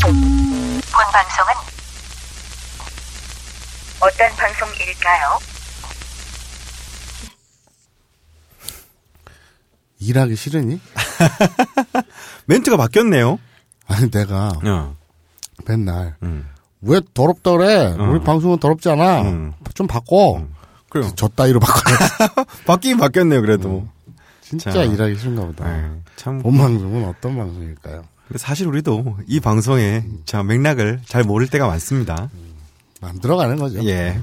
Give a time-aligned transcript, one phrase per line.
[0.00, 1.54] 탐본 방송은
[4.00, 5.38] 어떤 방송일까요?
[10.00, 10.80] 일하기 싫으니?
[12.44, 13.38] 멘트가 바뀌었네요.
[13.86, 14.96] 아니 내가 어.
[15.66, 16.53] 맨날 음.
[16.84, 17.94] 왜 더럽다 그래?
[17.98, 18.10] 어.
[18.10, 19.22] 우리 방송은 더럽지 않아.
[19.22, 19.52] 음.
[19.74, 20.46] 좀 바꿔.
[20.90, 21.10] 그래요.
[21.16, 23.86] 저 따위로 바꿔야 바뀌긴 바뀌었네요, 그래도.
[24.42, 24.82] 진짜 자.
[24.84, 25.64] 일하기 싫은가 보다.
[25.64, 26.38] 네, 참.
[26.40, 28.04] 본 방송은 어떤 방송일까요?
[28.28, 32.30] 근데 사실 우리도 이 방송의 자 맥락을 잘 모를 때가 많습니다.
[33.00, 33.84] 만들어가는 거죠.
[33.84, 34.20] 예.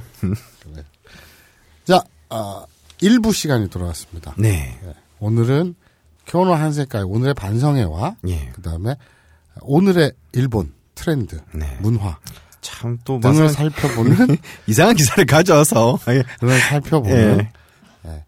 [1.86, 2.66] 자, 아,
[3.02, 4.34] 1부 시간이 돌아왔습니다.
[4.38, 4.80] 네.
[5.20, 5.76] 오늘은
[6.28, 8.50] 교노 한세까지 오늘의 반성회와 예.
[8.54, 8.96] 그 다음에
[9.62, 11.78] 오늘의 일본 트렌드, 네.
[11.82, 12.18] 문화
[12.62, 16.24] 참 또 맛을 살펴보는 이상한 기사를 가져와서 예.
[16.40, 17.40] 등을 살펴보는
[18.06, 18.24] 예.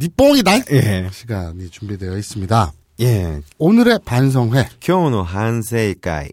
[0.00, 1.08] 니뽕이다 예.
[1.12, 2.72] 시간이 준비되어 있습니다.
[3.00, 3.40] 예.
[3.58, 6.28] 오늘의 반성회 교노 한세이까이.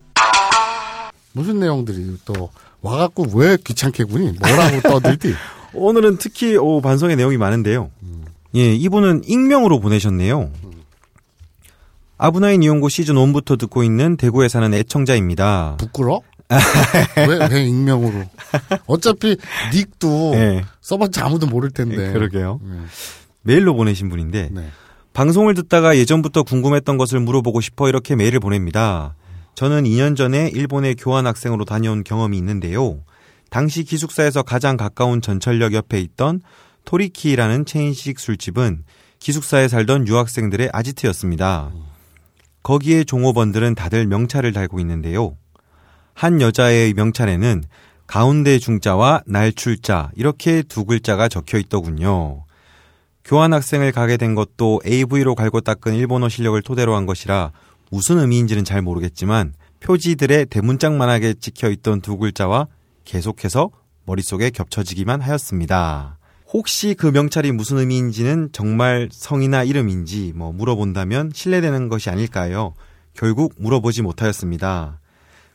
[1.33, 2.49] 무슨 내용들이 또
[2.81, 5.33] 와갖고 왜 귀찮게 구니 뭐라고 떠들디?
[5.73, 7.89] 오늘은 특히 오, 반성의 내용이 많은데요.
[8.55, 10.51] 예, 이분은 익명으로 보내셨네요.
[12.17, 15.77] 아브나인 이용고 시즌 1부터 듣고 있는 대구에 사는 애청자입니다.
[15.79, 16.21] 부끄러?
[17.27, 18.25] 왜, 왜 익명으로?
[18.87, 19.37] 어차피
[19.73, 20.65] 닉도 예.
[20.81, 22.09] 써봤자 아무도 모를 텐데.
[22.09, 22.59] 예, 그러게요.
[22.63, 22.77] 네.
[23.43, 24.69] 메일로 보내신 분인데 네.
[25.13, 29.15] 방송을 듣다가 예전부터 궁금했던 것을 물어보고 싶어 이렇게 메일을 보냅니다.
[29.55, 33.01] 저는 2년 전에 일본에 교환 학생으로 다녀온 경험이 있는데요.
[33.49, 36.41] 당시 기숙사에서 가장 가까운 전철역 옆에 있던
[36.85, 38.83] 토리키라는 체인식 술집은
[39.19, 41.71] 기숙사에 살던 유학생들의 아지트였습니다.
[42.63, 45.35] 거기에 종업원들은 다들 명찰을 달고 있는데요.
[46.13, 47.63] 한 여자의 명찰에는
[48.07, 52.43] 가운데 중자와 날출자 이렇게 두 글자가 적혀 있더군요.
[53.23, 57.51] 교환 학생을 가게 된 것도 AV로 갈고 닦은 일본어 실력을 토대로 한 것이라
[57.89, 62.67] 무슨 의미인지는 잘 모르겠지만 표지들의 대문짝만하게 찍혀 있던 두 글자와
[63.03, 63.71] 계속해서
[64.05, 66.17] 머릿속에 겹쳐지기만 하였습니다.
[66.53, 72.73] 혹시 그 명찰이 무슨 의미인지는 정말 성이나 이름인지 뭐 물어본다면 신뢰되는 것이 아닐까요?
[73.13, 75.00] 결국 물어보지 못하였습니다.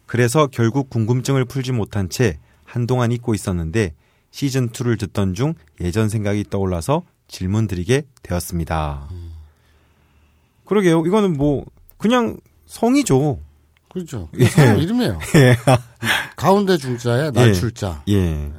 [0.07, 3.95] 그래서 결국 궁금증을 풀지 못한 채 한동안 잊고 있었는데
[4.31, 9.09] 시즌2를 듣던 중 예전 생각이 떠올라서 질문 드리게 되었습니다.
[10.65, 11.05] 그러게요.
[11.07, 11.65] 이거는 뭐,
[11.97, 12.37] 그냥
[12.67, 13.41] 성이죠.
[13.91, 14.29] 그렇죠.
[14.39, 14.45] 예.
[14.45, 15.19] 사람 이름이에요.
[16.37, 18.03] 가운데 중자에 날출자.
[18.09, 18.53] 예.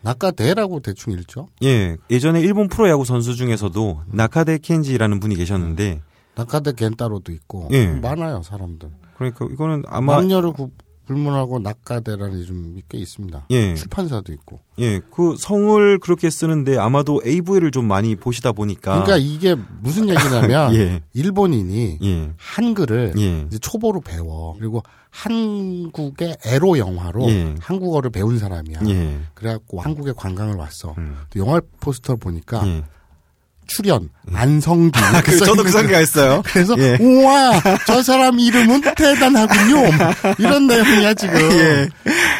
[0.00, 1.48] 낙가대라고 대충 읽죠.
[1.62, 1.96] 예.
[2.10, 6.00] 예전에 일본 프로야구 선수 중에서도 나카데 켄지라는 분이 계셨는데,
[6.36, 7.86] 낙가대 겐따로도 있고 예.
[7.86, 8.90] 많아요 사람들.
[9.16, 10.70] 그러니까 이거는 아마, 남녀를 구,
[11.08, 13.46] 불문하고 낙가대라는 이름이 꽤 있습니다.
[13.50, 13.74] 예.
[13.74, 14.60] 출판사도 있고.
[14.78, 15.00] 예.
[15.10, 19.02] 그 성을 그렇게 쓰는데 아마도 AV를 좀 많이 보시다 보니까.
[19.02, 21.02] 그러니까 이게 무슨 얘기냐면 예.
[21.14, 22.32] 일본인이 예.
[22.36, 23.44] 한글을 예.
[23.46, 24.54] 이제 초보로 배워.
[24.58, 27.54] 그리고 한국의 에로 영화로 예.
[27.58, 28.80] 한국어를 배운 사람이야.
[28.88, 29.18] 예.
[29.32, 30.94] 그래갖고 한국에 관광을 왔어.
[30.98, 31.16] 음.
[31.30, 32.84] 또 영화 포스터를 보니까 예.
[33.68, 34.98] 출연 안성기.
[34.98, 36.42] 아, 그, 저도 그 생각 했어요.
[36.46, 36.96] 그래서 예.
[37.00, 39.82] 우와 저 사람 이름은 대단하군요.
[40.38, 41.38] 이런 내용이야 지금.
[41.52, 41.88] 예.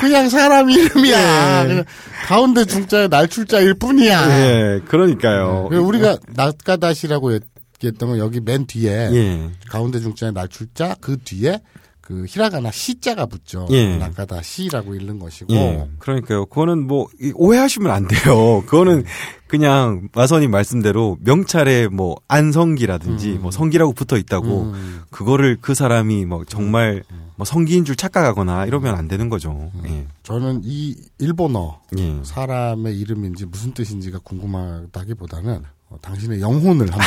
[0.00, 1.62] 그냥 사람 이름이야.
[1.64, 1.68] 예.
[1.68, 1.84] 그냥
[2.26, 4.40] 가운데 중자에 날출자일 뿐이야.
[4.40, 4.80] 예.
[4.88, 5.68] 그러니까요.
[5.70, 9.50] 그리고 우리가 낙가다시라고 얘기했던 건 여기 맨 뒤에 예.
[9.68, 11.60] 가운데 중자에 날출자 그 뒤에
[12.08, 13.66] 그 히라가나 시자가 붙죠.
[13.70, 13.98] 예.
[13.98, 15.52] 낙가다 시라고 읽는 것이고.
[15.52, 15.86] 예.
[15.98, 16.46] 그러니까요.
[16.46, 18.62] 그거는 뭐 이- 오해하시면 안 돼요.
[18.64, 19.04] 그거는
[19.46, 25.02] 그냥 마선님 말씀대로 명찰에 뭐 안성기라든지 뭐 성기라고 붙어 있다고 음.
[25.10, 27.02] 그거를 그 사람이 뭐 정말
[27.36, 29.70] 뭐 성기인 줄 착각하거나 이러면 안 되는 거죠.
[29.86, 30.06] 예.
[30.22, 32.20] 저는 이 일본어 예.
[32.24, 37.00] 사람의 이름인지 무슨 뜻인지가 궁금하다기보다는 어, 당신의 영혼을 한번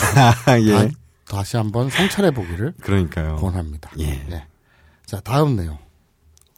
[0.45, 0.92] 아, 예.
[1.27, 3.38] 다, 시 한번 성찰해 보기를 그러니까요.
[3.38, 3.89] 권합니다.
[4.00, 4.45] 예.
[5.12, 5.78] 자 다음 내용.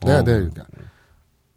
[0.02, 0.22] 내가 어.
[0.22, 0.62] 내가 읽게.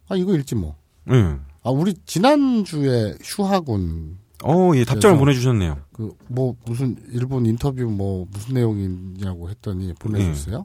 [0.09, 0.77] 아 이거 읽지 뭐.
[1.11, 1.45] 응.
[1.63, 5.77] 아 우리 지난 주에 슈하군 어, 예, 답장을 보내주셨네요.
[5.93, 10.61] 그 뭐 무슨 일본 인터뷰 뭐 무슨 내용이냐고 했더니 보내줬어요.
[10.61, 10.65] 음.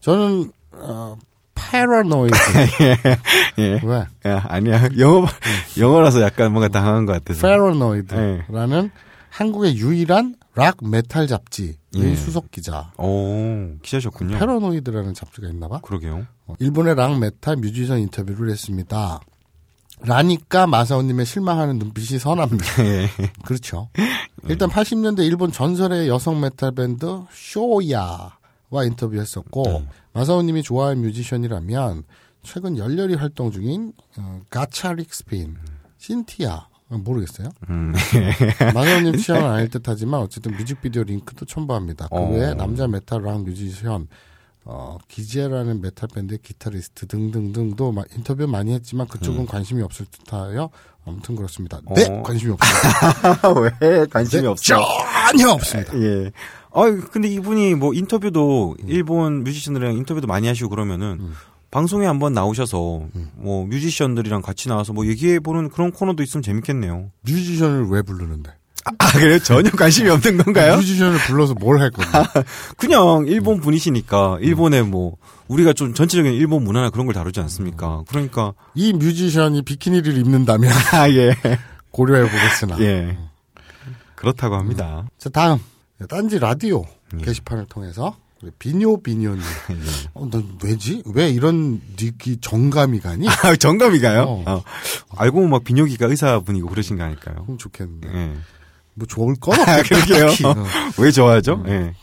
[0.00, 1.16] 저는 어
[1.54, 2.36] Paranoid
[3.58, 3.80] 예.
[3.82, 4.88] 왜 야, 아니야.
[4.98, 5.26] 영어,
[5.78, 7.40] 영어라서 약간 뭔가 당황한 것 같아서.
[7.48, 8.90] Paranoid라는
[9.30, 12.16] 한국의 유일한 락 메탈 잡지의 예.
[12.16, 12.90] 수석 기자.
[12.96, 14.38] 오, 기자셨군요.
[14.38, 15.80] Paranoid라는 잡지가 있나 봐.
[15.82, 16.26] 그러게요.
[16.46, 19.20] 어, 일본의 락 메탈 뮤지션 인터뷰를 했습니다.
[20.00, 22.64] 라니까 마사오님의 실망하는 눈빛이 선합니다.
[22.84, 23.08] 예.
[23.44, 23.90] 그렇죠.
[24.48, 29.86] 일단 80년대 일본 전설의 여성 메탈 밴드 Show-Ya와 인터뷰했었고 네.
[30.14, 32.04] 마사오님이 좋아하는 뮤지션이라면
[32.42, 35.56] 최근 열렬히 활동 중인 어, Gacharic Spin,
[35.98, 37.48] Cyntia 어, 모르겠어요.
[37.68, 37.92] 음.
[38.74, 42.08] 마사오님 취향은 아닐 듯하지만 어쨌든 뮤직비디오 링크도 첨부합니다.
[42.08, 42.30] 그 어.
[42.30, 44.08] 외에 남자 메탈 락 뮤지션
[44.64, 50.70] 어, Gyze라는 메탈 밴드의 기타리스트 등등등도 마- 인터뷰 많이 했지만 그쪽은 관심이 없을 듯하여
[51.04, 51.80] 아무튼 그렇습니다.
[51.94, 52.18] 네, 음.
[52.18, 52.22] 어.
[52.22, 53.52] 관심이 없습니다.
[53.80, 54.74] 왜 관심이 네, 없어?
[55.32, 55.92] 전혀 없습니다.
[56.00, 56.32] 예.
[56.72, 61.34] 아 근데 이분이 뭐 인터뷰도 일본 뮤지션들이랑 인터뷰도 많이 하시고 그러면은 음.
[61.70, 63.02] 방송에 한번 나오셔서
[63.34, 67.10] 뭐 뮤지션들이랑 같이 나와서 뭐 얘기해 보는 그런 코너도 있으면 재밌겠네요.
[67.22, 68.52] 뮤지션을 왜 부르는데?
[68.98, 69.40] 아 그래요?
[69.40, 70.76] 전혀 관심이 없는 건가요?
[70.76, 72.12] 뮤지션을 불러서 뭘 할 건데?
[72.76, 73.26] 그냥 음.
[73.26, 75.16] 일본 분이시니까 일본의 뭐
[75.48, 78.04] 우리가 좀 전체적인 일본 문화나 그런 걸 다루지 않습니까?
[78.08, 81.34] 그러니까 이 뮤지션이 비키니를 입는다면 아 예.
[81.90, 82.78] 고려해 보겠으나.
[82.80, 83.18] 예.
[84.14, 85.06] 그렇다고 합니다.
[85.18, 85.58] 자, 다음.
[86.08, 86.84] 딴지 라디오
[87.18, 87.24] 예.
[87.24, 88.16] 게시판을 통해서
[88.58, 89.40] 비뇨 비뇨님.
[90.14, 91.02] 어, 난 왜지?
[91.14, 93.26] 왜 이런 닉이 정감이 가니?
[93.28, 94.22] 아, 정감이 가요?
[94.22, 94.44] 어.
[94.46, 94.62] 어.
[95.16, 97.42] 알고 보면 막 비뇨기가 의사분이고 그러신 거 아닐까요?
[97.44, 98.08] 그럼 좋겠는데.
[98.14, 98.32] 예.
[98.94, 99.72] 뭐 좋을 건 없겠다.
[99.72, 100.26] 아, 그러게요.
[100.48, 100.54] 어.
[100.98, 101.64] 왜 좋아하죠?
[101.68, 101.94] 예.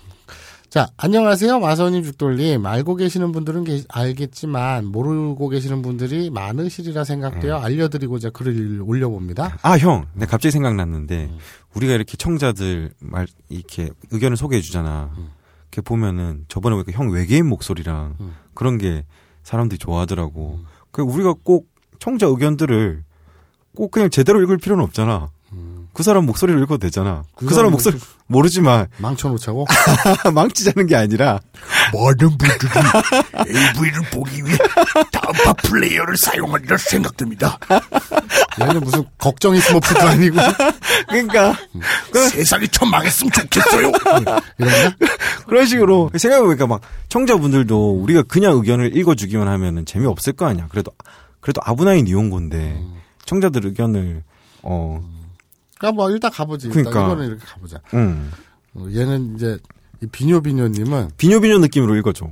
[0.70, 1.60] 자, 안녕하세요.
[1.60, 2.66] 마사오님 죽돌님.
[2.66, 7.64] 알고 계시는 분들은 계- 알겠지만 모르고 계시는 분들이 많으시리라 생각되어 네.
[7.66, 9.60] 알려드리고자 글을 올려봅니다.
[9.62, 10.08] 아, 형.
[10.16, 11.30] 내가 갑자기 생각났는데,
[11.76, 15.12] 우리가 이렇게 청자들 말, 이렇게 의견을 소개해 주잖아.
[15.74, 18.36] 이렇게 보면은, 저번에 보니까 형 외계인 목소리랑 음.
[18.54, 19.06] 그런 게
[19.42, 20.60] 사람들이 좋아하더라고.
[20.92, 21.68] 그 우리가 꼭
[21.98, 23.04] 청자 의견들을
[23.76, 25.32] 꼭 그냥 제대로 읽을 필요는 없잖아.
[25.94, 27.24] 그 사람 목소리를 읽어도 되잖아.
[27.36, 27.48] 그, 음.
[27.48, 27.98] 그 사람 사람 목소리
[28.28, 29.66] 모르지만 망쳐놓자고.
[30.34, 31.40] 망치자는 게 아니라
[31.94, 32.70] 많은 분들이
[33.48, 34.58] AV를 보기 위해
[35.12, 37.60] 다음파 플레이어를 사용하리라 생각됩니다.
[38.60, 40.38] 얘는 무슨 걱정이 스머프도 아니고.
[41.08, 41.56] 그러니까
[42.32, 43.92] 세상이 참 망했으면 좋겠어요.
[44.58, 44.96] 이런가?
[45.46, 50.68] 그런 식으로 생각해보니까 막 청자분들도 우리가 그냥 의견을 읽어주기만 하면은 재미 없을 거 아니야.
[50.70, 50.92] 그래도
[51.40, 52.82] 그래도 아브나인 이용고인데
[53.26, 54.24] 청자들 의견을
[54.64, 55.02] 어
[55.78, 56.70] 그러니까 뭐 일단 가보지.
[56.70, 57.06] 그러니까.
[57.06, 57.80] 이거는 이렇게 가보자.
[57.94, 58.32] 음.
[58.74, 59.73] 어, 얘는 이제 이
[60.12, 62.28] 비뇨비뇨님은 비뇨비뇨 느낌으로 읽어줘.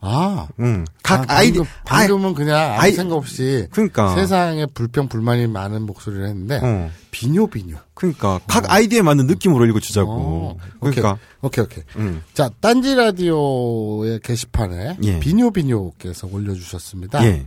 [0.00, 0.84] 아, 음.
[1.02, 5.46] 각 아, 아, 이디 방금, 방금은 그냥 아무 아이- 생각 없이 그러니까 세상에 불평 불만이
[5.48, 6.90] 많은 목소리를 했는데 어.
[7.10, 7.76] 비뇨 비뇨.
[7.94, 10.12] 그러니까 각 아이디에 맞는 느낌으로 읽어주자고.
[10.12, 11.82] 어, 그러니까 오케이 오케이.
[11.96, 12.22] 음.
[12.34, 15.18] 자 딴지 라디오의 게시판에 예.
[15.18, 17.24] 비뇨 비뇨께서 올려주셨습니다.
[17.24, 17.46] 예.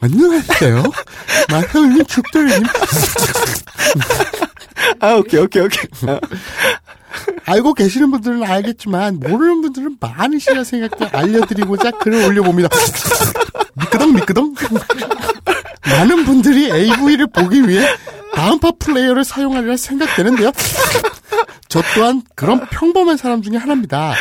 [0.00, 0.82] 안녕하세요.
[1.50, 2.62] 마형님 죽돌님
[5.00, 5.84] 아 오케이 오케이 오케이.
[7.46, 12.68] 알고 계시는 분들은 알겠지만 모르는 분들은 많으시라 생각돼 알려드리고자 글을 올려봅니다.
[13.74, 14.54] 미끄덩 미끄덩.
[15.90, 17.84] 많은 분들이 AV를 보기 위해
[18.34, 20.52] 다음파 플레이어를 사용하리라 생각되는데요.
[21.68, 24.14] 저 또한 그런 평범한 사람 중에 하나입니다.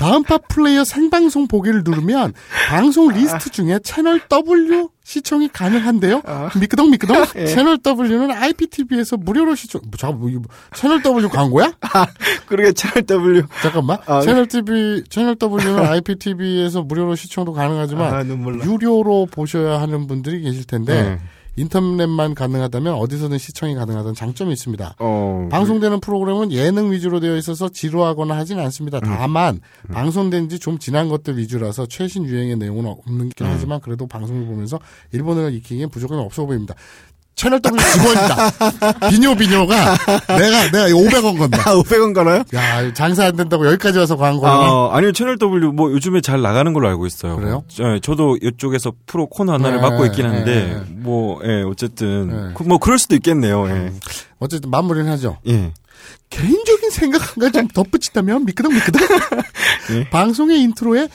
[0.00, 2.32] 다음팟 플레이어 생방송 보기를 누르면
[2.70, 6.22] 방송 리스트 중에 채널 W 시청이 가능한데요.
[6.58, 7.26] 미끄덩 미끄덩.
[7.46, 9.82] 채널 W는 IPTV에서 무료로 시청.
[9.84, 10.30] 뭐, 잠깐 뭐,
[10.74, 11.72] 채널 W 광고야?
[12.46, 13.42] 그러게 채널 W.
[13.60, 13.98] 잠깐만.
[14.06, 18.24] 아, 채널 TV, 채널 W는 IPTV에서 무료로 시청도 가능하지만 아.
[18.64, 21.18] 유료로 보셔야 하는 분들이 계실 텐데 네.
[21.60, 24.94] 인터넷만 가능하다면 어디서든 시청이 가능하다는 장점이 있습니다.
[24.98, 25.48] 어.
[25.50, 29.00] 방송되는 프로그램은 예능 위주로 되어 있어서 지루하거나 하진 않습니다.
[29.00, 29.60] 다만
[29.92, 34.78] 방송된 지 좀 지난 것들 위주라서 최신 유행의 내용은 없는 긴 하지만 그래도 방송을 보면서
[35.12, 36.74] 일본어를 익히기엔 부족함이 없어 보입니다.
[37.40, 39.08] 채널 W 직원이다.
[39.08, 39.96] 비뇨 비뇨가
[40.28, 41.70] 내가 내가 500원 건다.
[41.70, 42.44] 아 500원 가나요?
[42.54, 44.58] 야 장사 안 된다고 여기까지 와서 광고를 해?
[44.58, 47.36] 아, 아니요, 채널 W, 뭐, 요즘에 잘 나가는 걸로 알고 있어요.
[47.36, 47.64] 그래요?
[47.80, 50.82] 예, 저도 이쪽에서 프로 코너 하나를 네, 맡고 있긴 한데, 네, 네.
[50.88, 52.34] 뭐, 예, 어쨌든, 네.
[52.34, 52.54] 음.
[52.54, 53.92] 그, 뭐, 그럴 수도 있겠네요, 예.
[54.38, 55.38] 어쨌든 마무리는 하죠.
[55.48, 55.72] 예.
[56.28, 59.00] 개인적인 생각 한 가지 좀 덧붙이자면 미끄덩 미끄덩
[59.96, 60.10] 예.
[60.10, 61.08] 방송의 인트로에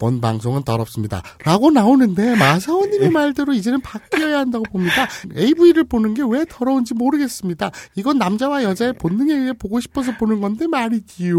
[0.00, 1.22] 본 방송은 더럽습니다.
[1.44, 3.08] 라고 나오는데 마사오님의 예.
[3.10, 5.06] 말대로 이제는 바뀌어야 한다고 봅니다.
[5.36, 7.70] AV를 보는 게 왜 더러운지 모르겠습니다.
[7.96, 11.36] 이건 남자와 여자의 본능에 의해 보고 싶어서 보는 건데 말이지요.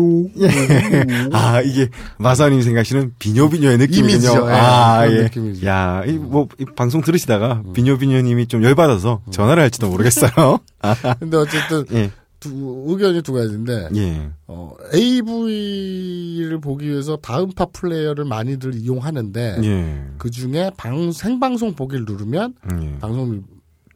[1.32, 4.48] 아, 이게, 마사님 생각하시는 비뇨비뇨의 느낌이군요.
[4.50, 5.24] 예, 아, 예.
[5.24, 5.66] 느낌이죠.
[5.66, 10.60] 야, 이, 뭐, 이 방송 들으시다가, 비뇨비뇨님이 좀 열받아서 전화를 할지도 모르겠어요.
[10.82, 14.30] 아, 근데 어쨌든 예, 두, 의견이 두 가지인데 예.
[14.48, 20.04] 어, AV를 보기 위해서 다음 팟플레이어를 많이들 이용하는데 예.
[20.18, 22.98] 그 중에 방 생방송 보기를 누르면 예.
[23.00, 23.44] 방송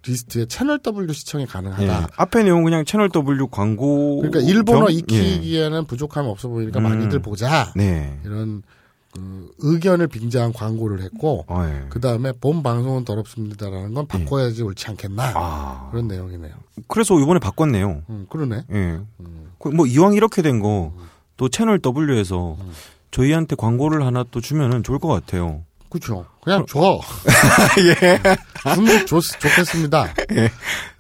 [0.08, 1.48] 리스트에 채널 W 시청이 예.
[1.48, 2.10] 가능하다.
[2.16, 4.18] 앞에 내용 그냥 채널 W 광고.
[4.22, 6.84] 그러니까 일본어 겸- 익히기에는 부족함이 없어 보이니까 음.
[6.84, 7.74] 많이들 보자.
[7.78, 7.82] 예.
[7.82, 8.20] 네.
[8.24, 8.62] 이런
[9.16, 11.86] 그 의견을 빙자한 광고를 했고 어, 예.
[11.90, 15.88] 그 다음에 본 방송은 더럽습니다라는 건 바꿔야지 옳지 않겠나 아.
[15.92, 16.54] 그런 내용이네요.
[16.88, 18.04] 그래서 이번에 바꿨네요.
[18.10, 18.64] 음, 그러네.
[18.72, 19.00] 예.
[19.60, 20.92] 그뭐 이왕 이렇게 된 거
[21.38, 22.72] 또 채널 W에서 음.
[23.12, 25.64] 저희한테 광고를 하나 또 주면은 좋을 것 같아요.
[25.90, 26.26] 그렇죠.
[26.42, 27.00] 그냥 줘.
[27.80, 28.20] 예.
[28.74, 30.14] 중국 좋, 좋겠습니다.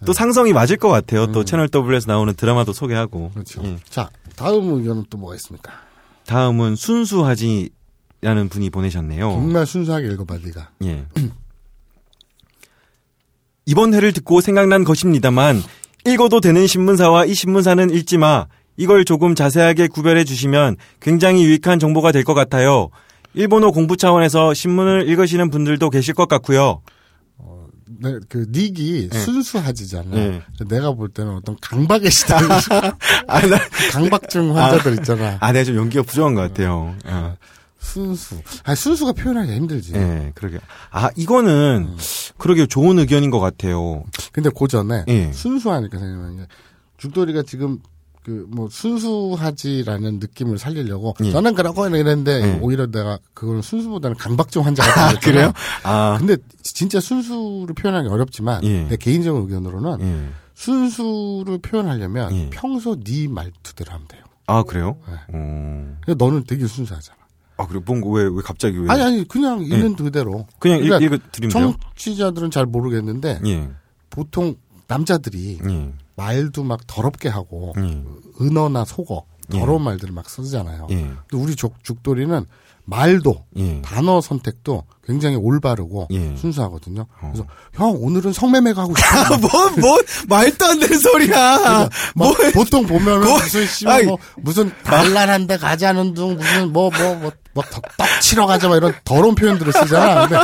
[0.05, 1.31] 또 상성이 맞을 것 같아요.
[1.31, 3.31] 또 채널 W에서 나오는 드라마도 소개하고.
[3.33, 3.61] 그렇죠.
[3.63, 3.77] 예.
[3.89, 5.71] 자, 다음 의견은 또 뭐가 있습니까?
[6.25, 7.69] 다음은 순수하지
[8.21, 9.29] 라는 분이 보내셨네요.
[9.31, 10.69] 정말 순수하게 읽어봐, 네가.
[10.85, 11.05] 예.
[13.65, 15.61] 이번 회를 듣고 생각난 것입니다만
[16.05, 18.47] 읽어도 되는 신문사와 이 신문사는 읽지 마.
[18.77, 22.89] 이걸 조금 자세하게 구별해 주시면 굉장히 유익한 정보가 될 것 같아요.
[23.33, 26.81] 일본어 공부 차원에서 신문을 읽으시는 분들도 계실 것 같고요.
[27.99, 30.17] 네, 그 닉이 순수하지잖아.
[30.17, 30.41] 예.
[30.67, 32.33] 내가 볼 때는 어떤 강박의 시대,
[33.27, 33.57] 아, 나,
[33.91, 35.37] 강박증 환자들 있잖아.
[35.39, 36.95] 아, 내가 좀 연기가 부족한 것 같아요.
[37.05, 37.35] 아,
[37.85, 38.41] 순수.
[38.63, 39.93] 아니, 순수가 표현하기 힘들지.
[39.95, 40.59] 예, 그러게.
[40.91, 41.95] 아, 이거는,
[42.37, 44.03] 그러게 좋은 의견인 것 같아요.
[44.31, 45.31] 근데 그 전에 예.
[45.31, 46.47] 순수하니까 생각나는 게
[46.97, 47.79] 죽돌이가 지금
[48.23, 51.31] 그 뭐 순수하지라는 느낌을 살리려고 예.
[51.31, 52.59] 저는 그러고 이랬는데 예.
[52.59, 55.53] 오히려 내가 그걸 순수보다는 강박증 환자 같은 아, 거 그래요?
[55.83, 58.83] 아, 근데 진짜 순수를 표현하기 어렵지만 예.
[58.87, 60.29] 내 개인적인 의견으로는 예.
[60.55, 62.49] 순수를 표현하려면 예.
[62.49, 64.23] 평소 네 말투대로 하면 돼요.
[64.47, 64.97] 아, 그래요?
[65.07, 65.13] 네.
[65.33, 65.97] 어.
[66.05, 67.17] 근데 너는 되게 순수하잖아.
[67.57, 68.89] 아, 그래, 뭔가, 왜, 왜 갑자기 왜.
[68.89, 70.45] 아니 아니 그냥 있는 그대로.
[70.59, 71.51] 그냥 그러니까 읽, 읽어드리면?
[71.95, 73.69] 청취자들은 잘 모르겠는데 예.
[74.09, 74.55] 보통
[74.87, 75.93] 남자들이 예.
[76.15, 78.03] 말도 막 더럽게 하고 예.
[78.41, 79.59] 은어나 속어 예.
[79.59, 80.87] 더러운 말들을 막 쓰잖아요.
[80.91, 80.95] 예.
[80.95, 82.45] 근데 우리 죽, 죽돌이는
[82.87, 83.81] 말도 예.
[83.81, 86.35] 단어 선택도 굉장히 올바르고 예.
[86.37, 87.07] 순수하거든요.
[87.19, 89.33] 그래서 형 오늘은 성매매가 하고 싶어.
[89.33, 89.97] 아, 뭐, 뭐,
[90.29, 91.89] 말도 안 되는 소리야.
[92.15, 93.85] 뭐, 막 보통 보면은 뭐, 무슨 씨.
[94.05, 97.31] 뭐 무슨 단란한 데 가자는 둥 무슨 뭐 뭐 뭐
[97.97, 100.27] 떡 치러 가자 막 이런 더러운 표현들을 쓰잖아.
[100.27, 100.43] 근데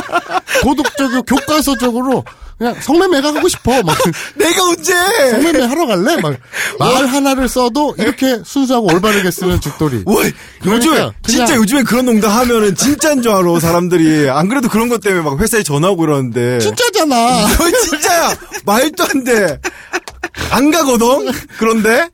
[0.62, 2.24] 도덕적이고 교과서적으로
[2.58, 3.82] 그냥 성매매가 하고 싶어.
[3.82, 3.96] 막
[4.36, 4.94] 내가 언제!
[5.30, 6.16] 성매매 하러 갈래?
[6.20, 6.34] 막
[6.78, 10.02] 말 하나를 써도 이렇게 순수하고 올바르게 쓰는 죽돌이.
[10.04, 10.22] 뭐,
[10.64, 14.30] 요즘에, 그러니까 진짜 요즘에 그런 농담 하면은 진짜인 줄 알아, 사람들이.
[14.30, 16.58] 안 그래도 그런 것 때문에 막 회사에 전화 오고 이러는데.
[16.60, 17.14] 진짜잖아.
[17.58, 18.36] 너 진짜야!
[18.64, 19.58] 말도 안 돼!
[20.50, 21.30] 안 가거든?
[21.58, 22.08] 그런데?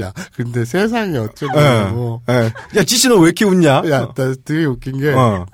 [0.00, 1.18] 야, 근데 세상이 예.
[1.18, 2.22] 어쩌고.
[2.28, 2.52] 예.
[2.76, 3.82] 야, 지씨 너 왜 이렇게 웃냐?
[3.90, 5.46] 야, 나 되게 웃긴 게 어.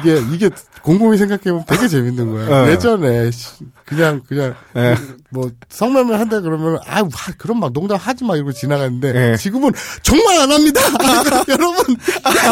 [0.00, 0.50] 이게 이게
[0.82, 2.66] 곰곰이 생각해보면 되게 재밌는 거야.
[2.66, 2.72] 예.
[2.72, 4.94] 예전에 씨, 그냥 그냥 예.
[5.30, 7.02] 뭐 성매매 한다 그러면 아
[7.38, 9.36] 그런 막 농담 하지 마 이러고 지나갔는데 예.
[9.36, 9.72] 지금은
[10.02, 10.80] 정말 안 합니다.
[11.48, 11.96] 여러분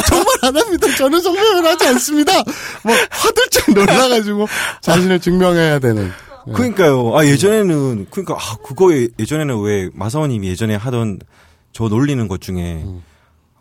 [0.08, 0.86] 정말 안 합니다.
[0.96, 2.32] 저는 성매매를 하지 않습니다.
[2.82, 4.48] 뭐 화들짝 놀라가지고
[4.80, 6.10] 자신을 증명해야 되는.
[6.48, 6.52] 예.
[6.52, 7.16] 그러니까요.
[7.16, 11.18] 아, 예전에는, 그러니까, 아, 그거 예- 예전에는 왜 마사오님이 예전에 하던
[11.72, 13.02] 저 놀리는 것 중에, 음.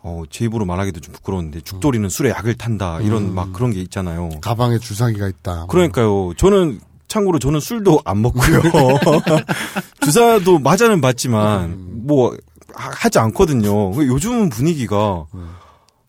[0.02, 2.98] 어, 제 입으로 말하기도 좀 부끄러운데, 죽돌이는 술에 약을 탄다.
[2.98, 3.02] 음.
[3.06, 4.30] 이런 막 그런 게 있잖아요.
[4.40, 5.54] 가방에 주사기가 있다.
[5.56, 5.66] 뭐.
[5.66, 6.32] 그러니까요.
[6.36, 8.60] 저는 참고로 저는 술도 안 먹고요.
[10.02, 11.76] 주사도 맞아는 맞지만
[12.06, 12.36] 뭐
[12.74, 13.92] 하- 하지 않거든요.
[13.96, 15.24] 요즘은 분위기가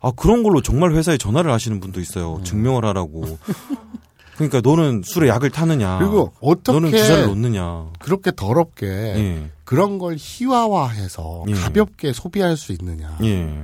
[0.01, 2.39] 아 그런 걸로 정말 회사에 전화를 하시는 분도 있어요.
[2.43, 3.37] 증명을 하라고.
[4.37, 5.97] 그러니까 너는 술에 약을 타느냐?
[5.97, 7.91] 그리고 너는 어떻게 주사를 놓느냐?
[7.99, 11.53] 그렇게 더럽게 예, 그런 걸 희화화해서 예.
[11.53, 13.17] 가볍게 소비할 수 있느냐.
[13.23, 13.63] 예,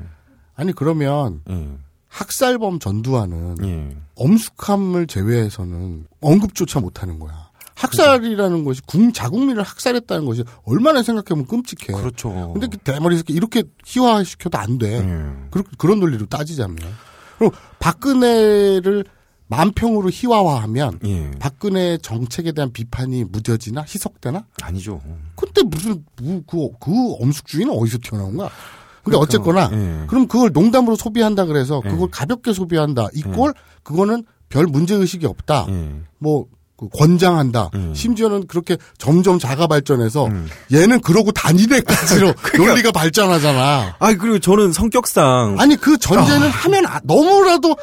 [0.56, 1.70] 아니 그러면 예,
[2.08, 3.98] 학살범 전두환은 예.
[4.16, 7.52] 엄숙함을 제외해서는 언급조차 못하는 거야.
[7.76, 11.94] 학살이라는 것이 국 자국민을 학살했다는 것이 얼마나 생각해보면 끔찍해.
[12.00, 12.52] 그렇죠.
[12.54, 14.98] 근데 그 대머리 새끼 이렇게 희화시켜도 안 돼.
[14.98, 15.02] 예.
[15.52, 16.78] 그런 그런 논리로 따지자면.
[17.38, 19.06] 그리고 박근혜를
[19.56, 21.32] 만평으로 희화화하면 예.
[21.40, 24.46] 박근혜 정책에 대한 비판이 무뎌지나 희석되나?
[24.62, 25.00] 아니죠.
[25.36, 28.50] 근데 무슨 뭐, 그, 그 엄숙주의는 어디서 튀어나온 거야?
[29.04, 30.06] 근데 그러니까, 어쨌거나 예.
[30.08, 31.90] 그럼 그걸 농담으로 소비한다 그래서 예.
[31.90, 33.10] 그걸 가볍게 소비한다.
[33.14, 35.68] 이꼴 그거는 별 문제 의식이 없다.
[35.70, 35.90] 예.
[36.20, 37.70] 뭐그 권장한다.
[37.76, 37.94] 음.
[37.96, 40.48] 심지어는 그렇게 점점 자가 발전해서 음.
[40.72, 43.96] 얘는 그러고 다니래까지로 논리가 발전하잖아.
[44.00, 47.76] 아 그리고 저는 성격상 아니 그 전제는 하면 아- 너무라도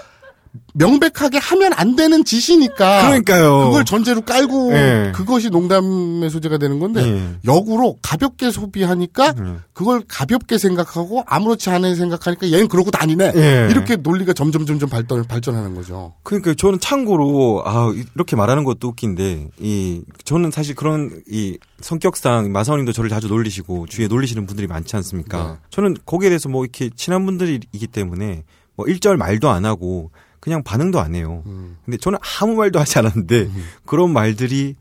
[0.75, 3.07] 명백하게 하면 안 되는 짓이니까.
[3.07, 3.67] 그러니까요.
[3.67, 5.13] 그걸 전제로 깔고 예.
[5.15, 7.37] 그것이 농담의 소재가 되는 건데 예.
[7.45, 9.63] 역으로 가볍게 소비하니까 음.
[9.73, 13.33] 그걸 가볍게 생각하고 아무렇지 않게 생각하니까 얘는 그러고 다니네.
[13.35, 13.69] 예.
[13.71, 16.15] 이렇게 논리가 점점 점점 발전 발전하는 거죠.
[16.23, 22.93] 그러니까 저는 참고로 아 이렇게 말하는 것도 웃긴데 이 저는 사실 그런 이 성격상 마사오님도
[22.93, 25.53] 저를 자주 놀리시고 주위에 놀리시는 분들이 많지 않습니까?
[25.53, 25.59] 네.
[25.71, 28.45] 저는 거기에 대해서 뭐 이렇게 친한 분들이기 때문에
[28.77, 30.11] 뭐 일절 말도 안 하고
[30.41, 31.43] 그냥 반응도 안 해요.
[31.47, 31.77] 음.
[31.85, 33.51] 근데 저는 아무 말도 하지 않았는데
[33.85, 34.75] 그런 말들이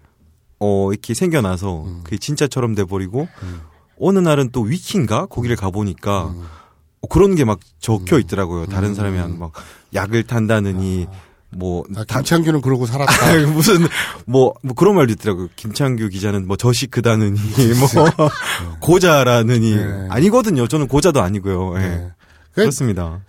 [0.59, 2.01] 어 이렇게 생겨나서 음.
[2.03, 3.27] 그게 진짜처럼 돼 버리고
[3.99, 5.59] 어느 날은 또 위키인가 거기를 음.
[5.59, 6.33] 가보니까
[7.01, 8.65] 어, 그런 게 막 적혀 있더라고요.
[8.67, 9.51] 다른 사람이 한막
[9.93, 11.07] 약을 탄다느니
[11.51, 13.11] 뭐 아, 다- 김창규는 그러고 살았다.
[13.25, 13.79] 아, 무슨
[14.25, 15.47] 뭐, 뭐 그런 말도 있더라고요.
[15.55, 17.39] 김창규 기자는 뭐 저시크다느니
[17.79, 18.29] 뭐
[18.81, 20.07] 고자라느니 네.
[20.09, 20.67] 아니거든요.
[20.67, 21.75] 저는 고자도 아니고요.
[21.77, 21.79] 예.
[21.81, 22.11] 네.
[22.53, 23.21] 그 그렇습니다.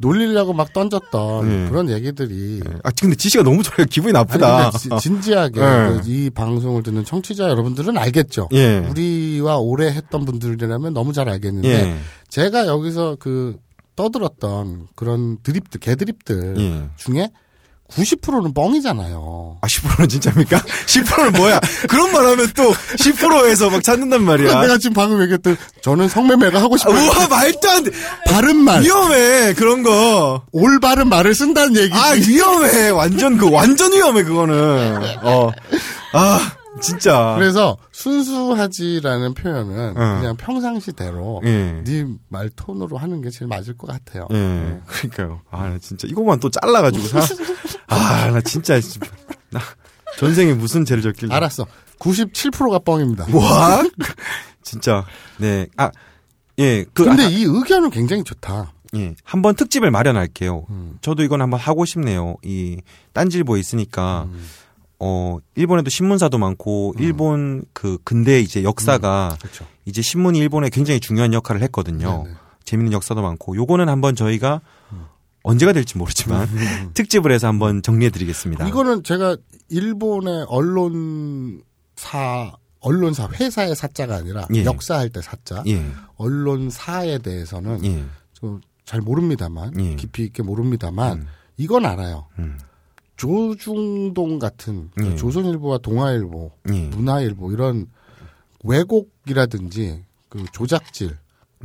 [0.00, 1.68] 놀리려고 막 던졌던 예.
[1.68, 3.86] 그런 얘기들이 아 근데 지시가 너무 좋아요.
[3.86, 4.70] 기분이 아니 나쁘다.
[4.70, 6.00] 근데 지- 진지하게 예.
[6.02, 8.48] 그이 방송을 듣는 청취자 여러분들은 알겠죠.
[8.52, 8.78] 예.
[8.78, 11.96] 우리와 오래 했던 분들이라면 너무 잘 알겠는데 예.
[12.28, 13.56] 제가 여기서 그
[13.96, 16.88] 떠들었던 그런 드립들, 개드립들 예.
[16.96, 17.30] 중에
[17.90, 19.58] 90%는 뻥이잖아요.
[19.60, 20.58] 아 10%는 진짜입니까?
[20.86, 21.60] 10%는 뭐야?
[21.88, 24.60] 그런 말 하면 또 10%에서 막 찾는단 말이야.
[24.62, 26.96] 내가 지금 방금 얘기했던 저는 성매매가 하고 아, 싶어요.
[26.96, 27.90] 우와 말도 안 돼.
[28.26, 30.42] 바른 말, 위험해 그런 거.
[30.52, 31.94] 올바른 말을 쓴다는 얘기.
[31.94, 32.90] 아 위험해.
[32.90, 34.98] 완전 그 완전 위험해 그거는.
[35.22, 35.50] 어.
[36.12, 37.34] 아 진짜.
[37.36, 40.18] 그래서 순수하지라는 표현은 어.
[40.20, 41.82] 그냥 평상시대로 예.
[41.84, 44.28] 네말 톤으로 하는 게 제일 맞을 것 같아요.
[44.32, 44.80] 예.
[44.86, 45.40] 그러니까요.
[45.50, 47.20] 아, 나 진짜 이거만 또 잘라가지고 사.
[47.88, 48.80] 아, 나 진짜
[49.50, 49.60] 나
[50.18, 51.34] 전생에 무슨 죄를 졌길래.
[51.34, 51.66] 알았어.
[51.98, 53.26] 97%가 뻥입니다.
[53.28, 53.42] 뭐?
[54.62, 55.04] 진짜.
[55.38, 55.66] 네.
[55.76, 55.90] 아,
[56.58, 56.84] 예.
[56.92, 58.72] 그 근데 아, 이 의견은 굉장히 좋다.
[58.96, 59.14] 예.
[59.24, 60.66] 한번 특집을 마련할게요.
[60.70, 60.98] 음.
[61.00, 62.36] 저도 이건 한번 하고 싶네요.
[62.42, 62.80] 이
[63.12, 64.44] 딴질보에 있으니까 음.
[65.00, 69.66] 어 일본에도 신문사도 많고 일본 그 근대 이제 역사가 그렇죠.
[69.86, 72.24] 이제 신문이 일본에 굉장히 중요한 역할을 했거든요.
[72.24, 72.36] 네네.
[72.64, 74.60] 재밌는 역사도 많고 요거는 한번 저희가
[75.42, 76.48] 언제가 될지 모르지만
[76.94, 78.68] 특집을 해서 한번 정리해 드리겠습니다.
[78.68, 79.36] 이거는 제가
[79.70, 81.62] 일본의 언론사
[82.80, 84.64] 언론사 회사의 사자가 아니라 예.
[84.64, 85.84] 역사할 때 사자 예.
[86.16, 88.04] 언론사에 대해서는 예.
[88.32, 89.96] 좀잘 모릅니다만 예.
[89.96, 91.26] 깊이 있게 모릅니다만 음.
[91.56, 92.26] 이건 알아요.
[92.38, 92.58] 음.
[93.20, 95.14] 조중동 같은 예.
[95.14, 96.88] 조선일보와 동아일보, 예.
[96.88, 97.86] 문화일보 이런
[98.64, 101.18] 왜곡이라든지 그 조작질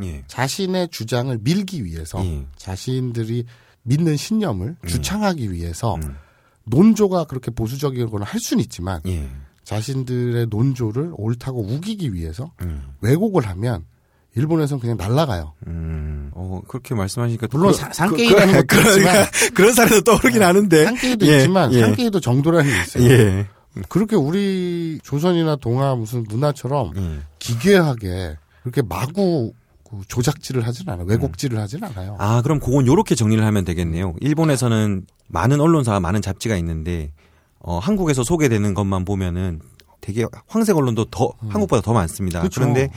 [0.04, 0.24] 예.
[0.28, 2.46] 자신의 주장을 밀기 위해서 예.
[2.58, 3.46] 자신들이
[3.84, 6.18] 믿는 신념을 주창하기 위해서 음.
[6.66, 9.30] 논조가 그렇게 보수적이거나 할 수는 있지만 예.
[9.64, 12.84] 자신들의 논조를 옳다고 우기기 위해서 음.
[13.00, 13.86] 왜곡을 하면
[14.36, 15.54] 일본에서는 그냥 날라가요.
[15.68, 16.30] 음.
[16.34, 20.84] 어, 그렇게 말씀하시니까 또 물론 그러- 사- 상게이라는 것도 있지만 그런 사례도 떠오르긴 하는데.
[20.86, 21.82] 상게이도 예, 있지만 예.
[21.82, 23.10] 상게이도 정도라는 게 있어요.
[23.10, 23.48] 예.
[23.90, 27.20] 그렇게 우리 조선이나 동아 무슨 문화처럼 예.
[27.40, 29.54] 기괴하게 그렇게 마구
[29.90, 31.06] 그 조작질을 하진 않아요.
[31.08, 32.16] 왜곡질을 하진 않아요.
[32.20, 34.16] 아, 그럼 그건 요렇게 정리를 하면 되겠네요.
[34.20, 37.12] 일본에서는 많은 언론사와 많은 잡지가 있는데,
[37.60, 39.62] 어, 한국에서 소개되는 것만 보면은
[40.02, 42.42] 되게 황색 언론도 더, 한국보다 더 많습니다.
[42.42, 42.44] 음.
[42.44, 42.62] 그쵸.
[42.62, 42.90] 그런데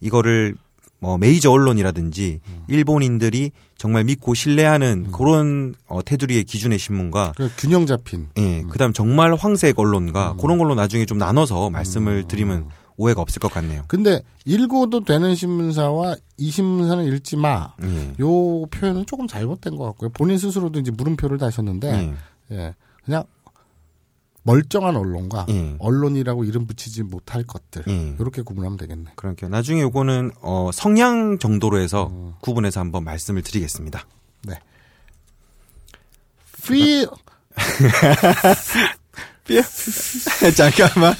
[0.00, 0.56] 이거를
[1.02, 2.62] 뭐 메이저 언론이라든지 음.
[2.68, 9.34] 일본인들이 정말 믿고 신뢰하는 그런 어, 테두리의 기준의 신문과 그 균형 잡힌 예, 그다음 정말
[9.34, 9.80] 황색 음.
[9.80, 13.82] 언론과 그런 걸로 나중에 좀 나눠서 말씀을 드리면 오해가 없을 것 같네요.
[13.88, 17.72] 근데 읽어도 되는 신문사와 이 신문사는 읽지 마.
[17.82, 18.14] 예.
[18.20, 20.10] 요 표현은 조금 잘못된 것 같고요.
[20.10, 22.14] 본인 스스로도 이제 물음표를 다셨는데,
[22.52, 22.56] 예.
[22.56, 23.24] 예, 그냥
[24.44, 25.76] 멀쩡한 언론과 예.
[25.78, 28.16] 언론이라고 이름 붙이지 못할 것들 예.
[28.18, 29.12] 이렇게 구분하면 되겠네.
[29.16, 32.34] 그러니까 나중에 요거는 어 성향 정도로 해서 음.
[32.40, 34.04] 구분해서 한번 말씀을 드리겠습니다.
[34.42, 34.58] 네.
[36.64, 37.06] feel
[40.56, 41.14] 잠깐만.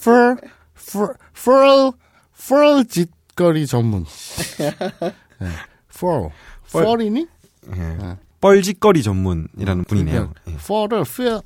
[0.00, 0.36] for
[0.76, 1.92] for for
[2.34, 4.04] for 짓거리 전문.
[4.58, 4.72] 네.
[5.92, 6.30] for
[6.68, 7.26] for이니?
[7.76, 8.16] 예.
[8.40, 10.32] 뻘짓거리 전문이라는 분이네요.
[10.48, 10.52] 예.
[10.54, 11.40] for를 feel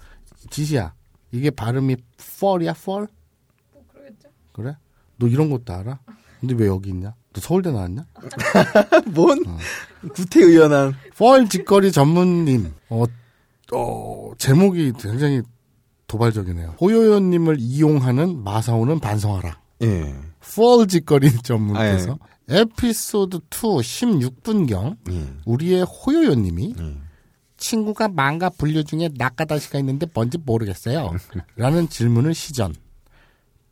[0.51, 0.95] 짓이야.
[1.33, 3.07] 이게 발음이 for이야 for?
[4.53, 4.77] 그래?
[5.17, 5.99] 너 이런 것도 알아?
[6.41, 7.15] 근데 왜 여기 있냐?
[7.33, 8.05] 너 서울대 나왔냐?
[9.15, 9.43] 뭔
[10.15, 10.95] 구태의연한.
[11.17, 12.73] 펄 짓거리 전문님.
[12.91, 13.05] 어,
[13.73, 15.43] 어, 제목이 굉장히
[16.07, 16.77] 도발적이네요.
[16.81, 19.59] 호요요님을 이용하는 마사오는 반성하라.
[19.83, 20.15] 예.
[20.41, 25.33] 펄 짓거리 전문께서 에피소드 2 16분경 예.
[25.47, 26.97] 우리의 호요요님이 예.
[27.65, 31.13] 친구가 망가 분류 중에 낙가다시가 있는데 뭔지 모르겠어요.
[31.57, 32.75] 라는 질문을 시전.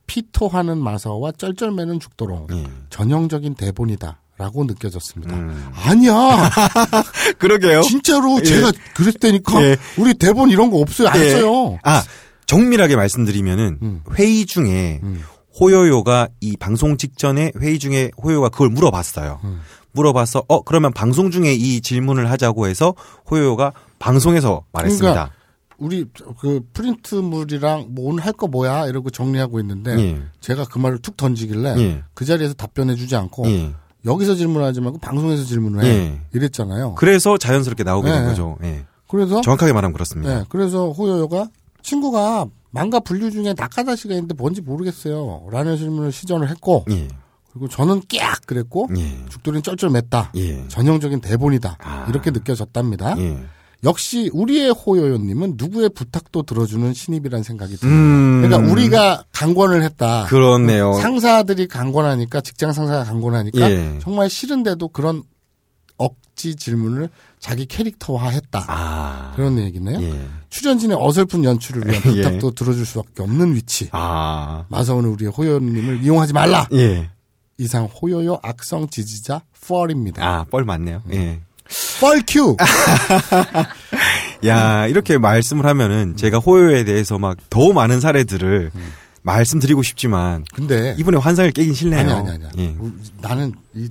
[0.06, 2.66] 피토하는 마사오와 쩔쩔매는 죽도록 예.
[2.90, 4.18] 전형적인 대본이다.
[4.38, 5.36] 라고 느껴졌습니다.
[5.36, 5.70] 음.
[5.74, 6.50] 아니야!
[7.38, 7.82] 그러게요.
[7.82, 8.42] 진짜로 예.
[8.42, 9.76] 제가 그랬다니까 예.
[9.98, 11.30] 우리 대본 이런 거 없어요 안 예.
[11.30, 12.02] 써요 아,
[12.46, 14.02] 정밀하게 말씀드리면은 음.
[14.14, 15.22] 회의 중에 음.
[15.60, 19.40] 호요요가 이 방송 직전에 회의 중에 호요요가 그걸 물어봤어요.
[19.92, 19.94] 음.
[19.94, 22.94] 물어봐서 어 그러면 방송 중에 이 질문을 하자고 해서
[23.30, 25.12] 호요요가 방송에서 말했습니다.
[25.12, 25.34] 그러니까
[25.78, 26.04] 우리
[26.40, 30.22] 그 프린트물이랑 뭐 오늘 할 거 뭐야 이러고 정리하고 있는데 예.
[30.40, 32.02] 제가 그 말을 툭 던지길래 예.
[32.14, 33.74] 그 자리에서 답변해주지 않고 예.
[34.04, 36.20] 여기서 질문하지 말고 방송에서 질문을 해 예.
[36.32, 38.26] 이랬잖아요 그래서 자연스럽게 나오게 된 예.
[38.26, 38.56] 거죠.
[38.62, 38.84] 예.
[39.08, 40.38] 그래서 정확하게 말하면 그렇습니다.
[40.38, 41.48] 네, 그래서 호요요가
[41.82, 47.08] 친구가 망가 분류 중에 낙하다시가 있는데 뭔지 모르겠어요 라는 질문을 시전을 했고 예.
[47.52, 49.18] 그리고 저는 깍 그랬고 예.
[49.28, 50.66] 죽돌이는 쩔쩔맸다 예.
[50.68, 51.76] 전형적인 대본이다.
[51.80, 52.06] 아.
[52.08, 53.18] 이렇게 느껴졌답니다.
[53.18, 53.42] 예.
[53.84, 57.98] 역시 우리의 호요요님은 누구의 부탁도 들어주는 신입이라는 생각이 듭니다.
[58.00, 58.42] 음.
[58.42, 60.24] 그러니까 우리가 강권을 했다.
[60.26, 60.94] 그렇네요.
[60.94, 63.98] 상사들이 강권하니까 직장 상사가 강권하니까 예.
[64.00, 65.22] 정말 싫은데도 그런
[65.98, 68.64] 억지 질문을 자기 캐릭터화했다.
[68.68, 69.32] 아.
[69.34, 70.00] 그런 얘기네요.
[70.00, 70.28] 예.
[70.48, 72.22] 출연진의 어설픈 연출을 위한 예.
[72.22, 73.88] 부탁도 들어줄 수밖에 없는 위치.
[73.92, 74.64] 아.
[74.68, 76.66] 마사오는 우리의 호요님을 이용하지 말라.
[77.58, 77.64] 예.
[77.64, 80.20] 이상 호요요 악성 지지자 4입니다.
[80.20, 81.02] 아, 뻘 맞네요.
[81.12, 81.40] 예.
[82.00, 82.56] 뻘큐.
[84.46, 88.70] 야, 이렇게 말씀을 하면은 제가 호요에 대해서 막 더 많은 사례들을
[89.22, 92.00] 말씀드리고 싶지만 근데 이분의 환상을 깨긴 싫네요.
[92.00, 92.48] 아니 아니 아니.
[92.58, 92.74] 예.
[92.78, 93.88] 우- 나는 이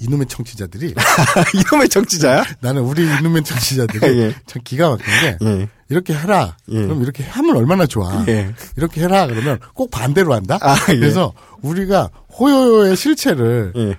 [0.00, 0.94] 이놈의 청취자들이
[1.54, 2.44] 이놈의 정치자야?
[2.60, 4.34] 나는 우리 이놈의 청취자들이 예.
[4.46, 5.68] 참 기가 막힌 게 예.
[5.88, 6.56] 이렇게 해라.
[6.68, 6.82] 예.
[6.82, 8.24] 그럼 이렇게 하면 얼마나 좋아.
[8.28, 8.54] 예.
[8.76, 10.58] 이렇게 해라 그러면 꼭 반대로 한다.
[10.60, 10.96] 아, 예.
[10.98, 11.32] 그래서
[11.62, 13.96] 우리가 호요요의 실체를 예.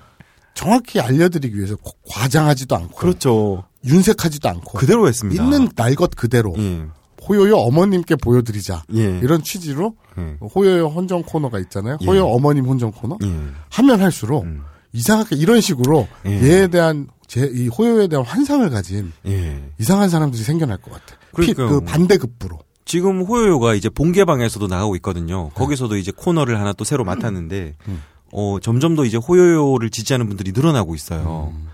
[0.54, 3.64] 정확히 알려드리기 위해서 꼭 과장하지도 않고 그렇죠.
[3.86, 5.42] 윤색하지도 않고 그대로 했습니다.
[5.44, 6.86] 있는 날 것 그대로 예.
[7.28, 8.84] 호요요 어머님께 보여드리자.
[8.96, 9.20] 예.
[9.22, 10.38] 이런 취지로 예.
[10.56, 11.98] 호요요 혼정 코너가 있잖아요.
[12.02, 12.06] 예.
[12.06, 13.18] 호요 어머님 혼정 코너.
[13.24, 13.28] 예.
[13.72, 14.64] 하면 할수록 음.
[14.94, 16.32] 이상하게 이런 식으로 예.
[16.42, 19.64] 얘에 대한 제 이 호요에 대한 환상을 가진 예.
[19.78, 21.16] 이상한 사람들이 생겨날 것 같아.
[21.40, 21.70] 피, 그러니까요.
[21.70, 22.58] 그 반대급부로.
[22.86, 25.50] 지금 호요요가 이제 본개방에서도 나가고 있거든요.
[25.50, 28.02] 거기서도 이제 코너를 하나 또 새로 맡았는데, 음.
[28.32, 31.54] 어, 점점 더 이제 호요요를 지지하는 분들이 늘어나고 있어요.
[31.56, 31.68] 음.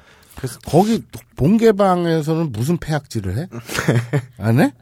[0.66, 1.02] 거기
[1.38, 3.48] 본개방에서는 무슨 폐악질을 해?
[4.38, 4.74] 안 해?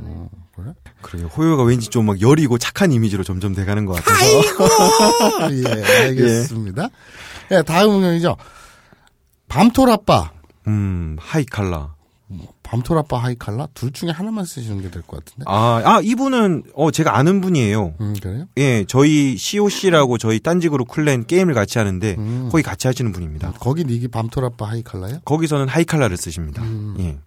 [0.00, 0.72] 어, 그래?
[1.02, 1.26] 그래요.
[1.28, 5.50] 호요가 왠지 좀 막 여리고 착한 이미지로 점점 돼가는 것 같아서.
[5.52, 6.88] 예, 알겠습니다.
[7.52, 8.36] 예, 다음 경이죠.
[9.48, 10.32] 밤토라빠.
[10.68, 11.94] 음, 하이칼라.
[12.64, 13.68] 밤토라빠 하이칼라?
[13.74, 15.44] 둘 중에 하나만 쓰시는 게 될 것 같은데.
[15.46, 17.94] 아, 아, 이분은, 어, 제가 아는 분이에요.
[18.00, 18.46] 음, 그래요?
[18.56, 22.48] 예, 저희 COC라고 저희 딴지그룹 클랜 게임을 같이 하는데, 음.
[22.50, 23.52] 거기 같이 하시는 분입니다.
[23.60, 25.20] 거기 닉이 밤토라빠 하이칼라요?
[25.24, 26.62] 거기서는 하이칼라를 쓰십니다.
[26.62, 26.96] 음.
[26.98, 27.18] 예.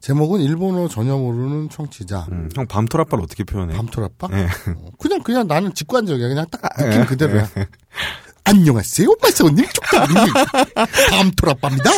[0.00, 2.26] 제목은 일본어 전혀 모르는 청취자.
[2.32, 3.76] 음, 형 밤토라빠를 어떻게 표현해?
[3.76, 4.28] 밤토라빠?
[4.32, 4.44] 예.
[4.44, 6.28] 어, 그냥 그냥 나는 직관적이야.
[6.28, 7.48] 그냥 딱 느낌 그대로야.
[8.44, 10.32] 안녕하세요, 마사오님, 쪽장님.
[11.10, 11.90] 밤토라빠입니다.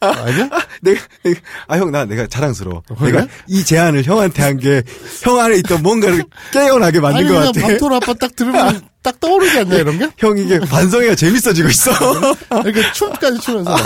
[0.00, 0.48] 아니야?
[0.82, 2.82] 내가, 내가- 아, 형, 나, 내가 자랑스러워.
[2.98, 3.12] 그래?
[3.12, 4.82] 내가 이 제안을 형한테 한 게,
[5.22, 7.60] 형 안에 있던 뭔가를 깨어나게 만든 아니 것 같아.
[7.68, 10.10] 밤토라빠 딱 들으면 딱 떠오르지 않냐 이런 게?
[10.16, 11.92] 형, 이게 반성이가 재밌어지고 있어.
[12.64, 13.76] 이렇게 춤까지 추면서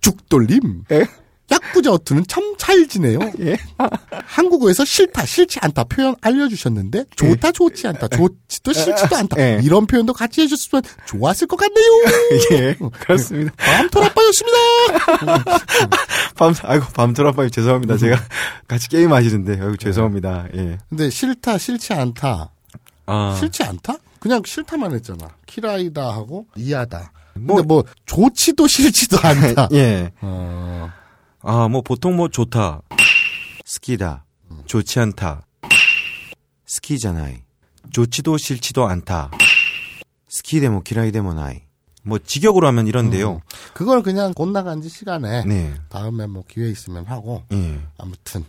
[0.00, 0.82] 죽돌림.
[0.90, 1.06] 예?
[1.50, 3.18] 약부자 어투는 참 찰지네요.
[3.40, 3.56] 예.
[4.26, 9.60] 한국어에서 싫다, 싫지 않다 표현 알려주셨는데 좋다, 좋지 않다, 좋지도 싫지도 않다 예.
[9.62, 11.86] 이런 표현도 같이 해주셨으면 좋았을 것 같네요.
[12.52, 13.52] 예, 그렇습니다.
[13.56, 14.58] 밤토라빠였습니다.
[16.34, 17.98] 밤, 아이고, 밤토라빠님 죄송합니다.
[17.98, 18.18] 제가
[18.66, 20.46] 같이 게임 하시는데, 아이고, 죄송합니다.
[20.56, 20.78] 예.
[20.88, 22.50] 근데 싫다, 싫지 않다,
[23.06, 23.98] 아, 싫지 않다?
[24.24, 25.28] 그냥 싫다만 했잖아.
[25.44, 27.12] 키라이다 하고 이하다.
[27.34, 29.68] 뭐- 근데 뭐 좋지도 싫지도 않다.
[29.76, 30.12] 예.
[30.22, 30.90] 어,
[31.42, 32.80] 아, 뭐, 보통 뭐, 좋다.
[33.66, 34.24] 스키다.
[34.64, 35.42] 좋지 않다.
[36.64, 37.42] 스키잖아이.
[37.92, 39.30] 좋지도 싫지도 않다.
[40.30, 41.60] 스키데모 키라이데모 나이.
[42.02, 43.42] 뭐, 직역으로 하면 이런데요.
[43.74, 45.74] 그걸 그냥 곧 나간 지 시간에 네.
[45.90, 47.78] 다음에 뭐 기회 있으면 하고 예.
[47.98, 48.42] 아무튼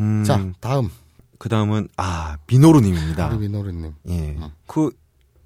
[0.00, 0.90] 음, 자 다음
[1.38, 3.28] 그 다음은, 아, 미노루님입니다.
[3.28, 4.36] 우리 민호르님 예.
[4.66, 4.90] 그,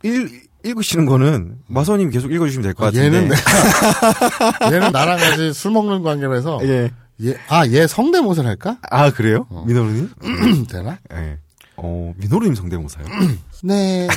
[0.04, 3.04] 읽, 읽으시는 거는 마서님 계속 읽어주시면 될 것 같은데.
[3.06, 3.30] 얘는
[4.72, 6.90] 얘는 나랑 같이 술 먹는 관계라서 예.
[7.24, 9.46] 얘 아 얘 성대모사를 할까 아, 그래요?
[9.50, 9.64] 어.
[9.66, 10.10] 미노루님?
[10.68, 11.38] 되나 예.
[11.76, 13.04] 어, 미노루님 성대모사요?
[13.64, 14.08] 네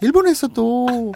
[0.00, 1.12] 일본에서도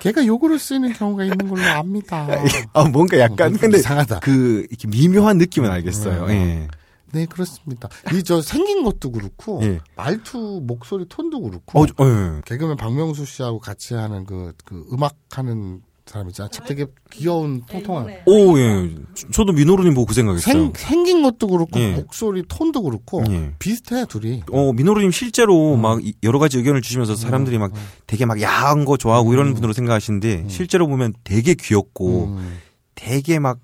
[0.00, 2.26] 걔가 욕으로 쓰이는 경우가 있는 걸로 압니다
[2.72, 4.20] 아, 뭔가 약간, 어, 근데, 이상하다.
[4.20, 6.24] 그, 이렇게 미묘한 느낌은 알겠어요.
[6.24, 6.30] 음.
[6.30, 6.68] 예.
[7.12, 9.78] 네 그렇습니다 이 저 생긴 것도 그렇고 예.
[9.96, 12.40] 말투 목소리 톤도 그렇고 어, 어, 예.
[12.44, 16.48] 개그맨 박명수 씨하고 같이 하는 그, 그 음악 하는 사람 있잖아.
[16.50, 18.06] 참 되게 귀여운 통통한.
[18.26, 18.94] 오, 예.
[19.14, 20.52] 저- 저도 민호루님 보고 그 생각했어요.
[20.52, 21.94] 생, 생긴 것도 그렇고 예.
[21.94, 23.52] 목소리 톤도 그렇고 예.
[23.58, 24.42] 비슷해 둘이.
[24.52, 27.72] 어, 민호루님 실제로 막 이- 여러 가지 의견을 주시면서 사람들이 막
[28.06, 32.58] 되게 막 야한 거 좋아하고 이런 분으로 생각하시는데 실제로 보면 되게 귀엽고 음.
[32.94, 33.58] 되게 막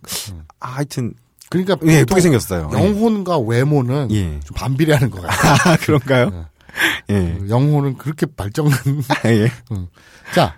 [0.58, 1.14] 아, 하여튼
[1.52, 2.70] 그러니까 예, 예쁘게 생겼어요.
[2.72, 4.40] 영혼과 외모는 예.
[4.40, 5.52] 좀 반비례하는 것 같아.
[5.70, 6.46] 아, 그런가요?
[7.10, 7.38] 예.
[7.50, 8.72] 영혼은 그렇게 발전한.
[9.26, 9.50] 예.
[10.34, 10.54] 자,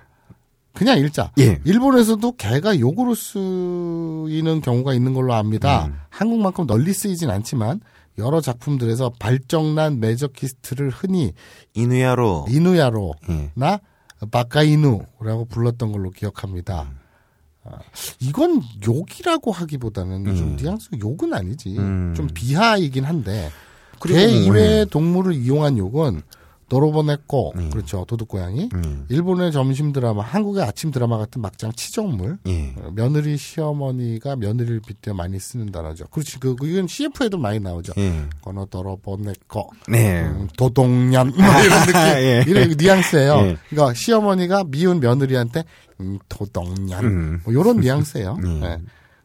[0.72, 1.32] 그냥 읽자.
[1.40, 1.58] 예.
[1.64, 5.86] 일본에서도 개가 욕으로 쓰이는 경우가 있는 걸로 압니다.
[5.86, 5.98] 음.
[6.10, 7.80] 한국만큼 널리 쓰이진 않지만
[8.18, 11.32] 여러 작품들에서 발정난 매저키스트를 흔히
[11.74, 12.46] 이누야로.
[12.48, 13.80] 이누야로나 예.
[14.30, 16.88] 바카이누라고 불렀던 걸로 기억합니다.
[17.64, 17.78] 아,
[18.20, 20.56] 이건 욕이라고 하기보다는 좀 음.
[20.60, 21.76] 뉘앙스 욕은 아니지.
[21.78, 22.12] 음.
[22.16, 23.50] 좀 비하이긴 한데
[24.00, 24.84] 그리고 개 뭐, 이외의 예.
[24.84, 26.22] 동물을 이용한 욕은
[26.68, 27.68] 도로보네코 네.
[27.68, 29.04] 그렇죠 도둑고양이 음.
[29.10, 32.74] 일본의 점심 드라마 한국의 아침 드라마 같은 막장 치정물 예.
[32.78, 37.92] 어, 며느리 시어머니가 며느리를 빗대 많이 쓰는 단어죠 그렇지 그 그- 이건 CF에도 많이 나오죠
[37.98, 38.24] 예.
[38.40, 40.22] 거너 도로보네코 네.
[40.22, 42.44] 음, 도동년 뭐 이런 느낌 예.
[42.46, 43.56] 이런 뉘앙스예요 예.
[43.68, 45.64] 그러니까 시어머니가 미운 며느리한테
[46.00, 47.40] 음, 도동년 음.
[47.44, 48.60] 뭐 이런 뉘앙스예요 음.
[48.60, 48.78] 네.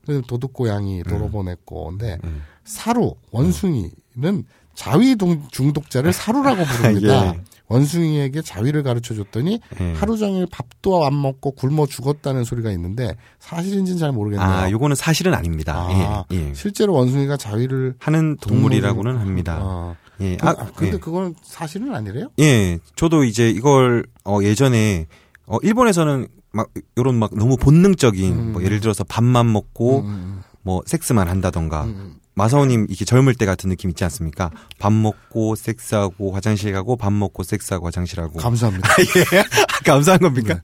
[0.06, 2.42] 그래서 도둑고양이 도로보네코인데 음.
[2.64, 7.34] 사루 원숭이는 자위 동- 중독자를 사루라고 부릅니다.
[7.36, 7.42] 예.
[7.68, 9.94] 원숭이에게 자위를 가르쳐 줬더니 예.
[9.94, 14.48] 하루 종일 밥도 안 먹고 굶어 죽었다는 소리가 있는데 사실인지는 잘 모르겠네요.
[14.48, 15.86] 아, 요거는 사실은 아닙니다.
[15.88, 16.36] 아, 예.
[16.48, 16.54] 예.
[16.56, 19.60] 실제로 원숭이가 자위를 하는 동물이라고는 합니다.
[19.62, 19.96] 어.
[20.22, 20.38] 예.
[20.38, 21.00] 그, 아, 아, 근데 예.
[21.00, 22.30] 그건 사실은 아니래요?
[22.40, 25.06] 예, 저도 이제 이걸 어 예전에
[25.46, 31.28] 어 일본에서는 막 요런 막 너무 본능적인 뭐 예를 들어서 밥만 먹고 음, 뭐 섹스만
[31.28, 32.16] 한다던가 음.
[32.36, 34.50] 마사오님 이렇게 젊을 때 같은 느낌 있지 않습니까?
[34.80, 38.88] 밥 먹고 섹스하고 화장실 가고 밥 먹고 섹스하고 화장실 하고 감사합니다.
[39.36, 39.44] 예
[39.86, 40.62] 감사한 겁니까?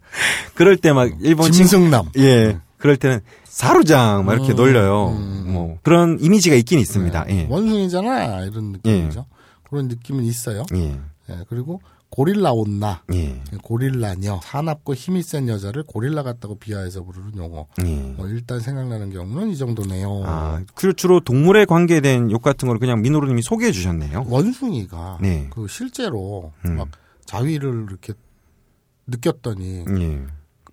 [0.53, 2.09] 그럴 때 막 일본 친구 짐승남.
[2.17, 5.09] 예 그럴 때는 사루장 막 이렇게 음, 놀려요.
[5.17, 5.43] 음.
[5.47, 7.23] 뭐 그런 이미지가 있긴 있습니다.
[7.25, 7.39] 네.
[7.41, 7.47] 예.
[7.49, 9.25] 원숭이잖아 이런 느낌이죠.
[9.69, 10.65] 그런 느낌은 있어요.
[10.75, 10.97] 예.
[11.29, 13.03] 예, 그리고 고릴라 온나.
[13.13, 13.41] 예.
[13.61, 17.67] 고릴라녀 사납고 힘이 센 여자를 고릴라 같다고 비하해서 부르는 용어.
[17.85, 17.95] 예.
[18.15, 20.23] 뭐 일단 생각나는 경우는 이 정도네요.
[20.25, 24.25] 아, 그 주로 동물에 관계된 욕 같은 걸 그냥 민호루님이 소개해 주셨네요.
[24.29, 25.49] 원숭이가 네.
[25.51, 26.77] 그 실제로 음.
[26.77, 26.89] 막
[27.25, 28.13] 자위를 이렇게
[29.07, 30.25] 느꼈더니 예.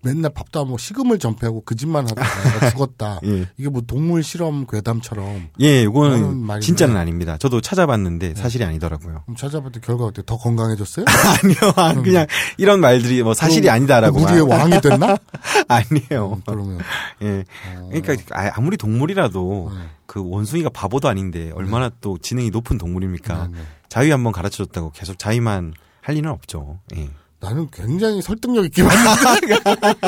[0.05, 2.23] 맨날 밥도 안 먹고 식음을 전폐하고 그 짓만 하다가
[2.71, 3.21] 죽었다.
[3.25, 3.47] 예.
[3.57, 6.61] 이게 뭐 동물 실험 괴담처럼 예, 이거는.
[6.61, 7.37] 진짜는 아닙니다.
[7.39, 9.23] 저도 찾아봤는데 사실이 아니더라고요.
[9.25, 10.23] 그럼 찾아봤더니 결과가 어때?
[10.27, 11.05] 더 건강해졌어요?
[11.45, 12.27] 아니요, 아, 그냥
[12.59, 14.21] 이런 말들이 뭐 사실이 아니다라고.
[14.21, 15.17] 우리의 왕이 됐나?
[15.69, 16.33] 아니에요.
[16.35, 16.81] 음, 그러면
[17.23, 17.45] 예.
[18.01, 19.81] 그러니까 아- 아무리 동물이라도 네.
[20.07, 23.49] 그 원숭이가 바보도 아닌데 얼마나 또 지능이 높은 동물입니까?
[23.53, 23.65] 네, 네.
[23.89, 26.81] 자위 한번 가르쳐 줬다고 계속 자위만 할 리는 없죠.
[26.97, 27.09] 예.
[27.43, 29.57] 나는 굉장히 설득력 있게 봤는데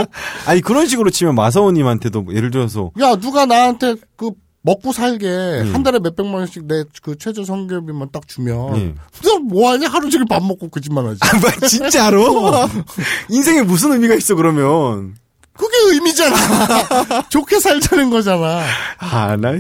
[0.46, 4.30] 아니 그런 식으로 치면 마사오님한테도 뭐 예를 들어서 야 누가 나한테 그
[4.62, 5.74] 먹고 살게 음.
[5.74, 8.94] 한 달에 몇백만 원씩 내 그 최저 성교비만 딱 주면 예.
[9.22, 12.52] 너 뭐 하냐 하루 종일 밥 먹고 거짓말 하지 아, 뭐, 진짜로?
[13.28, 15.16] 인생에 무슨 의미가 있어, 그러면?
[15.56, 16.36] 그게 의미잖아
[17.28, 18.62] 좋게 살자는 거잖아
[18.98, 19.50] 아, 나,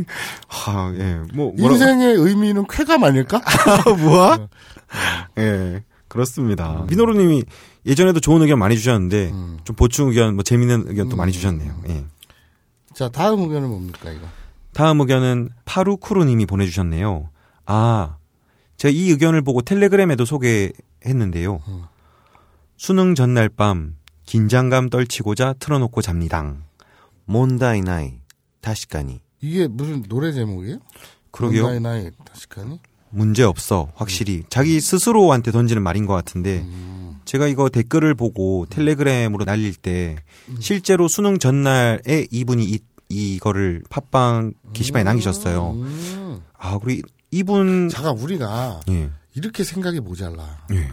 [0.48, 3.40] 아, 예, 뭐, 뭐라, 인생의 의미는 쾌감 아닐까?
[3.98, 4.48] 뭐야?
[5.38, 5.82] 예,
[6.14, 6.86] 그렇습니다.
[6.88, 7.42] 민호루님이
[7.86, 9.58] 예전에도 좋은 의견 많이 주셨는데, 음.
[9.64, 11.82] 좀 보충 의견, 뭐, 재밌는 의견 또 많이 주셨네요.
[11.88, 12.04] 예.
[12.94, 14.24] 자 다음 의견은 뭡니까 이거
[14.72, 17.28] 다음 의견은 파루쿠루님이 보내주셨네요.
[17.66, 18.16] 아,
[18.76, 21.60] 제가 이 의견을 보고 텔레그램에도 소개했는데요.
[22.76, 23.96] 수능 전날 밤
[24.26, 26.62] 긴장감 떨치고자 틀어놓고 잡니당.
[27.24, 28.20] 몬다이나이
[28.60, 29.20] 다시까니.
[29.40, 30.78] 이게 무슨 노래 제목이에요?
[31.32, 31.66] 그러게요.
[31.66, 32.78] 나이 나이 다시카니
[33.14, 33.90] 문제 없어.
[33.94, 37.20] 확실히 자기 스스로한테 던지는 말인 것 같은데 음.
[37.24, 40.16] 제가 이거 댓글을 보고 텔레그램으로 날릴 때
[40.60, 45.70] 실제로 수능 전날에 이분이 이, 이거를 팟빵 게시판에 남기셨어요.
[45.70, 46.42] 음.
[46.58, 49.10] 아, 그리고 이분 잠깐 우리가 예.
[49.34, 50.88] 이렇게 생각이 모자라 예.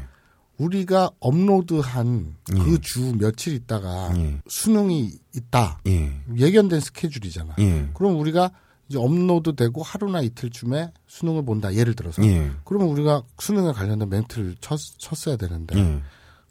[0.57, 2.59] 우리가 업로드한 예.
[2.59, 4.39] 그주 며칠 있다가 예.
[4.47, 6.11] 수능이 있다 예.
[6.37, 7.55] 예견된 스케줄이잖아.
[7.59, 7.89] 예.
[7.93, 8.51] 그럼 우리가
[8.91, 11.73] 이제 업로드 되고 하루나 이틀쯤에 수능을 본다.
[11.73, 12.21] 예를 들어서.
[12.25, 12.51] 예.
[12.65, 15.79] 그러면 우리가 수능에 관련된 멘트를 쳤, 쳤어야 되는데.
[15.79, 16.01] 예.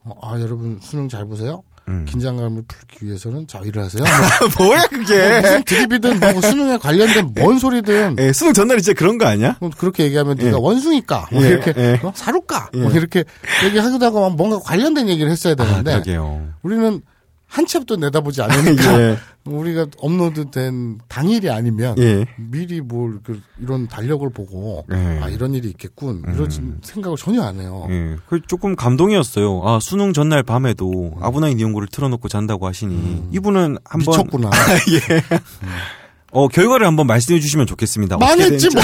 [0.05, 1.63] 어, 아 여러분 수능 잘 보세요.
[1.89, 2.07] 음.
[2.09, 4.03] 긴장감을 풀기 위해서는 자위를 하세요.
[4.59, 5.41] 뭐야 뭐 그게?
[5.41, 9.57] 무슨 드립이든 뭐 수능에 관련된 뭔 소리든 예, 수능 전날이 진짜 그런 거 아니야?
[9.59, 10.53] 그럼 그렇게 얘기하면 네가 예.
[10.61, 12.01] 원숭이까 뭐 예, 이렇게 예.
[12.03, 12.13] 어?
[12.15, 12.79] 사루까 예.
[12.79, 13.25] 뭐 이렇게
[13.65, 16.49] 얘기하다가 뭔가 관련된 얘기를 했어야 아, 되는데 그러게요.
[16.63, 17.03] 우리는
[17.51, 19.19] 한 챕도 내다보지 않으니까 예.
[19.45, 22.25] 우리가 업로드된 당일이 아니면 예.
[22.39, 25.19] 미리 뭘 그, 이런 달력을 보고 예.
[25.21, 27.87] 아 이런 일이 있겠군 이런 생각을 전혀 안 해요.
[27.91, 28.17] 예.
[28.29, 29.63] 그 조금 감동이었어요.
[29.65, 34.51] 아, 수능 전날 밤에도 아브나인 이용고를 틀어놓고 잔다고 하시니 이분은 한번 미쳤구나.
[36.33, 38.17] 어, 결과를 한번 말씀해 주시면 좋겠습니다.
[38.19, 38.69] 망했지 되는지.
[38.71, 38.83] 뭐.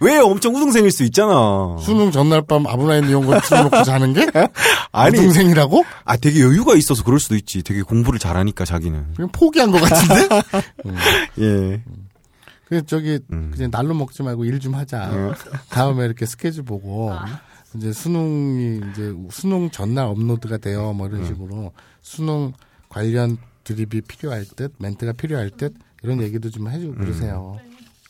[0.00, 1.76] 왜 엄청 우등생일 수 있잖아.
[1.80, 4.26] 수능 전날 밤 아브라인 걸 틀어놓고 자는 게
[4.92, 5.84] 아니, 동생이라고?
[6.04, 7.62] 아, 되게 여유가 있어서 그럴 수도 있지.
[7.62, 9.14] 되게 공부를 잘하니까 자기는.
[9.14, 10.28] 그냥 포기한 것 같은데?
[11.40, 11.82] 예.
[12.68, 13.52] 그 저기 음.
[13.54, 15.34] 그냥 날로 먹지 말고 일 좀 하자.
[15.68, 17.12] 다음에 이렇게 스케줄 보고
[17.74, 20.92] 이제 수능이 이제 수능 전날 업로드가 돼요.
[20.92, 21.12] 뭐 음.
[21.14, 22.52] 이런 식으로 수능
[22.88, 26.98] 관련 드립이 필요할 듯 멘트가 필요할 듯 이런 얘기도 좀 해주고 음.
[26.98, 27.58] 그러세요.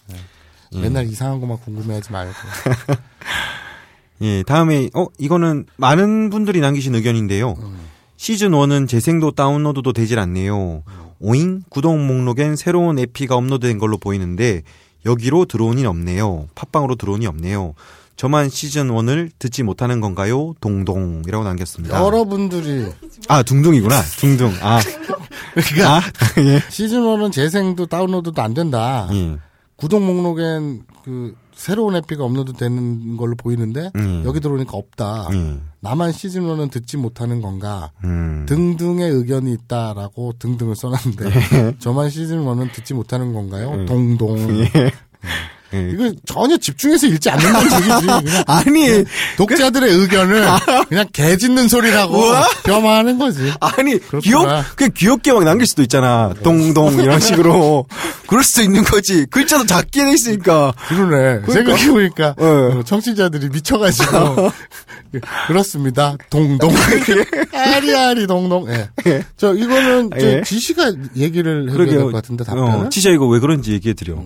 [0.09, 0.81] 네.
[0.81, 2.35] 맨날 이상한 것만 궁금해하지 말고.
[4.23, 7.57] 예, 다음에, 어, 이거는 많은 분들이 남기신 의견인데요.
[8.16, 10.83] 시즌 1은 재생도 다운로드도 되질 않네요.
[11.19, 11.62] 오잉?
[11.69, 14.62] 구독 목록엔 새로운 에피가 업로드된 걸로 보이는데,
[15.05, 16.49] 여기로 들어오니 없네요.
[16.55, 17.75] 팟빵으로 들어오니 없네요.
[18.17, 20.55] 저만 시즌 1을 듣지 못하는 건가요?
[20.61, 22.03] 동동이라고 남겼습니다.
[22.03, 22.87] 여러분들이
[23.29, 24.01] 아, 둥둥이구나.
[24.19, 24.53] 둥둥.
[24.63, 24.81] 아.
[25.87, 26.01] 아,
[26.41, 26.61] 예.
[26.71, 29.09] 시즌 1은 재생도 다운로드도 안 된다.
[29.13, 29.37] 예.
[29.77, 34.23] 구독 목록엔 그 새로운 에피가 업로드 되는 걸로 보이는데 음.
[34.27, 35.29] 여기 들어오니까 없다.
[35.33, 35.59] 예.
[35.81, 37.91] 나만 시즌 1은 듣지 못하는 건가?
[38.05, 38.47] 음.
[38.49, 43.85] 등등의 의견이 있다라고 등등을 써놨는데 저만 시즌 1은 듣지 못하는 건가요?
[43.87, 44.39] 동동.
[44.75, 44.91] 예.
[45.73, 47.71] 이거 전혀 집중해서 읽지 않는다는
[48.23, 48.43] 얘기지.
[48.47, 49.05] 아니,
[49.37, 50.47] 독자들의 의견을
[50.89, 52.23] 그냥 개 짖는 소리라고?
[52.65, 53.53] 겸하는 거지.
[53.61, 54.21] 아니, 그렇구나.
[54.23, 56.33] 귀엽, 그냥 귀엽게 막 남길 수도 있잖아.
[56.43, 57.87] 동동, 이런 식으로.
[58.27, 59.27] 그럴 수도 있는 거지.
[59.31, 60.73] 글자도 작게 돼 있으니까.
[60.89, 61.43] 그러네.
[61.53, 62.45] 생각해보니까 예.
[62.45, 64.51] 어, 청취자들이 미쳐가지고
[65.47, 66.17] 그렇습니다.
[66.31, 66.73] 동동
[67.53, 68.67] 아리아리 동동.
[68.71, 68.89] 예.
[69.37, 70.43] 저 이거는 저 예.
[70.45, 72.87] 지시가 얘기를 해줘야 될 것 같은데 답변은.
[72.87, 74.17] 어, 지샤 이거 왜 그런지 얘기해 드려.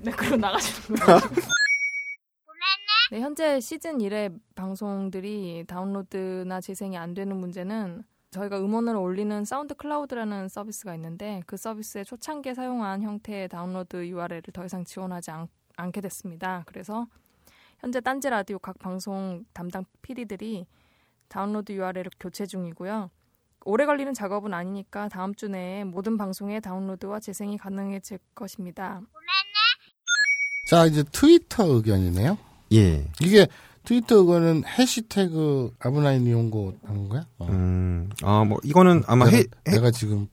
[0.02, 1.20] 네, 그럼 나가시는 거예요.
[3.10, 10.94] 네, 현재 시즌 1의 방송들이 다운로드나 재생이 안 되는 문제는 저희가 음원을 올리는 SoundCloud라는 서비스가
[10.94, 16.62] 있는데 그 서비스의 초창기에 사용한 형태의 다운로드 URL을 더 이상 지원하지 않, 않게 됐습니다.
[16.66, 17.06] 그래서
[17.80, 20.66] 현재 딴지 라디오 각 방송 담당 PD들이
[21.28, 23.10] 다운로드 URL을 교체 중이고요.
[23.64, 29.02] 오래 걸리는 작업은 아니니까 다음 주 내에 모든 방송의 다운로드와 재생이 가능해질 것입니다.
[30.70, 32.38] 자 이제 트위터 의견이네요.
[32.74, 33.04] 예.
[33.20, 33.48] 이게
[33.84, 37.24] 트위터 의견은 해시태그 아브나인 이용고 한 거야?
[37.40, 37.48] 어.
[37.50, 40.28] 음, 아, 뭐, 이거는 아마 내가, 해, 해, 내가 지금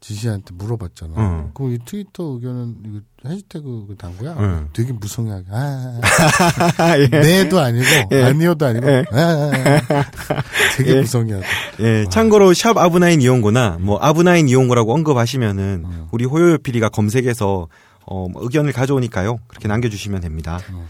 [0.00, 1.12] 지시한테 물어봤잖아.
[1.18, 1.50] 응.
[1.54, 4.34] 그럼 이 트위터 의견은 이거 해시태그 단 거야?
[4.40, 4.70] 응.
[4.72, 5.44] 되게 무성하게.
[5.52, 6.00] 아,
[6.98, 7.06] 예.
[7.06, 8.88] 네도 아니고 아니요도 아니고.
[8.88, 9.04] 예.
[9.12, 10.42] 아, 아, 아.
[10.76, 11.46] 되게 무성의하다.
[11.78, 16.08] 예, 참고로 샵 아부나이 니홍고나 뭐 아부나이 니홍고라고 언급하시면은 음.
[16.10, 17.68] 우리 호요요 PD가 검색해서
[18.05, 19.39] 어, 뭐 의견을 가져오니까요.
[19.47, 20.59] 그렇게 남겨주시면 됩니다.
[20.69, 20.87] 음.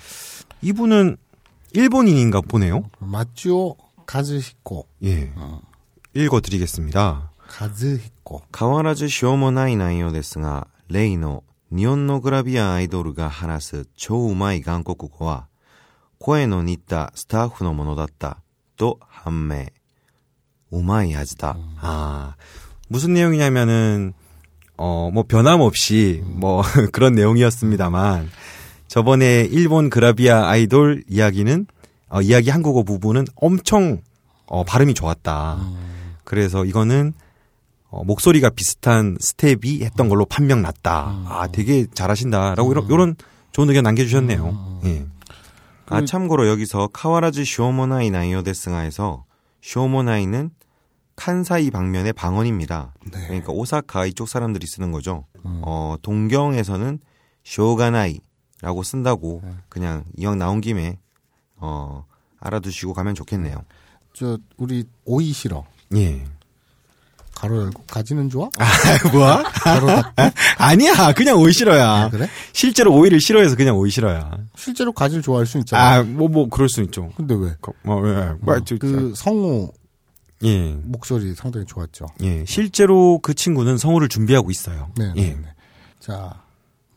[0.61, 1.17] 이분은
[1.73, 2.83] 일본인인가 보네요.
[2.99, 3.75] 마치오
[4.05, 4.87] 가즈히코.
[5.03, 5.31] 예.
[5.35, 5.61] 어.
[6.13, 7.31] 읽어드리겠습니다.
[7.47, 8.41] 가즈히코.
[8.57, 15.47] 変わらずしょうもない内容ですが、例の日本のグラビアアイドルが話す超うまい韓国語は、
[16.19, 18.37] 声の似たスタッフのものだった
[18.75, 19.67] と判明。
[20.71, 21.57] うまい味だ。
[21.81, 22.37] ああ.
[22.89, 24.13] 무슨 내용이냐면은,
[24.76, 26.62] 어, 뭐 변함없이 뭐
[26.92, 28.30] 그런 내용이었습니다만,
[28.88, 31.66] 저번에 일본 그라비아 아이돌 이야기는,
[32.08, 34.00] 어, 이야기 한국어 부분은 엄청,
[34.46, 35.58] 어, 발음이 좋았다.
[36.24, 37.12] 그래서 이거는
[37.88, 41.24] 어, 목소리가 비슷한 스텝이 했던 걸로 판명 났다.
[41.26, 43.16] 아, 되게 잘하신다라고 이런 이런
[43.52, 44.80] 좋은 의견 남겨주셨네요.
[44.84, 45.06] 예.
[45.86, 49.24] 아 참고로 여기서 카와라즈 쇼모나이 나이오 데스가에서
[49.62, 50.50] 쇼모나이는
[51.16, 52.92] 칸사이 방면의 방언입니다.
[53.10, 55.24] 그러니까 오사카 이쪽 사람들이 쓰는 거죠.
[55.44, 56.98] 어, 동경에서는
[57.44, 60.98] 쇼가나이라고 쓴다고 그냥 이왕 나온 김에
[61.56, 62.04] 어,
[62.40, 63.56] 알아두시고 가면 좋겠네요.
[64.12, 65.64] 저 우리 오이 싫어.
[65.94, 66.24] 예.
[67.34, 68.48] 가로 열고 가지는 좋아?
[68.58, 68.64] 아,
[69.12, 69.42] 뭐야?
[69.42, 70.22] 가로 닫고.
[70.56, 72.08] 아니야, 그냥 오이 싫어야.
[72.08, 72.26] 그래?
[72.54, 74.30] 실제로 오이를 싫어해서 그냥 오이 싫어야.
[74.56, 75.82] 실제로 가지를 좋아할 수 있잖아.
[75.96, 77.10] 아, 뭐, 뭐, 그럴 수 있죠.
[77.14, 77.54] 근데 왜?
[77.60, 79.70] 거- 뭐, 왜, 뭐, 저, 그 성우
[80.44, 82.06] 예, 목소리 상당히 좋았죠.
[82.22, 82.44] 예.
[82.46, 84.90] 실제로 그 친구는 성우를 준비하고 있어요.
[84.96, 85.12] 네.
[85.14, 85.46] 네, 예, 네.
[85.98, 86.42] 자,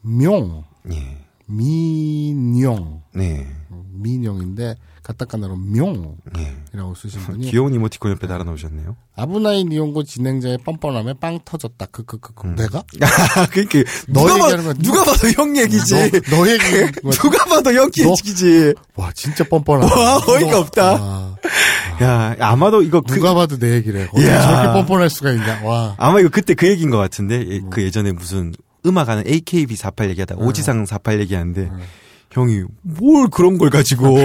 [0.02, 3.48] 명, 예, 민영, 네,
[3.94, 4.76] 민영인데
[5.10, 6.54] 가타카나로 명이라고 예.
[6.96, 8.96] 쓰신 분이 귀여운 이모티콘 옆에 달아 놓으셨네요.
[9.16, 11.88] 아브나인 이용고 진행자의 뻔뻔함에 빵 터졌다.
[11.88, 12.48] 크크크크.
[12.56, 12.84] 내가?
[13.36, 14.74] 아, 그니까, 너 누가, 봐, 얘기하는 거야.
[14.74, 15.94] 누가 봐도 형 얘기지.
[16.30, 16.64] 너, 너 얘기.
[17.22, 18.76] 누가 봐도 형 너- 얘기지.
[18.96, 19.96] 와 진짜 뻔뻔하다.
[20.00, 20.94] 와, 어이가 없다.
[20.94, 21.36] 와,
[22.04, 24.08] 야, 아마도 이거 그, 누가 봐도 내 얘기래.
[24.14, 25.62] 저렇게 뻔뻔할 수가 있냐.
[25.64, 25.96] 와.
[25.98, 27.72] 아마 이거 그때 그 얘기인 것 같은데, 예, 뭐.
[27.72, 28.54] 그 예전에 무슨
[28.86, 30.42] 음악하는 AKB48 얘기하다 네.
[30.46, 31.70] 오지상 48 얘기하는데,
[32.32, 34.18] 형이 뭘 그런 걸 가지고.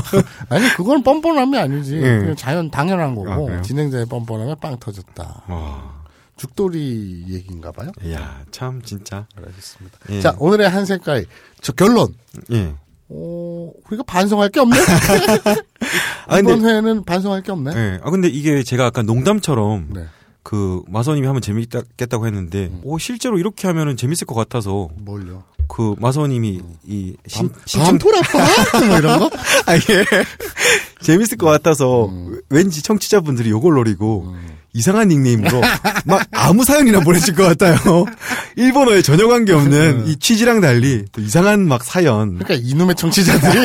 [0.50, 1.96] 아니 그건 뻔뻔함이 아니지.
[1.96, 2.00] 예.
[2.00, 3.62] 그냥 자연 당연한 아, 거고 그래요?
[3.62, 5.44] 진행자의 뻔뻔함에 빵 터졌다.
[5.48, 6.04] 와,
[6.36, 7.90] 죽돌이 얘기인가 봐요.
[8.12, 9.26] 야, 참, 진짜.
[9.36, 9.98] 알겠습니다.
[10.10, 10.20] 예.
[10.20, 11.24] 자 오늘의 한 색깔
[11.62, 12.14] 저 결론.
[12.52, 12.74] 예.
[13.08, 14.76] 어, 우리가 반성할 게 없네.
[16.26, 17.70] 아, 이번 근데, 회에는 반성할 게 없네.
[17.74, 18.00] 예.
[18.02, 20.06] 아, 근데 이게 제가 아까 농담처럼, 네.
[20.42, 22.80] 그, 마서님이 하면 재밌겠다고 했는데, 음.
[22.82, 25.44] 오, 실제로 이렇게 하면은 재밌을 것 같아서, 뭘요?
[25.68, 28.86] 그, 마서님이, 이, 신, 감풀 아파?
[28.86, 29.30] 뭐 이런 거?
[29.66, 30.04] 아, 예.
[31.02, 32.40] 재밌을 것 같아서, 음.
[32.48, 34.34] 왠지 청취자분들이 요걸 노리고,
[34.72, 35.60] 이상한 닉네임으로,
[36.04, 38.04] 막 아무 사연이나 보내실 것 같아요.
[38.56, 42.38] 일본어에 전혀 관계 없는 이 취지랑 달리, 또 이상한 막 사연.
[42.38, 43.64] 그러니까 이놈의 청취자들이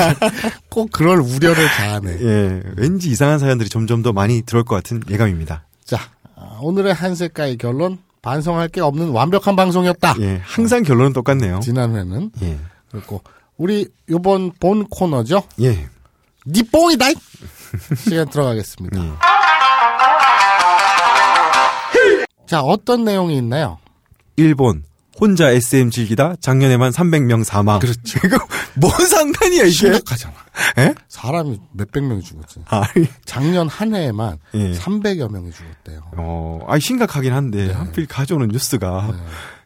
[0.70, 2.18] 꼭 그럴 우려를 자아내.
[2.22, 5.66] 예, 왠지 이상한 사연들이 점점 더 많이 들어올 것 같은 예감입니다.
[5.84, 6.00] 자,
[6.36, 10.16] 아, 오늘의 한 색깔 결론 반성할 게 없는 완벽한 방송이었다.
[10.20, 11.60] 예, 항상 결론은 똑같네요.
[11.62, 12.60] 지난 회는 예,
[12.92, 13.22] 그리고
[13.58, 15.44] 우리 요번 본 코너죠.
[15.62, 15.88] 예,
[16.46, 17.10] 니 뽕이다!
[17.12, 17.16] 이!
[17.98, 19.04] 시간 들어가겠습니다.
[19.04, 19.12] 예.
[22.46, 23.78] 자, 어떤 내용이 있나요?
[24.36, 24.84] 일본
[25.22, 27.80] 혼자 SM 즐기다 작년에만 300명 사망.
[27.80, 28.20] 그렇죠.
[28.26, 28.40] 이거
[28.76, 29.70] 뭔 상관이야 이게?
[29.70, 30.34] 심각하잖아.
[30.80, 30.96] 예?
[31.08, 32.62] 사람이 몇백 명이 죽었지.
[32.66, 34.72] 아니, 작년 한 해에만 예.
[34.74, 36.02] 300여 명이 죽었대요.
[36.18, 37.74] 어, 아니 심각하긴 한데 네.
[37.74, 39.14] 하필 가져오는 뉴스가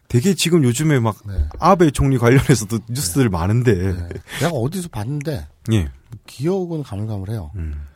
[0.08, 1.46] 되게 지금 요즘에 막 네.
[1.58, 3.74] 아베 총리 관련해서도 뉴스들 많은데.
[3.74, 4.08] 네.
[4.40, 5.88] 내가 어디서 봤는데 예.
[6.26, 7.52] 기억은 가물가물해요.
[7.56, 7.86] 음.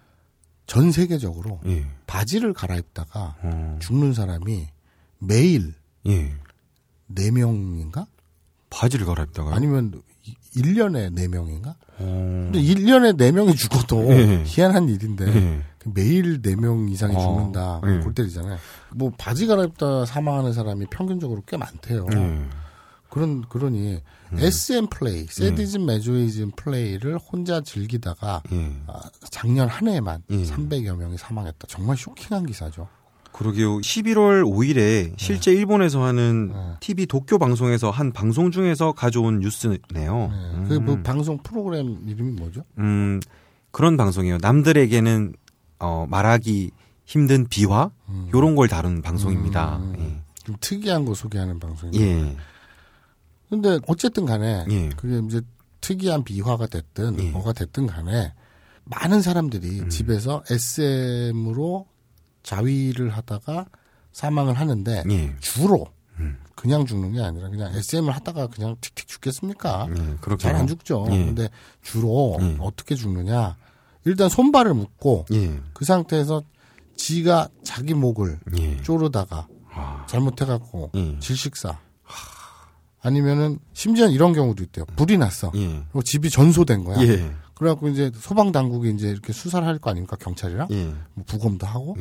[0.67, 1.85] 전 세계적으로 예.
[2.07, 3.77] 바지를 갈아입다가 어.
[3.81, 4.67] 죽는 사람이
[5.19, 5.75] 매일
[6.07, 6.33] 예.
[7.15, 8.07] 4명인가?
[8.71, 10.01] 바지를 갈아입다가 아니면
[10.57, 11.75] 1년에 4명인가?
[11.99, 12.51] 어.
[12.53, 14.43] 근데 1년에 4명이 죽어도 예.
[14.47, 15.63] 희한한 일인데 예.
[15.87, 17.21] 매일 4명 이상이 어.
[17.21, 17.81] 죽는다.
[17.87, 18.01] 예.
[18.01, 18.59] 골 때리잖아요.
[18.95, 22.07] 뭐 바지 갈아입다 사망하는 사람이 평균적으로 꽤 많대요.
[22.15, 22.45] 예.
[23.09, 24.01] 그런 그러니
[24.33, 24.39] 음.
[24.39, 28.77] SM 플레이, 세디즘 메조이즘 플레이를 혼자 즐기다가 예.
[28.87, 29.01] 아,
[29.31, 30.45] 작년 한 해에만 예.
[30.45, 31.67] 300여 명이 사망했다.
[31.69, 32.89] 정말 쇼킹한 기사죠.
[33.33, 33.79] 그러게요.
[33.79, 36.55] 11월 5일에 실제 일본에서 하는 네.
[36.81, 40.31] TV 도쿄 방송에서 한 방송 중에서 가져온 뉴스네요.
[40.31, 40.67] 음.
[40.69, 42.63] 그뭐 방송 프로그램 이름이 뭐죠?
[42.79, 43.21] 음,
[43.71, 44.39] 그런 방송이에요.
[44.43, 45.35] 남들에게는
[45.79, 46.71] 어, 말하기
[47.07, 47.91] 힘든 비화
[48.35, 49.79] 요런 걸 다룬 방송입니다.
[49.79, 50.23] 음.
[50.45, 51.59] 좀 특이한 거 소개하는 예.
[51.59, 52.07] 방송이에요.
[52.07, 52.37] 예.
[53.49, 54.89] 근데 어쨌든 간에 예.
[54.97, 55.41] 그게 이제
[55.81, 57.29] 특이한 비화가 됐든 예.
[57.29, 57.33] 음.
[57.33, 58.33] 뭐가 됐든 간에
[58.85, 61.87] 많은 사람들이 집에서 SM으로
[62.43, 63.67] 자위를 하다가
[64.13, 65.37] 사망을 하는데 예.
[65.41, 65.87] 주로
[66.19, 66.39] 음.
[66.55, 69.89] 그냥 죽는 게 아니라 그냥 SM을 하다가 그냥 틱틱 죽겠습니까?
[69.91, 70.43] 예, 그렇죠.
[70.49, 71.07] 잘안 죽죠.
[71.11, 71.25] 예.
[71.27, 71.49] 근데
[71.83, 72.57] 주로 예.
[72.61, 73.57] 어떻게 죽느냐?
[74.05, 75.59] 일단 손발을 묶고 예.
[75.73, 76.43] 그 상태에서
[76.97, 78.83] 지가 자기 목을 예.
[78.83, 80.05] 쪼르다가 아.
[80.09, 81.19] 잘못해갖고 예.
[81.21, 81.79] 질식사
[83.03, 84.85] 아니면은 심지어는 이런 경우도 있대요.
[84.97, 85.51] 불이 났어.
[85.55, 85.67] 예.
[85.91, 87.01] 그리고 집이 전소된 거야.
[87.07, 87.33] 예.
[87.55, 90.85] 그래갖고 이제 소방 당국이 이제 이렇게 수사를 할 거 아닙니까 경찰이랑 예.
[91.15, 91.97] 뭐 부검도 하고.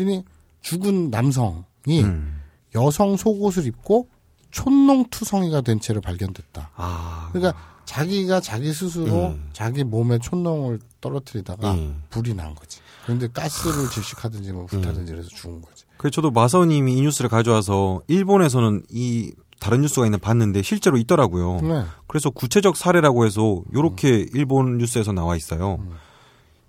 [0.00, 0.04] 예.
[0.04, 0.24] 그랬더니
[0.60, 2.40] 죽은 남성이 음.
[2.74, 4.08] 여성 속옷을 입고
[4.50, 6.70] 촌농투성이가 된 채로 발견됐다.
[6.76, 7.30] 아.
[7.32, 9.50] 그러니까 자기가 자기 스스로 음.
[9.52, 12.02] 자기 몸에 촌농을 떨어뜨리다가 음.
[12.10, 12.80] 불이 난 거지.
[13.04, 15.84] 그런데 가스를 질식하든지 뭐 불타든지 해서 죽은 거지.
[15.96, 21.60] 그래서 저도 마서님이 이 뉴스를 가져와서 일본에서는 이 다른 뉴스가 있는 봤는데 실제로 있더라고요.
[21.60, 21.84] 네.
[22.06, 25.78] 그래서 구체적 사례라고 해서 요렇게 일본 뉴스에서 나와 있어요.
[25.80, 25.92] 음.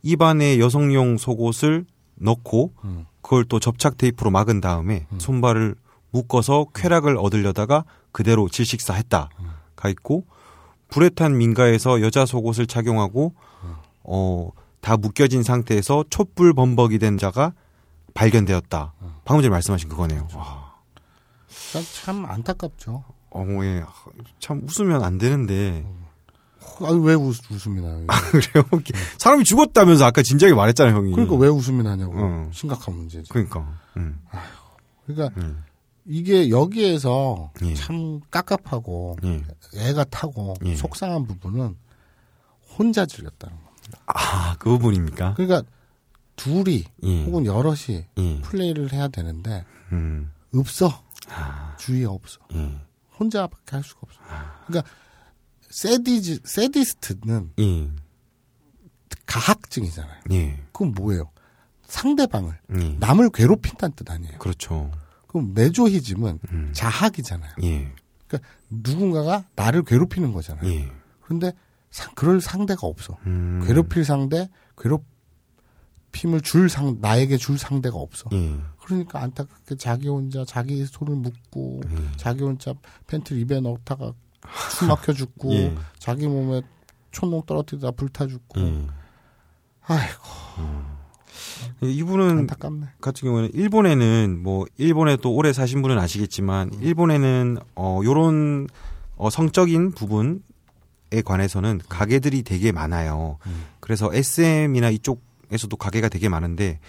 [0.03, 3.05] 입안에 여성용 속옷을 넣고 음.
[3.24, 5.76] 그걸 또 접착 테이프로 막은 다음에 손발을
[6.11, 9.30] 묶어서 쾌락을 얻으려다가 그대로 질식사했다.
[9.76, 10.26] 가 있고
[10.89, 13.34] 불에 탄 민가에서 여자 속옷을 착용하고
[14.03, 14.51] 어,
[14.82, 17.53] 다 묶여진 상태에서 촛불 범벅이 된 자가
[18.13, 18.93] 발견되었다.
[19.26, 20.28] 방금 전에 말씀하신 그거네요.
[20.36, 20.74] 와.
[21.71, 23.03] 참- 참 안타깝죠.
[23.32, 23.84] 어, 예.
[24.39, 25.84] 참 웃으면 안 되는데.
[26.82, 28.05] 아니 왜 웃, 웃음이 나요?
[28.32, 28.65] 그래요?
[29.17, 31.11] 사람이 죽었다면서 아까 진지하게 말했잖아요, 형이.
[31.11, 32.13] 그러니까 왜 웃음이 나냐고.
[32.15, 32.49] 어.
[32.51, 33.30] 심각한 문제지.
[33.30, 33.80] 그러니까.
[33.97, 34.19] 음.
[35.05, 35.63] 그러니까 음.
[36.05, 37.74] 이게 여기에서 예.
[37.76, 39.43] 참 깝깝하고 예.
[39.76, 40.76] 애가 타고 예.
[40.76, 41.76] 속상한 부분은
[42.78, 43.63] 혼자 즐겼다는 거.
[44.07, 45.36] 아, 그 부분입니까?
[45.36, 45.63] 그러니까
[46.36, 47.26] 둘이 예.
[47.26, 48.41] 혹은 여럿이 예.
[48.41, 50.32] 플레이를 해야 되는데 음.
[50.53, 51.03] 없어.
[51.30, 52.39] 아, 주위에 없어.
[52.53, 52.80] 예.
[53.19, 54.19] 혼자밖에 할 수가 없어.
[54.67, 54.91] 그러니까
[55.74, 57.89] 세디즈 세디스트는 예.
[59.26, 60.21] 가학증이잖아요.
[60.32, 60.59] 예.
[60.71, 61.32] 그건 뭐예요?
[61.88, 62.89] 상대방을 예.
[62.99, 64.38] 남을 괴롭힌다는 뜻 아니에요.
[64.38, 64.91] 그렇죠.
[65.28, 66.69] 그럼 메조히즘은 음.
[66.74, 67.53] 자학이잖아요.
[67.63, 67.91] 예.
[68.28, 70.69] 그러니까 누군가가 나를 괴롭히는 거잖아요.
[70.69, 70.91] 예.
[71.21, 71.51] 그런데
[71.89, 73.17] 상- 그럴 상대가 없어.
[73.26, 73.63] 음.
[73.65, 78.30] 괴롭힐 상대, 괴롭힘을 줄 상, 나에게 줄 상대가 없어.
[78.34, 78.59] 예.
[78.80, 82.17] 그러니까 안타깝게 자기 혼자 자기 손을 묶고, 예.
[82.17, 82.76] 자기 혼자
[83.07, 84.13] 팬티를 입에 넣다가
[84.71, 85.75] 숨 막혀 죽고, 예.
[85.99, 86.61] 자기 몸에
[87.11, 88.59] 촌농 떨어뜨리다 불타 죽고.
[88.61, 88.87] 예.
[89.85, 90.23] 아이고,
[91.81, 92.87] 이분은 안타깝네.
[93.01, 98.67] 같은 경우는 일본에는 뭐 일본에 또 오래 사신 분은 아시겠지만 일본에는 어 요런
[99.17, 100.39] 어 성적인 부분에
[101.25, 103.37] 관해서는 가게들이 되게 많아요.
[103.79, 106.79] 그래서 SM이나 이쪽에서도 가게가 되게 많은데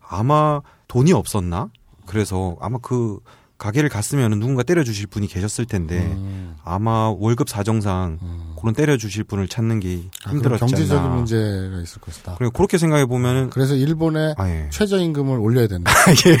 [0.00, 1.70] 아마 돈이 없었나?
[2.06, 3.18] 그래서 아마 그
[3.58, 6.56] 가게를 갔으면 누군가 때려주실 분이 계셨을 텐데 음.
[6.62, 8.18] 아마 월급 사정상
[8.60, 11.14] 그런 때려주실 분을 찾는 게 아, 힘들었지 경제적인 않나.
[11.14, 12.34] 문제가 있을 것이다.
[12.38, 14.68] 그리고 그렇게 생각해 보면은 그래서 일본의 아, 예.
[14.70, 15.90] 최저임금을 올려야 된다.
[16.26, 16.36] 예.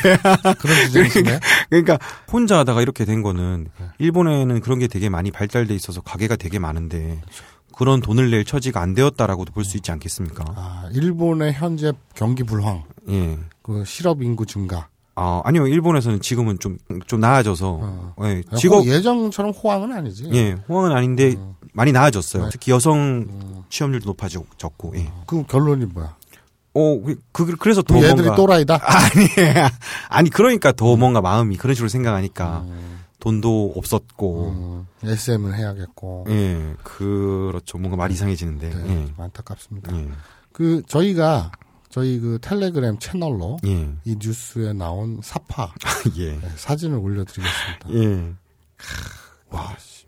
[0.58, 1.40] 그런 주장이시네.
[1.70, 1.98] 그러니까
[2.30, 3.86] 혼자 하다가 이렇게 된 거는 네.
[3.98, 7.20] 일본에는 그런 게 되게 많이 발달돼 있어서 가게가 되게 많은데
[7.76, 10.44] 그런 돈을 낼 처지가 안 되었다라고도 볼 수 있지 않겠습니까?
[10.56, 13.38] 아, 일본의 현재 경기 불황, 예.
[13.62, 14.88] 그 실업 인구 증가,
[15.18, 15.66] 아, 아니요.
[15.66, 18.14] 일본에서는 지금은 좀, 좀 나아져서, 어.
[18.24, 20.28] 예, 호- 직업, 예전처럼 호황은 아니지.
[20.34, 21.56] 예, 호황은 아닌데, 어.
[21.72, 22.44] 많이 나아졌어요.
[22.44, 22.48] 네.
[22.52, 23.64] 특히 여성 어.
[23.70, 25.10] 취업률도 높아졌고, 예.
[25.26, 26.14] 그 결론이 뭐야?
[26.74, 28.34] 어, 그, 그- 그래서 더 얘들이 뭔가.
[28.36, 28.74] 또라이다.
[28.84, 29.26] 아니,
[30.10, 36.26] 아니, 그러니까 더 뭔가 마음이 그런 식으로 생각하니까, 음, 돈도 없었고, 음, SM을 해야겠고.
[36.28, 37.78] 예, 그렇죠.
[37.78, 39.06] 뭔가 말이 이상해지는데, 네, 예.
[39.06, 39.96] 좀 안타깝습니다.
[39.96, 40.08] 예,
[40.52, 41.52] 그 저희가
[41.96, 45.72] 저희 그 텔레그램 채널로 예, 이 뉴스에 나온 사파
[46.18, 47.90] 예, 네, 사진을 올려드리겠습니다.
[47.94, 48.34] 예.
[49.48, 50.04] 와, 씨,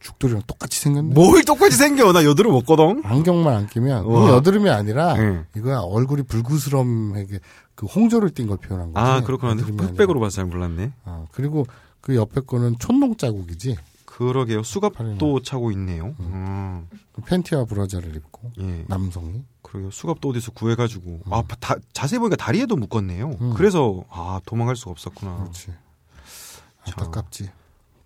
[0.00, 1.14] 죽돌이랑 똑같이 생겼네.
[1.14, 2.12] 뭘 똑같이 생겨.
[2.12, 3.00] 나 여드름 없거든?
[3.06, 4.22] 안경만 안 끼면 우와.
[4.24, 5.46] 이거 여드름이 아니라 예.
[5.56, 7.38] 이거야 얼굴이 불구스럼하게
[7.74, 9.02] 그 홍조를 띈 걸 표현한 거지.
[9.02, 9.54] 아, 그렇구나.
[9.54, 10.92] 흑백으로 봐서 잘 몰랐네.
[11.06, 11.64] 아, 그리고
[12.02, 13.78] 그 옆에 거는 촌농 자국이지.
[14.20, 14.62] 그러게요.
[14.62, 16.14] 수갑도 차고 있네요.
[16.20, 16.86] 음.
[17.12, 18.84] 그 팬티와 브라자를 입고 예.
[18.86, 19.42] 남성이.
[19.62, 19.90] 그러게요.
[19.90, 21.20] 수갑도 어디서 구해가지고.
[21.30, 23.30] 아, 다, 자세히 보니까 다리에도 묶었네요.
[23.40, 23.54] 음.
[23.54, 25.38] 그래서, 아, 도망갈 수가 없었구나.
[25.38, 25.72] 그렇지.
[26.86, 27.50] 안타깝지.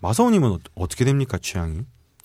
[0.01, 1.83] 마사오님은 어, 어떻게 됩니까, 취향이?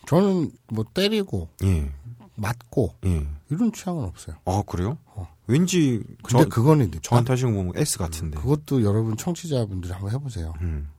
[0.07, 1.91] 저는 뭐 때리고 예,
[2.35, 3.27] 맞고 예.
[3.49, 4.35] 이런 취향은 없어요.
[4.45, 4.97] 아, 그래요?
[5.05, 5.27] 어.
[5.47, 6.91] 왠지, 근데 저, 그거는.
[7.01, 8.39] 저한테 하시는 거 보면 S 같은데.
[8.39, 10.53] 그것도 여러분 청취자분들이 한번 해보세요.
[10.61, 10.89] 음.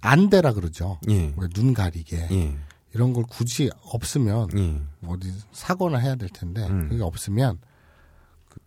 [0.00, 0.98] 안대라 그러죠.
[1.08, 2.56] 예, 왜눈 가리게 예,
[2.94, 4.80] 이런 걸 굳이 없으면 예.
[5.06, 6.88] 어디 사거나 해야 될 텐데 음.
[6.88, 7.58] 그게 없으면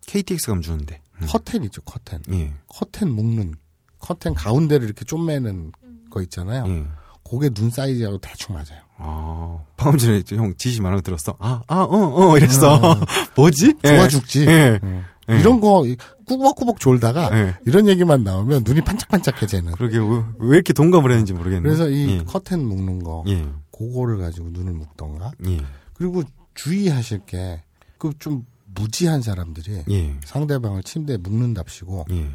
[0.07, 1.01] KTX 가면 주는데.
[1.21, 1.27] 음.
[1.27, 3.53] 커튼 있죠 커튼 예, 커튼 묶는
[3.99, 5.71] 커튼 가운데를 이렇게 쪼매는
[6.09, 6.65] 거 있잖아요.
[6.67, 6.87] 예.
[7.29, 8.83] 그게 눈 사이즈하고 대충 맞아요.
[8.97, 11.35] 아, 방금 전에 형 지시 거 들었어.
[11.39, 12.79] 아, 아, 어, 어, 이랬어.
[13.35, 13.75] 뭐지?
[13.83, 14.07] 좋아 예.
[14.07, 14.45] 죽지.
[14.45, 14.79] 예.
[14.83, 15.05] 음.
[15.29, 15.39] 예.
[15.39, 15.83] 이런 거
[16.25, 17.55] 꾸벅꾸벅 졸다가 예.
[17.65, 19.71] 이런 얘기만 나오면 눈이 반짝반짝해지는.
[19.73, 21.61] 그러게 왜, 왜 이렇게 동감을 했는지 모르겠네.
[21.63, 22.23] 그래서 이 예.
[22.23, 25.31] 커튼 묶는 거 예, 그거를 가지고 눈을 묶던가.
[25.47, 25.59] 예,
[25.93, 26.23] 그리고
[26.55, 27.61] 주의하실 게
[27.97, 28.45] 그 좀
[28.75, 32.31] 무지한 사람들이 예, 상대방을 침대에 묶는답시고 예,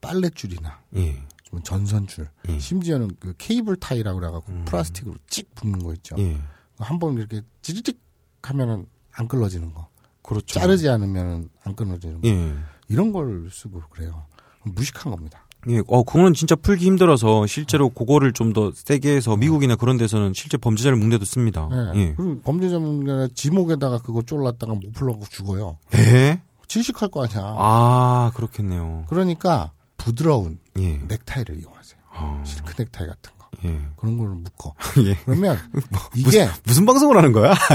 [0.00, 2.58] 빨랫줄이나 예, 좀 전선줄 예.
[2.58, 4.64] 심지어는 그 케이블 타이라고 그래갖고 음.
[4.64, 6.16] 플라스틱으로 찍 묶는 거 있죠.
[6.18, 6.36] 예.
[6.78, 8.00] 한번 이렇게 찌릿찌릿
[8.42, 9.86] 하면은 안 끊어지는 거.
[10.22, 10.58] 그렇죠.
[10.60, 12.28] 자르지 않으면은 안 끊어지는 거.
[12.28, 12.52] 예.
[12.88, 14.24] 이런 걸 쓰고 그래요.
[14.64, 15.46] 무식한 겁니다.
[15.68, 20.32] 예, 어, 그거는 진짜 풀기 힘들어서 실제로 그거를 좀 더 세게 해서 미국이나 그런 데서는
[20.34, 21.68] 실제 범죄자를 뭉대도 씁니다.
[21.70, 22.00] 네.
[22.00, 22.14] 예.
[22.16, 25.78] 그리고 범죄자분들 지목에다가 그거 쫄랐다가 못 풀러고 죽어요.
[25.94, 26.42] 예?
[26.66, 27.54] 질식할 거 아니야.
[27.58, 29.04] 아, 그렇겠네요.
[29.08, 30.98] 그러니까 부드러운 예.
[31.08, 32.00] 넥타이를 이용하세요.
[32.12, 33.46] 아, 실크 넥타이 같은 거.
[33.64, 33.80] 예.
[33.96, 34.74] 그런 걸로 묶어.
[35.06, 35.14] 예.
[35.24, 35.56] 그러면
[36.16, 37.54] 이게 무슨 방송을 하는 거야?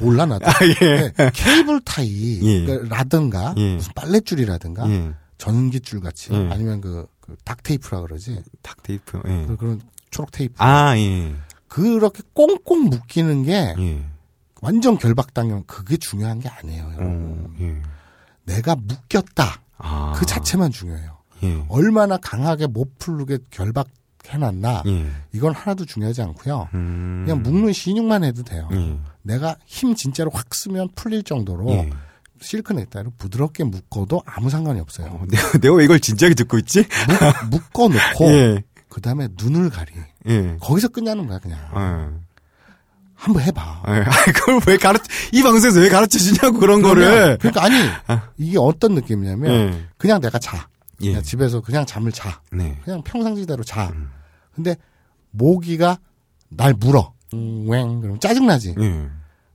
[0.00, 0.04] 예.
[0.04, 0.46] 몰라 나도.
[0.46, 1.12] 아, 예.
[1.16, 2.78] 네, 케이블 타이 예.
[2.88, 3.76] 라든가 예.
[3.76, 5.12] 무슨 빨랫줄이라든가 예.
[5.38, 6.48] 전기줄 같이 예.
[6.52, 8.42] 아니면 그, 그 닥테이프라 그러지.
[8.62, 9.22] 닭테이프.
[9.26, 9.46] 예.
[9.46, 9.80] 그- 그런
[10.10, 10.54] 초록 테이프.
[10.58, 11.34] 아, 예.
[11.68, 14.02] 그렇게 꽁꽁 묶이는 게 예.
[14.60, 16.84] 완전 결박당하면 그게 중요한 게 아니에요.
[16.96, 17.46] 여러분.
[17.50, 17.76] 어, 예.
[18.44, 19.60] 내가 묶였다.
[19.78, 20.12] 아.
[20.16, 21.16] 그 자체만 중요해요.
[21.42, 21.64] 예.
[21.68, 23.88] 얼마나 강하게 못 풀르게 결박
[24.26, 24.84] 해놨나.
[24.86, 25.06] 예.
[25.32, 26.68] 이건 하나도 중요하지 않고요.
[26.74, 27.24] 음.
[27.26, 28.68] 그냥 묶는 신용만 해도 돼요.
[28.72, 28.96] 예.
[29.24, 31.90] 내가 힘 진짜로 확 쓰면 풀릴 정도로 예.
[32.40, 35.06] 실크 넥타이를 부드럽게 묶어도 아무 상관이 없어요.
[35.08, 36.84] 어, 내가, 내가 왜 이걸 진지하게 듣고 있지?
[37.50, 38.62] 묶, 어놓고 예.
[38.88, 39.92] 그 다음에 눈을 가리.
[40.28, 40.56] 예.
[40.60, 41.58] 거기서 끝나는 거야 그냥.
[41.74, 42.24] 예.
[43.14, 43.82] 한번 해봐.
[43.88, 44.04] 예.
[44.32, 44.98] 그걸 왜 가르,
[45.32, 47.38] 이 방송에서 왜 가르쳐 주냐고, 그런 그러면- 거를.
[47.38, 47.76] 그러니까 아니
[48.36, 49.86] 이게 어떤 느낌이냐면 예.
[49.96, 50.68] 그냥 내가 자.
[51.00, 51.08] 예.
[51.08, 52.42] 그냥 집에서 그냥 잠을 자.
[52.52, 52.78] 네.
[52.84, 53.88] 그냥 평상시대로 자.
[53.94, 54.10] 음.
[54.54, 54.76] 근데
[55.30, 55.98] 모기가
[56.50, 57.13] 날 물어.
[57.34, 58.74] 음, 왱 그럼 짜증나지.
[58.80, 59.08] 예.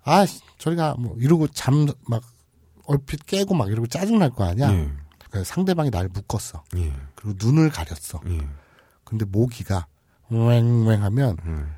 [0.04, 2.24] 아 씨, 저리가 뭐 이러고 잠 막
[2.86, 4.72] 얼핏 깨고 막 이러고 짜증날 거 아니야.
[4.74, 4.90] 예.
[5.30, 6.64] 그래서 상대방이 날 묶었어.
[6.78, 6.92] 예.
[7.16, 8.20] 그리고 눈을 가렸어.
[8.30, 8.40] 예.
[9.04, 9.86] 근데 모기가
[10.32, 11.72] 왱왱 하면 음.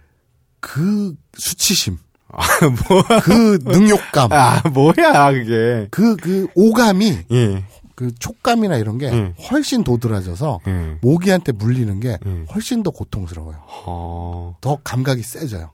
[0.61, 1.97] 그 수치심,
[2.29, 2.37] 아,
[2.87, 5.87] 뭐, 그 능욕감, 아, 뭐야, 그게.
[5.91, 7.65] 그, 그 오감이, 예.
[7.95, 9.33] 그 촉감이나 이런 게 음.
[9.49, 10.97] 훨씬 도드라져서 예.
[11.01, 12.45] 모기한테 물리는 게 음.
[12.53, 13.57] 훨씬 더 고통스러워요.
[13.85, 14.55] 어.
[14.61, 15.71] 더 감각이 세져요.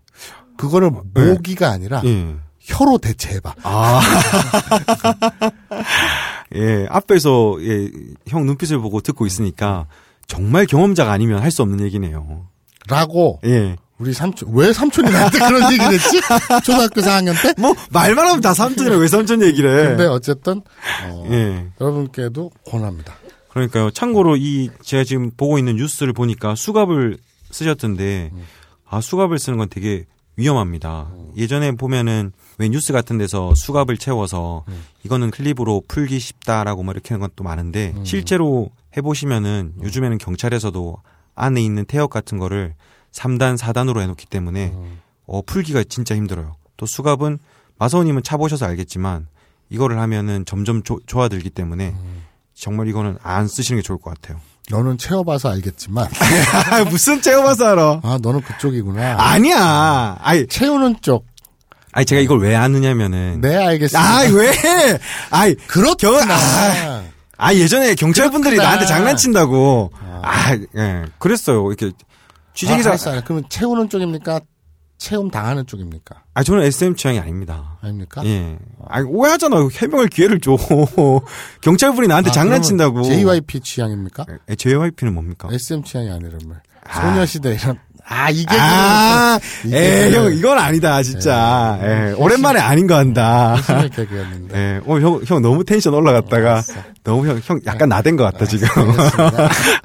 [0.58, 1.26] 그거를 네.
[1.34, 2.36] 모기가 아니라 예.
[2.60, 3.56] 혀로 대체해봐.
[3.64, 4.02] 아.
[6.56, 7.90] 예, 앞에서, 예,
[8.28, 9.86] 형 눈빛을 보고 듣고 있으니까,
[10.28, 12.48] 정말 경험자가 아니면 할 수 없는 얘기네요.
[12.90, 13.76] 라고 예.
[13.98, 16.22] 우리 삼촌 왜 삼촌이 나한테 그런 얘기를 했지?
[16.64, 17.54] 초등학교 4학년 때?
[17.60, 19.88] 뭐, 말만 하면 다 삼촌이라 왜 삼촌 얘기를 해.
[19.90, 20.62] 근데 어쨌든
[21.06, 21.68] 어, 예.
[21.82, 23.16] 여러분께도 권합니다.
[23.50, 23.90] 그러니까요.
[23.92, 27.18] 참고로 이, 제가 지금 보고 있는 뉴스를 보니까 수갑을
[27.52, 28.32] 쓰셨던데,
[28.90, 30.06] 아, 수갑을 쓰는 건 되게
[30.38, 31.10] 위험합니다.
[31.36, 34.64] 예전에 보면은 왜 뉴스 같은 데서 수갑을 채워서
[35.04, 40.98] 이거는 클립으로 풀기 쉽다라고 뭐 이렇게 하는 것도 많은데 실제로 해보시면은 요즘에는 경찰에서도
[41.36, 42.74] 안에 있는 태엽 같은 거를
[43.12, 44.74] 3단, 4단으로 해놓기 때문에
[45.26, 46.56] 어, 풀기가 진짜 힘들어요.
[46.78, 47.40] 또 수갑은
[47.80, 49.28] 마사오님은 차보셔서 알겠지만
[49.70, 51.96] 이거를 하면은 점점 조- 좋아들기 때문에
[52.54, 54.40] 정말 이거는 안 쓰시는 게 좋을 것 같아요.
[54.70, 56.08] 너는 채워봐서 알겠지만
[56.92, 58.02] 무슨 채워봐서 알아?
[58.04, 59.16] 아 너는 그쪽이구나.
[59.18, 60.18] 아니야.
[60.22, 61.26] 아니, 채우는 쪽.
[61.94, 63.40] 아니 제가 이걸 왜 아느냐면은.
[63.42, 64.00] 네 알겠습니다.
[64.00, 64.52] 아 왜?
[65.32, 66.26] 아이 그렇구나.
[66.26, 67.04] 겨- 아,
[67.38, 68.58] 아 예전에 경찰분들이.
[68.58, 69.92] 나한테 장난친다고.
[70.22, 71.06] 아, 예.
[71.18, 71.66] 그랬어요.
[71.72, 71.92] 이렇게
[72.54, 72.90] 취재기사.
[72.90, 73.24] 아, 알았어, 알았어.
[73.26, 74.42] 그러면 채우는 쪽입니까?
[74.98, 76.24] 채움 당하는 쪽입니까?
[76.34, 77.78] 아, 저는 SM 취향이 아닙니다.
[77.82, 78.24] 아닙니까?
[78.26, 78.58] 예.
[78.90, 79.68] 아, 오해하잖아.
[79.72, 80.58] 해명을 기회를 줘.
[81.62, 83.04] 경찰분이 나한테 아, 장난친다고.
[83.04, 84.26] JYP 취향입니까?
[84.50, 85.50] 예, JYP는 뭡니까?
[85.52, 86.60] SM 취향이 아니라면
[86.92, 87.78] 소녀시대 이런
[88.10, 91.78] 아 이게 아, 이게 에, 그- 형, 이건 아니다, 진짜.
[91.84, 93.58] 예, 오랜만에 아닌 거 한다.
[93.94, 94.58] 개그였는데.
[94.58, 96.64] 예, 어, 형, 형 너무 텐션 올라갔다가
[97.04, 98.68] 너무 형, 형 약간 나댄 것 같다, 지금.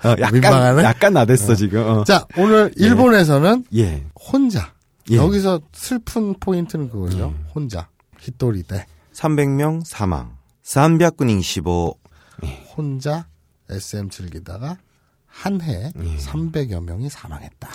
[0.04, 0.84] 어, 약간, 민망하네?
[0.84, 1.82] 약간 나댔어, 지금.
[1.84, 2.04] 어.
[2.04, 4.04] 자 오늘 일본에서는 예.
[4.14, 4.72] 혼자
[5.12, 5.16] 예.
[5.16, 7.34] 여기서 슬픈 포인트는 그거죠.
[7.54, 7.88] 혼자
[8.18, 10.36] 히토리 대 300명 사망.
[10.64, 11.98] 300군 25.
[12.76, 13.26] 혼자
[13.68, 14.78] SM 즐기다가
[15.26, 16.16] 한해 예.
[16.16, 17.68] 300여 명이 사망했다.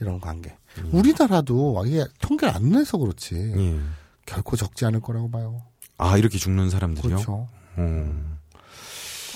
[0.00, 0.56] 이런 관계.
[0.92, 3.80] 우리나라도 이게 통계를 안 내서 그렇지 예.
[4.26, 5.62] 결코 적지 않을 거라고 봐요.
[5.98, 7.16] 아, 이렇게 죽는 사람들이요?
[7.16, 7.48] 그렇죠.
[7.78, 8.29] 음,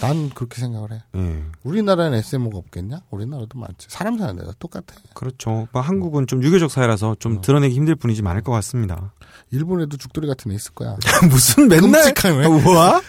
[0.00, 1.02] 난 그렇게 생각을 해.
[1.16, 1.42] 예.
[1.62, 3.00] 우리나라는 SMO가 없겠냐?
[3.10, 3.86] 우리나라도 많지.
[3.90, 4.94] 사람 사는 데가 똑같아.
[5.14, 5.68] 그렇죠.
[5.72, 7.16] 뭐 한국은 좀 유교적 사회라서 어.
[7.18, 9.12] 좀 드러내기 힘들 뿐이지 많을 것 같습니다.
[9.50, 10.96] 일본에도 죽돌이 같은 애 있을 거야.
[11.30, 12.12] 무슨 맨날.
[12.12, 12.46] 끔찍하네.
[12.46, 13.00] 우와?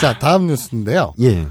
[0.00, 1.14] 자, 다음 뉴스인데요.
[1.20, 1.46] 예.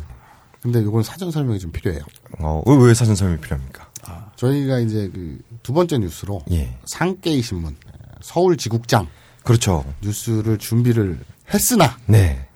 [0.61, 2.03] 근데 이건 사전 설명이 좀 필요해요.
[2.39, 3.89] 어, 왜, 왜 사전 설명이 필요합니까?
[4.35, 6.75] 저희가 이제 그 두 번째 뉴스로 예.
[6.85, 7.75] 상케이 신문
[8.21, 9.07] 서울 지국장
[9.43, 9.85] 그렇죠.
[10.01, 11.19] 뉴스를 준비를
[11.53, 12.47] 했으나 네.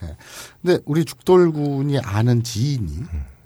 [0.61, 3.03] 근데 우리 죽돌군이 아는 지인이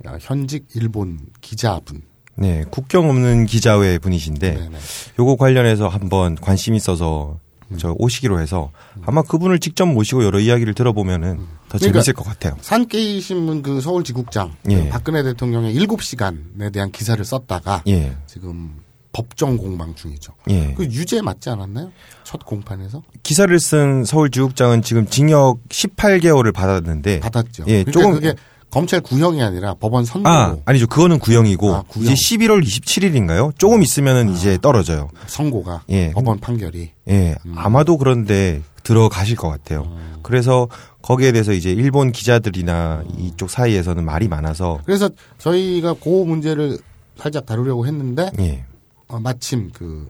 [0.08, 2.02] 어, 현직 일본 기자분
[2.36, 2.64] 네.
[2.72, 4.78] 국경 없는 기자회 분이신데, 네네.
[5.20, 7.38] 요거 관련해서 한번 관심 있어서
[7.78, 8.72] 저 오시기로 해서
[9.06, 12.56] 아마 그분을 직접 모시고 여러 이야기를 들어보면은 더 그러니까 재밌을 것 같아요.
[12.62, 14.84] 산케이 신문 그 서울 지국장 예.
[14.84, 18.16] 그 박근혜 대통령의 7시간에 대한 기사를 썼다가 예.
[18.26, 18.74] 지금
[19.12, 20.34] 법정 공방 중이죠.
[20.50, 20.74] 예.
[20.78, 21.92] 그 유죄 맞지 않았나요?
[22.24, 27.64] 첫 공판에서 기사를 쓴 서울 지국장은 지금 징역 18개월을 받았는데, 받았죠.
[27.68, 28.34] 예, 그러니까 조금- 그게
[28.70, 30.86] 검찰 구형이 아니라 법원 선고로 아, 아니죠.
[30.86, 32.14] 그거는 구형이고, 아, 구형.
[32.14, 33.58] 이제 11월 27일인가요?
[33.58, 35.10] 조금 있으면은 이제 떨어져요.
[35.26, 36.12] 선고가 예.
[36.12, 39.92] 법원 판결이 예, 아마도 그런데 들어가실 것 같아요.
[40.22, 40.68] 그래서
[41.02, 46.78] 거기에 대해서 이제 일본 기자들이나 이쪽 사이에서는 말이 많아서, 그래서 저희가 그 문제를
[47.18, 48.66] 살짝 다루려고 했는데 예,
[49.10, 50.08] 어, 마침 그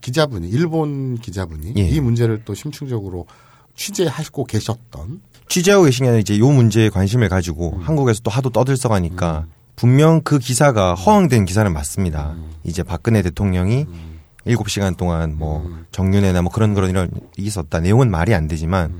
[0.00, 1.82] 기자분이 일본 기자분이 예.
[1.88, 3.26] 이 문제를 또 심층적으로
[3.76, 9.46] 취재하시고 계셨던 취재하고 계신 게 아니라 이제 요 문제에 관심을 가지고 한국에서 또 하도 떠들썩하니까
[9.76, 12.34] 분명 그 기사가 허황된 기사는 맞습니다.
[12.64, 13.86] 이제 박근혜 대통령이
[14.44, 17.80] 일곱 시간 동안 뭐 정윤회나 뭐 그런 그런 이런 있었다.
[17.80, 18.94] 내용은 말이 안 되지만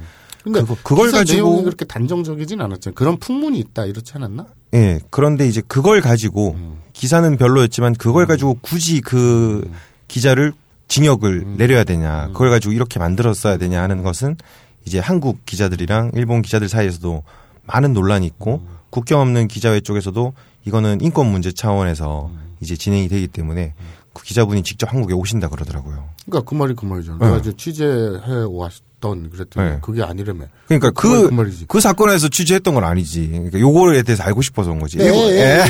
[0.45, 2.95] 근데 그거- 그걸 가지고- 내용이 그렇게 단정적이진 않았잖아요.
[2.95, 4.47] 그런 풍문이 있다 이렇지 않았나?
[4.75, 6.57] 예, 그런데 이제 그걸 가지고
[6.93, 9.71] 기사는 별로였지만 그걸 가지고 굳이 그
[10.09, 10.53] 기자를
[10.89, 14.37] 징역을 내려야 되냐, 그걸 가지고 이렇게 만들었어야 되냐 하는 것은
[14.85, 17.23] 이제 한국 기자들이랑 일본 기자들 사이에서도
[17.67, 20.33] 많은 논란이 있고 국경 없는 기자회 쪽에서도
[20.65, 23.75] 이거는 인권 문제 차원에서 이제 진행이 되기 때문에
[24.15, 26.09] 그 기자분이 직접 한국에 오신다 그러더라고요.
[26.27, 27.19] 그러니까 그 말이 그 말이잖아.
[27.19, 27.27] 네.
[27.27, 29.79] 내가 이제 취재해 왔 던 그랬더니 네.
[29.81, 30.47] 그게 아니라며.
[30.67, 31.67] 그러니까 그 말- 그, 그.
[31.67, 33.29] 그 사건에서 취재했던 건 아니지.
[33.29, 34.99] 그러니까 요거에 대해서 알고 싶어서 온 거지.
[34.99, 35.65] 예, 일본- 예,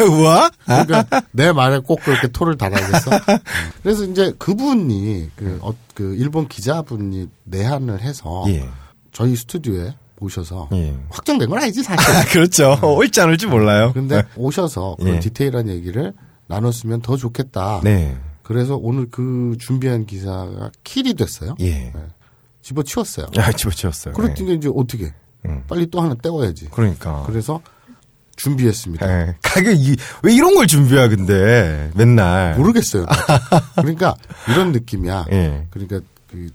[0.00, 0.04] 예.
[0.04, 0.50] 우와?
[0.66, 3.10] 그러니까 내 말에 꼭 그렇게 토를 달아야겠어.
[3.82, 8.68] 그래서 이제 그분이 그, 어, 그 일본 기자분이 내한을 해서 예.
[9.12, 10.94] 저희 스튜디오에 오셔서 예.
[11.10, 12.10] 확정된 건 아니지 사실.
[12.14, 12.78] 아, 그렇죠.
[12.82, 13.92] 올지 안 올지 몰라요.
[13.94, 15.20] 근데 오셔서 그런 예.
[15.20, 16.12] 디테일한 얘기를
[16.48, 17.80] 나눴으면 더 좋겠다.
[17.82, 18.16] 네.
[18.42, 21.54] 그래서 오늘 그 준비한 기사가 킬이 됐어요.
[21.60, 21.92] 예.
[22.64, 23.26] 집어치웠어요.
[23.36, 24.14] 야, 집어치웠어요.
[24.14, 25.12] 그랬더니 이제 어떻게
[25.46, 25.62] 음.
[25.68, 26.68] 빨리 또 하나 떼워야지.
[26.70, 27.22] 그러니까.
[27.26, 27.60] 그래서
[28.36, 29.06] 준비했습니다.
[29.08, 29.36] 예.
[29.42, 31.90] 가게 이, 왜 이런 걸 준비해, 근데.
[31.94, 32.56] 맨날.
[32.56, 33.04] 모르겠어요.
[33.76, 34.16] 그러니까
[34.48, 35.26] 이런 느낌이야.
[35.30, 35.66] 예.
[35.70, 36.00] 그러니까
[36.30, 36.48] 그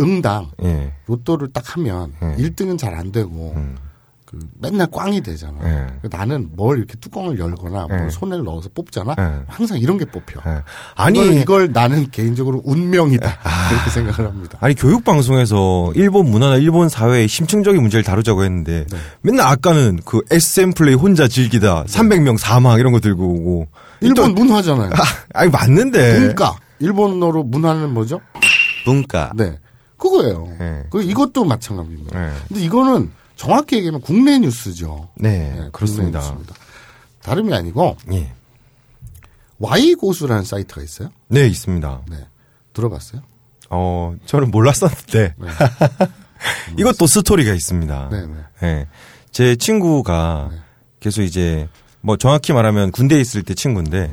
[0.00, 0.92] 응당 예.
[1.06, 2.36] 로또를 딱 하면 음.
[2.36, 3.76] 1등은 잘 안 되고 음.
[4.28, 5.56] 그 맨날 꽝이 되잖아.
[5.64, 5.86] 예.
[6.02, 8.10] 그 나는 뭘 이렇게 뚜껑을 열거나 뭘 예.
[8.10, 9.14] 손을 넣어서 뽑잖아.
[9.18, 9.42] 예.
[9.46, 10.38] 항상 이런 게 뽑혀.
[10.46, 10.62] 예.
[10.96, 11.40] 아니.
[11.40, 13.38] 이걸, 나는 개인적으로 운명이다.
[13.70, 14.58] 그렇게 생각을 합니다.
[14.60, 18.98] 아니 교육 방송에서 일본 문화나 일본 사회의 심층적인 문제를 다루자고 했는데 네.
[19.22, 23.68] 맨날 아까는 그 SM 플레이 혼자 즐기다 300명 사망 이런 거 들고 오고
[24.02, 24.90] 일본 문화잖아요.
[24.92, 25.02] 아,
[25.32, 26.54] 아니 맞는데 문과.
[26.80, 28.20] 일본어로 문화는 뭐죠?
[28.84, 29.58] 문과 네.
[29.96, 30.48] 그거예요.
[30.60, 30.82] 예.
[30.90, 32.26] 그 이것도 마찬가지입니다.
[32.26, 32.32] 예.
[32.48, 35.08] 근데 이거는 정확히 얘기하면 국내 뉴스죠.
[35.14, 36.18] 네, 네, 그렇습니다.
[36.18, 36.54] 뉴스입니다.
[37.22, 38.32] 다름이 아니고 예.
[39.60, 41.10] Y고수라는 사이트가 있어요.
[41.28, 42.02] 네 있습니다.
[42.10, 42.16] 네.
[42.72, 43.22] 들어봤어요?
[43.70, 45.48] 어 저는 몰랐었는데 네.
[46.78, 48.08] 이것도 스토리가 있습니다.
[48.10, 48.34] 네, 네.
[48.64, 48.86] 예.
[49.30, 50.58] 제 친구가 네.
[51.00, 51.68] 계속 이제
[52.00, 54.12] 뭐 정확히 말하면 군대에 있을 때 친구인데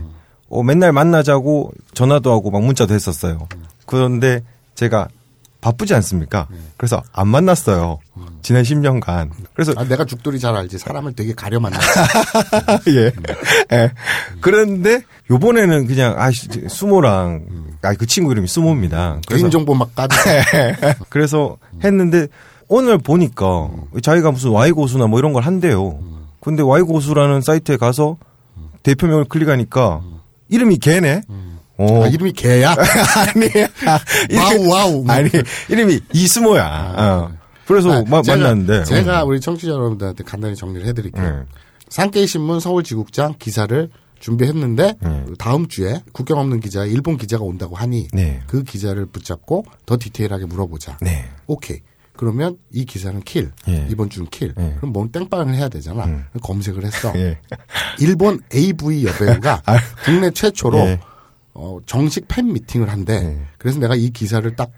[0.49, 3.47] 어, 맨날 만나자고 전화도 하고 막 문자도 했었어요.
[3.88, 4.41] 그런데
[4.76, 5.07] 제가
[5.66, 6.47] 바쁘지 않습니까?
[6.78, 7.97] 그래서 안 만났어요.
[8.43, 9.32] 지난 10년간.
[9.55, 10.78] 그래서 아, 내가 죽돌이 잘 알지.
[10.78, 11.80] 사람을 되게 가려 만나.
[12.89, 13.11] 예.
[13.74, 13.91] 예.
[14.41, 15.01] 그런데
[15.32, 16.30] 요번에는 그냥 아
[16.68, 17.45] 수모랑
[17.82, 19.22] 아 그 친구 이름이 수모입니다.
[19.28, 20.16] 그래서 개인 정보 막 까지.
[21.09, 22.28] 그래서 했는데
[22.68, 23.72] 오늘 보니까
[24.03, 25.97] 자기가 무슨 Y 고수나 뭐 이런 걸 한대요.
[26.41, 28.18] 근데 Y 고수라는 사이트에 가서
[28.84, 30.01] 대표명을 클릭하니까
[30.49, 31.24] 이름이 걔네.
[31.78, 32.03] 어.
[32.03, 32.71] 아, 이름이 개야?
[32.76, 33.49] 아니,
[33.86, 33.99] 아,
[34.36, 35.05] 와우, 와우.
[35.07, 35.30] 아니,
[35.69, 36.93] 이름이 이수모야.
[36.97, 37.32] 어.
[37.67, 38.84] 그래서 아, 마- 제가- 만났는데.
[38.86, 39.30] 제가 음.
[39.30, 41.23] 우리 청취자 여러분들한테 간단히 정리를 해드릴게요.
[41.23, 41.43] 네.
[41.89, 45.26] 산케이신문 서울지국장 기사를 준비했는데 네.
[45.38, 48.41] 다음 주에 국경 없는 기자 일본 기자가 온다고 하니 네.
[48.47, 50.97] 그 기자를 붙잡고 더 디테일하게 물어보자.
[51.01, 51.26] 네.
[51.47, 51.80] 오케이.
[52.15, 53.51] 그러면 이 기사는 킬.
[53.67, 53.88] 예.
[53.89, 54.53] 이번 주는 킬.
[54.57, 54.76] 예.
[54.78, 56.07] 그럼 뭔 땜빵을 해야 되잖아.
[56.41, 57.11] 검색을 했어.
[57.17, 57.38] 예.
[57.99, 59.78] 일본 AV 여배우가 아.
[60.05, 60.99] 국내 최초로 예.
[61.56, 63.14] 어, 정식 팬 미팅을 한대.
[63.16, 63.39] 예.
[63.58, 64.72] 그래서 내가 이 기사를 딱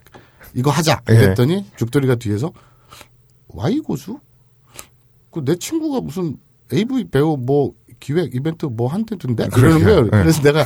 [0.54, 1.02] 이거 하자.
[1.10, 1.14] 예.
[1.16, 2.54] 그랬더니 죽돌이가 뒤에서
[3.50, 4.20] Y 고수?
[5.32, 6.38] 그 내 친구가 무슨
[6.74, 10.06] AV 배우 뭐 기획 이벤트 뭐 한대던데 그러는 거예요.
[10.06, 10.10] 예.
[10.10, 10.66] 그래서 내가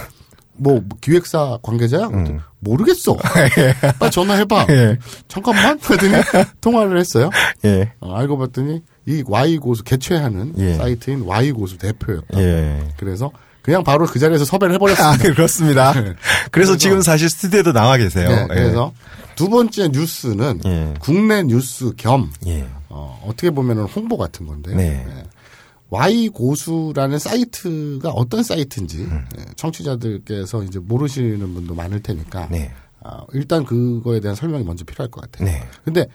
[0.53, 2.07] 뭐 기획사 관계자야?
[2.09, 3.15] 그랬더니 모르겠어.
[3.99, 4.67] 빨리 전화해봐.
[4.69, 4.97] 예.
[5.27, 5.79] 잠깐만.
[5.79, 6.13] 그랬더니
[6.61, 7.29] 통화를 했어요.
[7.65, 7.93] 예.
[7.99, 10.73] 어, 알고 봤더니 이 Y 고수 개최하는 예.
[10.75, 12.39] 사이트인 Y 고수 대표였다.
[12.39, 12.93] 예.
[12.97, 13.31] 그래서
[13.61, 15.33] 그냥 바로 그 자리에서 섭외를 아, 해버렸습니다.
[15.33, 15.93] 그렇습니다.
[16.51, 18.27] 그래서 지금 사실 스튜디오에도 나와 계세요.
[18.27, 18.91] 네, 그래서
[19.35, 20.93] 두 번째 뉴스는 예.
[20.99, 22.67] 국내 뉴스 겸 예.
[22.89, 25.05] 어, 어떻게 보면 홍보 같은 건데 네.
[25.07, 25.23] 예.
[25.89, 29.25] Y 고수라는 사이트가 어떤 사이트인지 음.
[29.37, 32.71] 예, 청취자들께서 이제 모르시는 분도 많을 테니까 네.
[33.01, 35.49] 어, 일단 그거에 대한 설명이 먼저 필요할 것 같아요.
[35.51, 35.63] 네.
[35.83, 36.05] 근데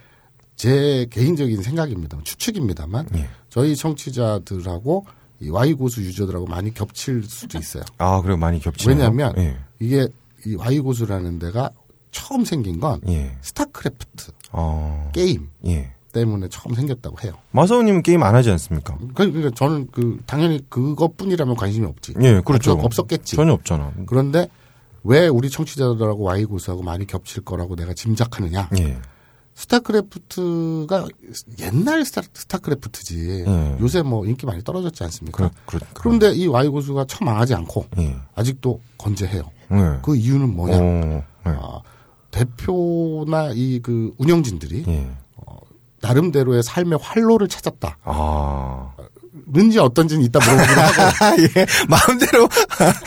[0.56, 2.18] 제 개인적인 생각입니다.
[2.24, 3.28] 추측입니다만 예.
[3.50, 5.04] 저희 청취자들하고
[5.40, 7.82] 이 Y 고수 유저들하고 많이 겹칠 수도 있어요.
[7.98, 8.96] 아, 그리고 많이 겹치네요.
[8.96, 9.56] 왜냐하면 예.
[9.78, 10.08] 이게
[10.46, 11.70] 이 Y 고수라는 데가
[12.10, 13.36] 처음 생긴 건 예.
[13.42, 15.10] 스타크래프트 어.
[15.12, 15.92] 게임 예.
[16.12, 17.34] 때문에 처음 생겼다고 해요.
[17.50, 18.96] 마사오님은 게임 안 하지 않습니까?
[19.14, 22.14] 그러니까 저는 그 당연히 그것뿐이라면 관심이 없지.
[22.22, 22.72] 예, 그렇죠.
[22.72, 23.36] 없- 없었겠지.
[23.36, 23.92] 전혀 없잖아.
[24.06, 24.48] 그런데
[25.04, 28.70] 왜 우리 청취자들하고 Y 고수하고 많이 겹칠 거라고 내가 짐작하느냐?
[28.78, 28.98] 예.
[29.56, 31.06] 스타크래프트가
[31.60, 33.44] 옛날 스타, 스타크래프트지.
[33.46, 33.76] 예.
[33.80, 35.50] 요새 뭐 인기 많이 떨어졌지 않습니까?
[35.66, 38.16] 그, 그, 그런데 이 Y 고수가 처음 망하지 않고 예.
[38.34, 39.50] 아직도 건재해요.
[39.72, 39.98] 예.
[40.02, 40.76] 그 이유는 뭐냐?
[40.76, 40.80] 어,
[41.46, 41.50] 예.
[41.50, 41.80] 아,
[42.30, 45.10] 대표나 이 그 운영진들이 예.
[46.02, 47.98] 나름대로의 삶의 활로를 찾았다.
[48.04, 48.92] 아.
[49.48, 51.66] 는지 어떤지는 이따 물어보기로 하고 예.
[51.88, 52.48] 마음대로.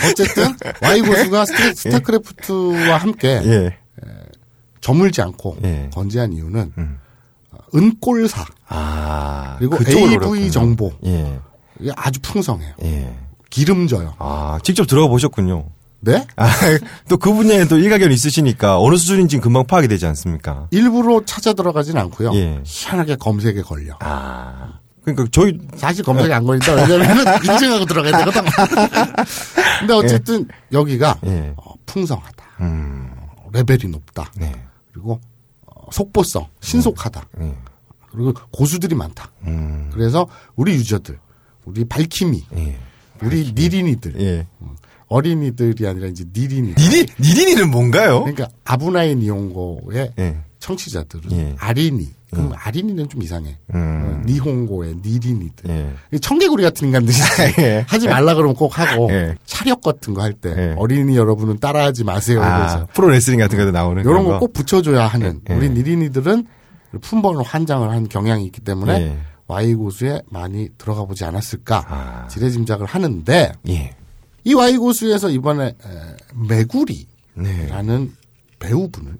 [0.10, 3.78] 어쨌든 Y 고수가 스타- 스타크래프트와 함께 예.
[4.82, 5.90] 저물지 않고 예.
[5.94, 7.00] 건재한 이유는 음.
[7.76, 9.56] 은꼴사 아.
[9.60, 10.50] 그리고 AV 어렵군요.
[10.52, 11.40] 정보 예.
[11.80, 12.74] 이게 아주 풍성해요.
[12.84, 13.16] 예.
[13.50, 14.16] 기름져요.
[14.20, 15.66] 아, 직접 들어가 보셨군요.
[16.02, 16.26] 네?
[16.38, 16.48] 아,
[17.10, 20.68] 또 그 분야에 또 일가견 있으시니까 어느 수준인지 금방 파악이 되지 않습니까?
[20.72, 22.32] 일부러 찾아 들어가진 않고요.
[22.36, 22.62] 예.
[22.64, 23.96] 희한하게 검색에 걸려.
[24.00, 24.74] 아.
[25.04, 26.74] 그러니까 저희 사실 검색이 안 걸린다.
[26.74, 28.44] 왜냐면 인증하고 들어가야 되거든.
[29.80, 31.54] 근데 어쨌든 여기가 예.
[31.58, 32.44] 어, 풍성하다.
[32.62, 33.10] 음.
[33.38, 34.32] 어, 레벨이 높다.
[34.36, 34.52] 네.
[35.00, 35.20] 그리고
[35.66, 37.28] 어, 속보성, 신속하다.
[37.41, 37.56] 예.
[38.12, 39.32] 그리고 고수들이 많다.
[39.43, 39.89] 음.
[39.93, 41.18] 그래서 우리 유저들,
[41.66, 42.78] 우리 발키미, 예.
[43.24, 44.47] 우리 니린이들, 예.
[45.08, 46.74] 어린이들이 아니라 이제 니린이.
[46.78, 48.22] 니린 니린이는 뭔가요?
[48.22, 50.43] 그러니까 아브나이 니홍고의 예.
[50.60, 51.56] 청취자들은 예.
[51.60, 52.10] 아린이.
[52.32, 53.58] 그럼 아린이는 좀 이상해.
[53.74, 54.22] 음.
[54.24, 55.70] 어, 니홍고의 니린이들.
[56.14, 56.18] 예.
[56.20, 57.16] 청개구리 같은 인간들이
[57.60, 57.86] 예.
[57.88, 59.36] 하지 말라 그러면 꼭 하고 예.
[59.46, 60.76] 차력 같은 거 할때 예.
[60.78, 62.42] 어린이 여러분은 따라하지 마세요.
[62.44, 65.54] 아, 그래서 프로레슬링 같은 거도 나오는 이런 거 꼭 붙여줘야 하는 예.
[65.56, 66.46] 우리 니린이들은
[67.02, 69.18] 품번을 환장을 한 경향이 있기 때문에 예.
[69.48, 72.28] Y 고수에 많이 들어가 보지 않았을까 아.
[72.28, 73.96] 지레짐작을 하는데 예.
[74.44, 75.76] 이 Y 고수에서 이번에 에,
[76.48, 77.06] 메구리라는
[77.36, 78.10] 네.
[78.60, 79.18] 배우분을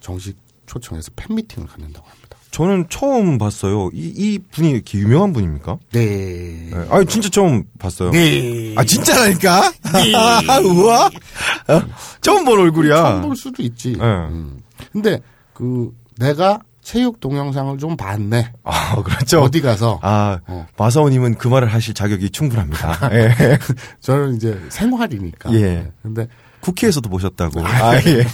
[0.00, 0.36] 정식
[0.74, 2.36] 초청해서 팬미팅을 갖는다고 합니다.
[2.50, 3.90] 저는 처음 봤어요.
[3.92, 5.78] 이, 이 분이 이렇게 유명한 분입니까?
[5.92, 6.68] 네.
[6.70, 6.86] 네.
[6.88, 8.12] 아 진짜 처음 봤어요.
[8.12, 8.74] 네.
[8.76, 9.72] 아 진짜라니까?
[10.64, 11.06] 우와?
[11.06, 11.82] 어?
[12.20, 12.94] 처음 본 얼굴이야.
[12.96, 13.92] 처음 볼 수도 있지.
[13.92, 14.04] 네.
[14.04, 14.60] 음.
[14.92, 15.20] 근데
[15.52, 18.52] 그 내가 체육 동영상을 좀 봤네.
[18.62, 19.40] 아 그렇죠.
[19.40, 20.66] 어디 가서 아 어.
[20.76, 23.10] 마사오님은 그 말을 하실 자격이 충분합니다.
[23.14, 23.58] 예.
[24.00, 25.52] 저는 이제 생활이니까.
[25.54, 25.60] 예.
[25.60, 25.92] 네.
[26.02, 26.28] 근데
[26.64, 27.64] 국회에서도 보셨다고.
[27.66, 28.24] 아 예.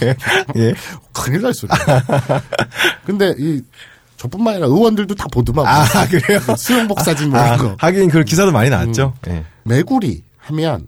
[0.55, 0.73] 예.
[1.13, 1.77] 큰일 날 소리야.
[3.05, 3.61] 근데 이
[4.17, 5.65] 저뿐만 아니라 의원들도 다 보더만.
[5.65, 6.39] 아 그래요?
[6.57, 7.75] 수영복 사진 뭐 아, 이런 거.
[7.79, 9.13] 하긴 그 기사도 많이 나왔죠.
[9.27, 9.45] 예.
[9.63, 10.87] 메구리 하면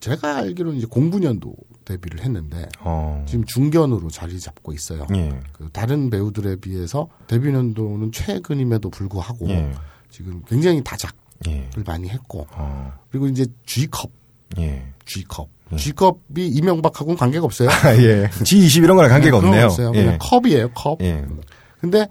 [0.00, 3.24] 제가 알기로는 이제 09년도 데뷔를 했는데 어.
[3.28, 5.06] 지금 중견으로 자리 잡고 있어요.
[5.14, 5.40] 예.
[5.52, 9.72] 그 다른 배우들에 비해서 데뷔 연도는 최근임에도 불구하고 예.
[10.10, 11.14] 지금 굉장히 다작.
[11.48, 11.68] 예.
[11.84, 12.92] 많이 했고 어.
[13.10, 14.10] 그리고 이제 G컵,
[14.58, 14.86] 예.
[15.04, 17.68] G컵, G컵이 이명박하고는 관계가 없어요.
[17.68, 18.28] 아, 예.
[18.28, 19.64] G20 이런 거랑 관계가 거 없네요.
[19.66, 19.92] 없어요.
[19.94, 20.04] 예.
[20.04, 21.00] 그냥 컵이에요, 컵.
[21.02, 21.24] 예.
[21.80, 22.06] 근데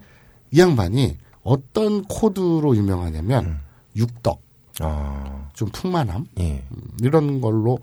[0.50, 3.60] 이 양반이 어떤 코드로 유명하냐면 음.
[3.96, 4.40] 육덕,
[4.80, 5.48] 아.
[5.54, 6.64] 좀 풍만함 예.
[6.70, 7.78] 음, 이런 걸로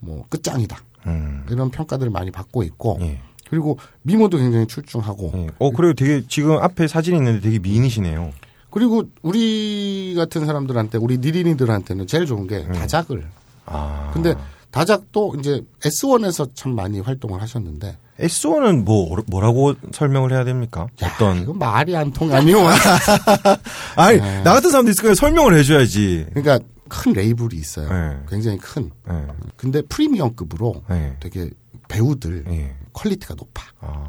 [0.00, 1.44] 뭐 끝장이다 음.
[1.50, 3.20] 이런 평가들을 많이 받고 있고 예.
[3.50, 5.46] 그리고 미모도 굉장히 출중하고 예.
[5.58, 8.32] 어, 그리고 되게 지금 앞에 사진이 있는데 되게 미인이시네요.
[8.70, 12.72] 그리고 우리 같은 사람들한테 우리 니린이들한테는 제일 좋은 게 음.
[12.72, 13.26] 다작을
[13.66, 14.10] 아.
[14.14, 14.34] 근데
[14.78, 20.86] 다작도 이제 S1에서 참 많이 활동을 하셨는데 S1은 뭐, 뭐라고 설명을 해야 됩니까?
[21.02, 21.42] 야, 어떤.
[21.42, 22.58] 이거 말이 안 통하니요.
[23.96, 25.14] 아니, 나 같은 사람도 있을 거예요.
[25.16, 26.26] 설명을 해줘야지.
[26.32, 27.88] 그러니까 큰 레이블이 있어요.
[27.88, 28.18] 네.
[28.28, 28.90] 굉장히 큰.
[29.10, 29.26] 예.
[29.56, 31.16] 근데 프리미엄급으로 예.
[31.18, 31.50] 되게
[31.88, 32.74] 배우들 예.
[32.92, 33.64] 퀄리티가 높아.
[33.80, 34.06] 아.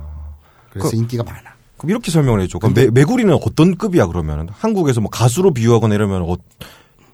[0.71, 1.49] 그래서 그- 인기가 많아.
[1.77, 2.59] 그럼 이렇게 설명을 해줘.
[2.59, 4.49] 그럼 메, 메구리는 어떤 급이야, 그러면?
[4.51, 6.35] 한국에서 뭐 가수로 비유하거나 이러면, 어,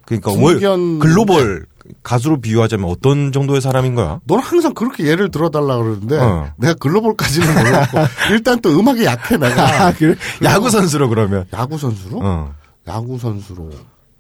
[0.06, 1.66] 그러니까 월, 중견- 글로벌
[2.04, 4.20] 가수로 비유하자면 어떤 정도의 사람인 거야?
[4.26, 6.52] 너는 항상 그렇게 예를 들어달라 그러는데 어.
[6.58, 7.98] 내가 글로벌까지는 몰랐고
[8.32, 10.16] 일단 또 음악이 약해 내가 아, 그래?
[10.44, 11.46] 야구 선수로 그러면.
[11.54, 12.54] 야구 선수로 어.
[12.88, 13.70] 야구 선수로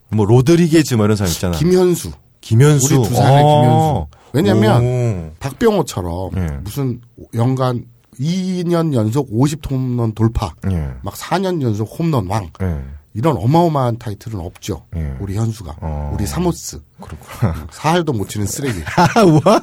[0.09, 1.57] 뭐, 로드리게즈 뭐 이런 사람 있잖아.
[1.57, 2.11] 김현수
[2.41, 2.99] 김현수.
[2.99, 4.07] 우리 두산의 어.
[4.11, 4.25] 김현수.
[4.33, 5.31] 왜냐면 오.
[5.39, 6.57] 박병호처럼 예.
[6.63, 7.01] 무슨
[7.33, 7.85] 연간
[8.19, 10.91] 2년 연속 50홈런 돌파 예.
[11.01, 12.77] 막 4년 연속 홈런 왕 예.
[13.15, 14.85] 이런 어마어마한 타이틀은 없죠.
[14.95, 15.15] 예.
[15.21, 16.11] 우리 현수가 어.
[16.13, 17.67] 우리 사모스 그렇구나.
[17.71, 18.81] 사할도 못 치는 쓰레기.
[18.97, 19.61] 아, 와.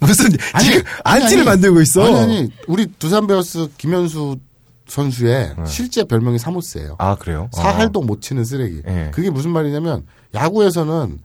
[0.00, 0.30] 무슨,
[0.60, 2.02] 지금 안티를 만들고 있어.
[2.02, 4.38] 아니 아니 우리 두산 베어스 김현수
[4.88, 6.88] 선수의 실제 별명이 사모스예요.
[6.88, 6.94] 네.
[6.98, 7.48] 아, 그래요?
[7.52, 8.82] 사할도 못 치는 쓰레기.
[8.86, 9.10] 예.
[9.12, 11.18] 그게 무슨 말이냐면 야구에서는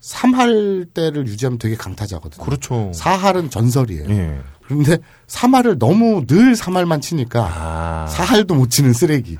[0.00, 2.42] 3할 때를 유지하면 되게 강타자거든요.
[2.42, 2.44] 어.
[2.44, 2.90] 그렇죠.
[2.94, 4.08] 4할은 전설이에요.
[4.08, 4.40] 예.
[4.68, 8.06] 그런데 3할을 너무 늘 3할만 치니까 아.
[8.10, 9.36] 4할도 못 치는 쓰레기.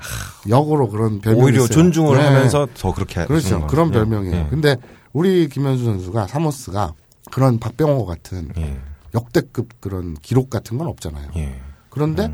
[0.47, 1.69] 역으로 그런 별명이 오히려 있어요.
[1.69, 2.23] 존중을 네.
[2.23, 3.67] 하면서 더 그렇게 그렇죠.
[3.67, 3.91] 그런.
[3.91, 4.35] 별명이에요.
[4.35, 4.47] 예.
[4.49, 4.75] 근데
[5.13, 6.93] 우리 김현수 선수가 사모스가
[7.31, 8.79] 그런 박병호 같은 예.
[9.13, 11.29] 역대급 그런 기록 같은 건 없잖아요.
[11.37, 11.59] 예.
[11.89, 12.33] 그런데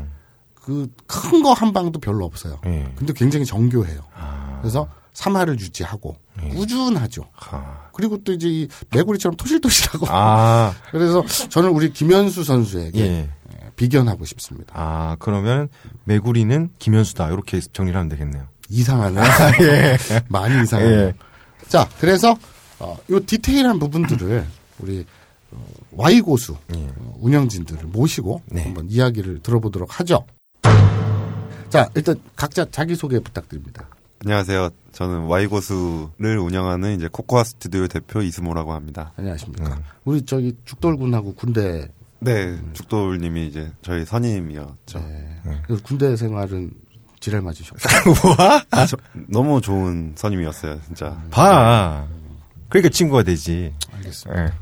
[0.54, 2.58] 그큰 거 한 방도 별로 없어요.
[2.66, 2.90] 예.
[2.96, 4.00] 근데 굉장히 정교해요.
[4.16, 4.58] 아.
[4.62, 6.48] 그래서 3할을 유지하고 예.
[6.48, 7.28] 꾸준하죠.
[7.50, 7.88] 아.
[7.92, 10.74] 그리고 또 이제 이 메구리처럼 토실토실하고 아.
[10.90, 13.30] 그래서 저는 우리 김현수 선수에게 예.
[13.76, 14.72] 비견하고 싶습니다.
[14.76, 15.68] 아, 그러면
[16.04, 17.28] 메구리는 김현수다.
[17.28, 18.46] 이렇게 정리를 하면 되겠네요.
[18.68, 19.20] 이상하네.
[20.28, 20.90] 많이 이상해요.
[20.90, 21.14] 예.
[21.68, 22.36] 자, 그래서
[22.78, 24.46] 어, 요 디테일한 부분들을
[24.80, 25.04] 우리
[25.50, 26.78] 어, Y 고수 예.
[26.96, 28.62] 어, 운영진들을 모시고 네.
[28.62, 30.24] 한번 이야기를 들어보도록 하죠.
[31.68, 33.88] 자, 일단 각자 자기 소개 부탁드립니다.
[34.26, 34.70] 안녕하세요.
[34.92, 39.12] 저는 Y고수를 운영하는 이제 코코아 스튜디오 대표 이스모라고 합니다.
[39.18, 39.78] 안녕하십니까.
[40.04, 41.88] 우리 저기 죽돌군하고 군대
[42.20, 44.98] 네, 죽돌님이 이제 저희 선임이었죠.
[44.98, 45.40] 네.
[45.66, 46.70] 그래서 군대 생활은
[47.20, 47.78] 지랄 맞으셨고
[48.70, 48.96] 아, 저-
[49.28, 51.20] 너무 좋은 선임이었어요, 진짜.
[51.30, 52.06] 봐.
[52.70, 53.74] 그러니까 친구가 되지.
[53.94, 54.42] 알겠습니다.
[54.46, 54.52] 예.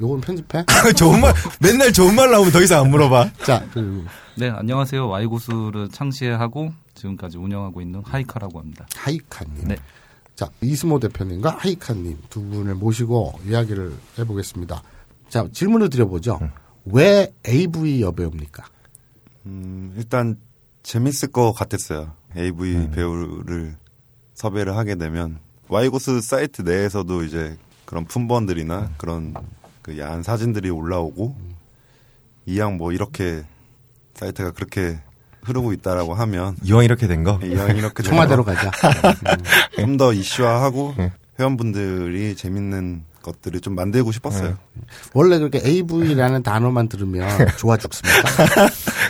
[0.00, 0.64] 요건 편집해.
[0.96, 3.30] 좋은 말, 맨날 좋은 말 나오면 더 이상 안 물어봐.
[3.44, 4.04] 자, 그리고
[4.36, 5.08] 네, 안녕하세요.
[5.08, 8.86] 와이고수를 창시하고 지금까지 운영하고 있는 하이카라고 합니다.
[8.96, 9.68] 하이카님.
[9.68, 9.76] 네.
[10.34, 14.82] 자, 이스모 대표님과 하이카님 두 분을 모시고 이야기를 해보겠습니다.
[15.28, 16.38] 자, 질문을 드려보죠.
[16.84, 18.64] 왜 AV 여배우입니까?
[19.46, 20.38] 음, 일단
[20.82, 22.12] 재밌을 것 같았어요.
[22.36, 23.76] AV 배우를
[24.34, 25.38] 섭외를 하게 되면
[25.68, 29.34] Y고수 사이트 내에서도 이제 그런 품번들이나 그런
[29.82, 31.36] 그 야한 사진들이 올라오고
[32.46, 33.44] 이왕 뭐 이렇게
[34.14, 34.98] 사이트가 그렇게
[35.42, 37.38] 흐르고 있다라고 하면 이왕 이렇게 된 거.
[37.42, 38.70] 이왕 이렇게 청와대로 가자.
[39.76, 40.94] 좀 더 이슈화하고
[41.40, 44.56] 회원분들이 재밌는 것들을 좀 만들고 싶었어요.
[45.12, 47.28] 원래 그렇게 AV라는 단어만 들으면
[47.58, 48.20] 좋아 죽습니다.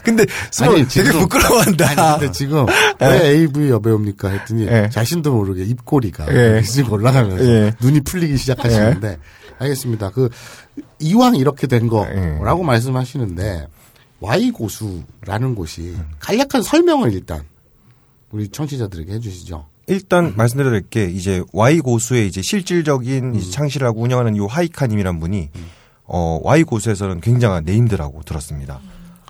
[0.03, 2.19] 근데 스모 아니, 되게 지금- 부끄러워한다.
[2.19, 2.67] 근데 지금
[3.01, 4.89] 왜 AV 여배우입니까 했더니 예.
[4.91, 6.63] 자신도 모르게 입꼬리가 예.
[6.63, 7.75] 지금 올라가면서 예.
[7.81, 9.19] 눈이 풀리기 시작하시는데
[9.59, 10.11] 알겠습니다.
[10.11, 10.29] 그
[11.01, 11.89] 이왕 이렇게 된 예.
[11.89, 13.67] 거라고 말씀하시는데
[14.21, 17.43] Y 고수라는 곳이 간략한 설명을 일단
[18.31, 19.67] 우리 청취자들에게 해주시죠.
[19.87, 25.19] 일단 말씀드려야 될 게 이제 Y 고수의 이제 실질적인 이제 창시를 하고 운영하는 이 하이카님이란
[25.21, 25.51] 분이
[26.05, 28.81] 어 Y 고수에서는 굉장한 named라고 들었습니다.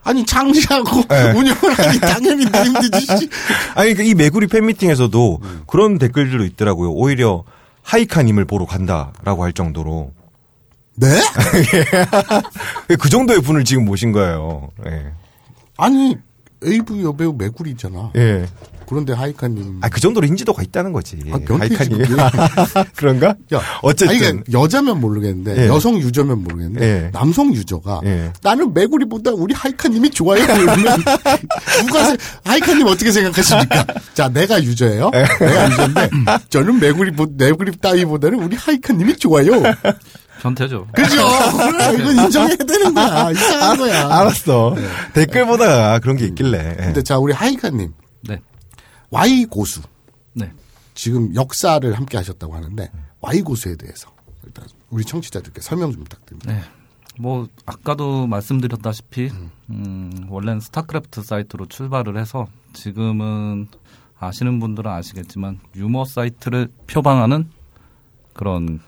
[0.03, 1.33] 아니 창시하고 예.
[1.39, 3.29] 운영을 하기 당연히 힘들지.
[3.77, 6.91] 아니 그러니까 이 메구리 팬미팅에서도 그런 댓글들도 있더라고요.
[6.93, 7.45] 오히려
[7.83, 10.13] 하이카님을 보러 간다라고 할 정도로
[11.01, 11.21] 네?
[12.99, 14.71] 그 정도의 분을 지금 모신 거예요.
[14.87, 15.07] 예.
[15.77, 16.17] 아니
[16.65, 18.13] AV 여배우 매구리잖아.
[18.17, 18.47] 예.
[18.89, 19.81] 그런데 하이카님.
[19.83, 21.19] 아, 그 정도로 인지도가 있다는 거지.
[21.31, 22.07] 아, 하이카님.
[22.97, 23.35] 그런가?
[23.53, 24.09] 야, 어쨌든.
[24.09, 25.67] 아니, 그러니까 여자면 모르겠는데 예.
[25.69, 27.11] 여성 유저면 모르겠는데 예.
[27.13, 28.33] 남성 유저가 예.
[28.43, 30.43] 나는 메구리보다 우리 하이카님이 좋아요.
[30.43, 31.03] 이러면
[31.87, 33.85] 누가 세- 하이카님 어떻게 생각하십니까?
[34.15, 35.11] 자, 내가 유저예요.
[35.11, 36.11] 내가 유저인데
[36.49, 39.53] 저는 메구리 보 메구리 따위보다는 우리 하이카님이 좋아요.
[40.41, 40.87] 변태죠.
[40.95, 41.17] 그죠?
[41.99, 43.31] 이건 인정해야 되는 거야.
[43.31, 44.07] 이상한 거야.
[44.07, 44.75] 알았어.
[45.15, 46.77] 댓글 보다가 그런 게 있길래.
[46.79, 46.85] 예.
[46.85, 48.41] 근데 자, 우리 하이카님 네.
[49.11, 49.83] Y 고수
[50.35, 50.53] 네.
[50.95, 54.11] 지금 역사를 함께 하셨다고 하는데 Y 고수에 대해서
[54.45, 56.53] 일단 우리 청취자들께 설명 좀 부탁드립니다.
[56.53, 56.61] 네.
[57.21, 59.31] 뭐 아까도 말씀드렸다시피
[59.71, 63.67] 음, 원래는 스타크래프트 사이트로 출발을 해서 지금은
[64.21, 67.51] 아시는 분들은 아시겠지만 유머 사이트를 표방하는
[68.35, 68.81] 그런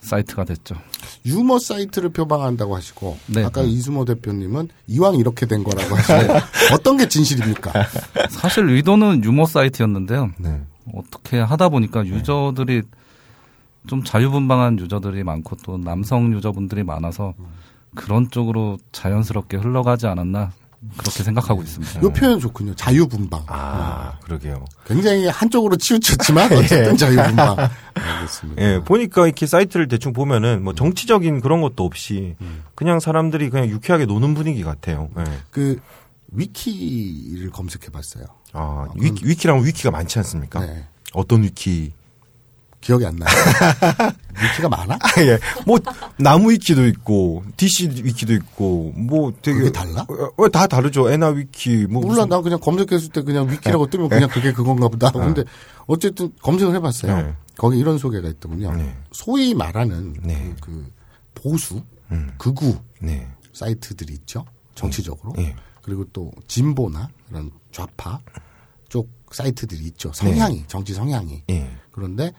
[0.00, 0.76] 사이트가 됐죠.
[1.24, 3.44] 유머 사이트를 표방한다고 하시고 네.
[3.44, 6.34] 아까 이수모 대표님은 이왕 이렇게 된 거라고 하시고
[6.74, 7.72] 어떤 게 진실입니까?
[8.30, 10.30] 사실 의도는 유머 사이트였는데요.
[10.38, 10.60] 네.
[10.94, 12.82] 어떻게 하다 보니까 유저들이
[13.86, 17.34] 좀 자유분방한 유저들이 많고 또 남성 유저분들이 많아서
[17.94, 20.52] 그런 쪽으로 자연스럽게 흘러가지 않았나
[20.96, 22.00] 그렇게 생각하고 있습니다.
[22.00, 22.74] 이 표현 좋군요.
[22.74, 23.44] 자유분방.
[23.46, 24.64] 아, 그러게요.
[24.86, 27.56] 굉장히 한쪽으로 치우쳤지만 어쨌든 자유분방.
[27.94, 28.62] 알겠습니다.
[28.62, 32.36] 예, 보니까 이렇게 사이트를 대충 보면은 뭐 정치적인 그런 것도 없이
[32.74, 35.08] 그냥 사람들이 그냥 유쾌하게 노는 분위기 같아요.
[35.18, 35.24] 예.
[35.50, 35.80] 그
[36.32, 38.24] 위키를 검색해봤어요.
[38.52, 40.60] 아, 위키, 위키라면 위키가 많지 않습니까?
[40.60, 40.86] 네.
[41.12, 41.92] 어떤 위키?
[42.86, 43.28] 기억이 안 나요.
[44.40, 44.94] 위키가 많아?
[44.94, 45.38] 아, 예.
[45.66, 45.76] 뭐,
[46.18, 49.58] 나무 위키도 있고, DC 위키도 있고, 뭐 되게.
[49.58, 50.02] 그게 달라?
[50.08, 51.10] 어, 어, 다 다르죠.
[51.10, 52.00] 에나 위키, 뭐.
[52.02, 55.10] 몰라, 무슨- 난 그냥 검색했을 때 그냥 위키라고 뜨면 그냥 그게 그건가 보다.
[55.10, 55.42] 근데
[55.86, 57.16] 어쨌든 검색을 해봤어요.
[57.16, 57.34] 네.
[57.56, 58.72] 거기 이런 소개가 있더군요.
[58.74, 58.94] 네.
[59.10, 60.54] 소위 말하는 네.
[60.60, 60.86] 그
[61.34, 61.82] 보수,
[62.12, 62.30] 음.
[62.38, 63.26] 극우 네.
[63.52, 64.44] 사이트들이 있죠.
[64.76, 65.32] 정치적으로.
[65.38, 65.56] 예.
[65.82, 68.20] 그리고 또 진보나 이런 좌파
[68.88, 70.12] 쪽 사이트들이 있죠.
[70.14, 71.42] 성향이, 정치 성향이.
[71.50, 71.70] 예.
[71.90, 72.32] 그런데 에,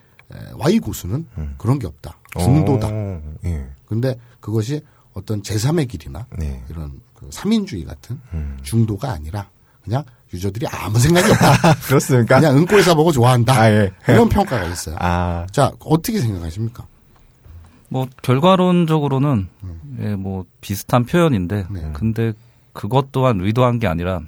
[0.58, 2.18] Y 고수는 그런 게 없다.
[2.40, 2.88] 중도다.
[2.92, 3.68] 어, 예.
[3.86, 4.82] 근데 그것이
[5.14, 6.64] 어떤 제3의 길이나 네.
[6.70, 8.58] 이런 그 3인주의 같은 음.
[8.62, 9.50] 중도가 아니라
[9.84, 10.04] 그냥
[10.34, 11.74] 유저들이 아무 생각이 없다.
[11.88, 12.40] 그렇습니까?
[12.40, 13.54] 그냥 은꼬에서 보고 좋아한다.
[13.54, 13.92] 아, 예.
[14.10, 14.96] 이런 평가가 있어요.
[15.00, 16.86] 아, 자, 어떻게 생각하십니까?
[17.90, 19.48] 뭐 결과론적으로는
[20.02, 21.92] 예, 뭐 비슷한 표현인데 네.
[21.94, 22.34] 근데
[22.74, 24.20] 그것 또한 의도한 게 아니라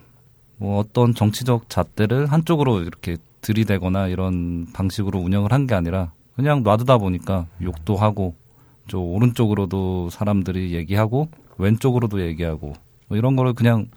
[0.57, 6.97] 뭐 어떤 정치적 잣대를 한쪽으로 이렇게 들이대거나 이런 방식으로 운영을 한 게 아니라 그냥 놔두다
[6.97, 8.35] 보니까 욕도 하고
[8.87, 12.73] 저 오른쪽으로도 사람들이 얘기하고 왼쪽으로도 얘기하고
[13.07, 13.87] 뭐 이런 거를 그냥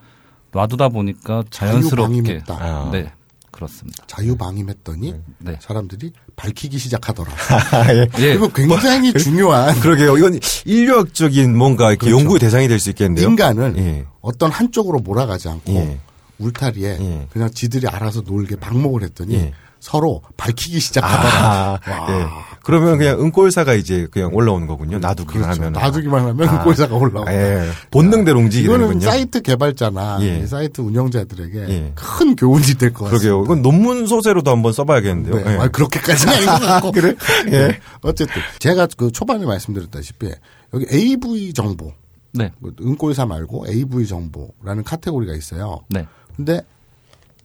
[0.52, 2.54] 놔두다 보니까 자연스럽게 자유방임했다.
[2.60, 2.90] 아.
[2.92, 3.10] 네
[3.50, 4.04] 그렇습니다.
[4.06, 5.56] 자유방임했더니 네.
[5.60, 7.30] 사람들이 밝히기 시작하더라.
[7.94, 8.00] 예.
[8.00, 8.06] 예.
[8.38, 10.16] 그리고 굉장히 중요한 그러게요.
[10.18, 12.18] 이건 인류학적인 뭔가 이렇게 그렇죠.
[12.20, 13.28] 연구의 대상이 될 수 있겠는데요.
[13.28, 14.06] 인간을 예.
[14.20, 15.98] 어떤 한쪽으로 몰아가지 않고 예.
[16.42, 17.26] 울타리에 예.
[17.32, 19.52] 그냥 지들이 알아서 놀게 방목을 했더니 예.
[19.80, 21.32] 서로 밝히기 시작하더라.
[21.34, 22.06] 아, 와.
[22.10, 22.26] 예.
[22.62, 24.98] 그러면 그냥 은꼴사가 이제 그냥 올라오는 거군요.
[25.00, 25.60] 놔두기만 그렇죠.
[25.60, 25.72] 하면.
[25.72, 27.28] 놔두기만 하면 꼴사가 올라오고.
[27.32, 27.68] 예.
[27.90, 29.10] 본능대로 움직이게 이거는 되는군요.
[29.10, 30.38] 사이트 개발자나 예.
[30.38, 31.92] 이 사이트 운영자들에게 예.
[31.96, 33.08] 큰 교훈이 될 것 같습니다.
[33.10, 33.42] 그러게요.
[33.44, 35.34] 이건 논문 소재로도 한번 써봐야겠는데요.
[35.44, 35.52] 네.
[35.54, 35.58] 예.
[35.58, 36.92] 아, 그렇게까지는 아닌 것 같고.
[36.94, 37.16] 그래?
[37.50, 37.80] 예.
[38.02, 40.30] 어쨌든 제가 그 초반에 말씀드렸다시피
[40.74, 41.92] 여기 AV 정보,
[42.32, 42.52] 네.
[42.62, 45.80] 그 은꼴사 말고 AV 정보라는 카테고리가 있어요.
[45.88, 46.06] 네.
[46.36, 46.60] 근데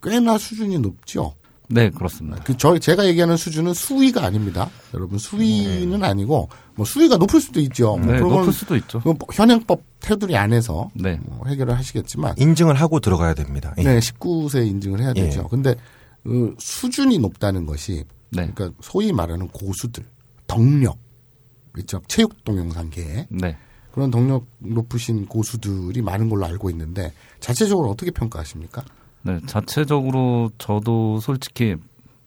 [0.02, 1.34] 꽤나 수준이 높죠.
[1.70, 2.42] 네, 그렇습니다.
[2.44, 4.70] 그 저 제가 얘기하는 수준은 수위가 아닙니다.
[4.94, 7.98] 여러분 수위는 아니고 뭐 수위가 높을 수도 있죠.
[7.98, 9.02] 뭐 네, 그건 높을 수도 있죠.
[9.04, 11.20] 뭐 현행법 테두리 안에서 네.
[11.24, 13.74] 뭐 해결을 하시겠지만 인증을 하고 들어가야 됩니다.
[13.80, 13.84] 예.
[13.84, 15.42] 네, 19세 인증을 해야 되죠.
[15.42, 15.48] 예.
[15.50, 15.76] 근데
[16.24, 18.50] 그 수준이 높다는 것이 네.
[18.54, 20.04] 그러니까 소위 말하는 고수들,
[20.48, 20.98] 덕력
[21.80, 22.02] 있죠.
[22.08, 23.58] 체육 동영상계 네.
[23.98, 28.86] 그런 덕력 높으신 고수들이 많은 걸로 알고 있는데 자체적으로 어떻게 평가하십니까?
[29.24, 31.76] 네, 자체적으로 저도 솔직히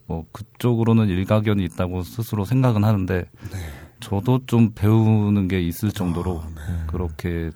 [0.05, 3.57] 뭐 그쪽으로는 일가견이 있다고 스스로 생각은 하는데 네.
[4.01, 7.51] 저도 좀 배우는 게 있을 정도로 아, 그렇게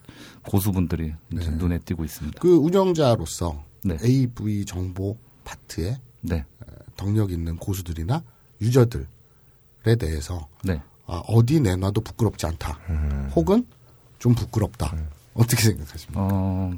[0.48, 1.58] 고수분들이 이제 네.
[1.58, 2.40] 눈에 띄고 있습니다.
[2.40, 3.98] 그 운영자로서 네.
[4.02, 6.46] AV 정보 파트에 네,
[6.96, 8.24] 덕력 있는 고수들이나
[8.62, 9.08] 유저들에
[10.00, 10.82] 대해서 네.
[11.06, 12.80] 아, 어디 내놔도 부끄럽지 않다.
[12.90, 13.30] 음.
[13.36, 13.66] 혹은
[14.20, 14.94] 좀 부끄럽다.
[15.34, 16.22] 어떻게 생각하십니까?
[16.22, 16.72] 어,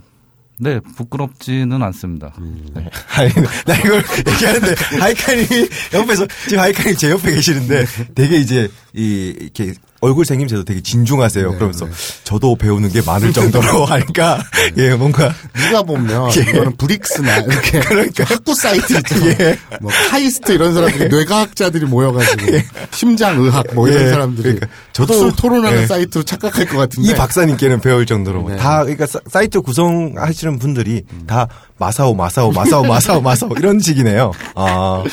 [0.60, 2.34] 네, 부끄럽지는 않습니다.
[2.40, 2.70] 음.
[2.74, 2.90] 네.
[3.16, 3.32] 아니,
[3.66, 7.86] 나 이걸 얘기하는데, 하이카님이 옆에서, 지금 하이카님 제 옆에 계시는데,
[8.16, 11.50] 되게 이제, 이, 이렇게 얼굴 생김새도 되게 진중하세요.
[11.52, 11.92] 네, 그러면서 네.
[12.24, 14.40] 저도 배우는 게 많을 정도로 하니까
[14.78, 16.42] 예 뭔가 누가 보면 예.
[16.42, 19.30] 이거는 브릭스나 이렇게 학구 사이트 있잖아요.
[19.40, 19.58] 예.
[19.82, 22.58] 뭐 카이스트 이런 사람들이 뇌과학자들이 모여가지고
[22.92, 24.10] 심장 의학 뭐 이런 예.
[24.10, 25.88] 사람들이 그러니까 저도- 토론하는 예.
[25.88, 28.58] 사이트로 착각할 것 같은데 이 박사님께는 배울 정도로 네.
[28.58, 31.48] 다 그러니까 사- 사이트 구성하시는 분들이 다
[31.80, 34.32] 마사오 마사오 마사오 마사오 마사오 이런 식이네요.
[34.56, 35.04] 아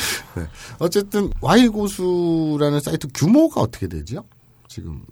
[0.79, 4.23] 어쨌든 Y 고수라는 사이트 규모가 어떻게 되죠?
[4.75, 5.05] 지금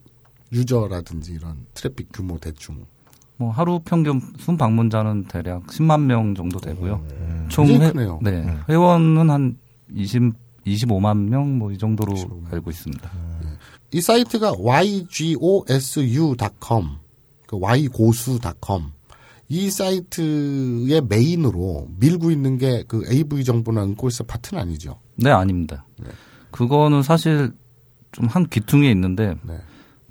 [0.52, 2.86] 유저라든지 이런 트래픽 규모 대충
[3.38, 7.02] 뭐 하루 평균 순 방문자는 대략 10만 명 정도 되고요.
[7.48, 8.32] 총 굉장히 회.
[8.32, 9.58] 네, 회원은 한
[9.94, 10.34] 20,
[10.68, 12.52] 25만 명 뭐 이 정도로 25만.
[12.54, 13.10] 알고 있습니다.
[13.94, 14.52] 이 사이트가
[15.70, 16.90] ygosu.com,
[17.48, 18.92] 그 y고수.com
[19.50, 25.00] 이 사이트의 메인으로 밀고 있는 게 그 AV 정보나 은꼴사 파트는 아니죠.
[25.16, 25.86] 네, 아닙니다.
[26.52, 27.54] 그거는 사실
[28.14, 29.58] 좀 한 귀퉁이에 있는데 네.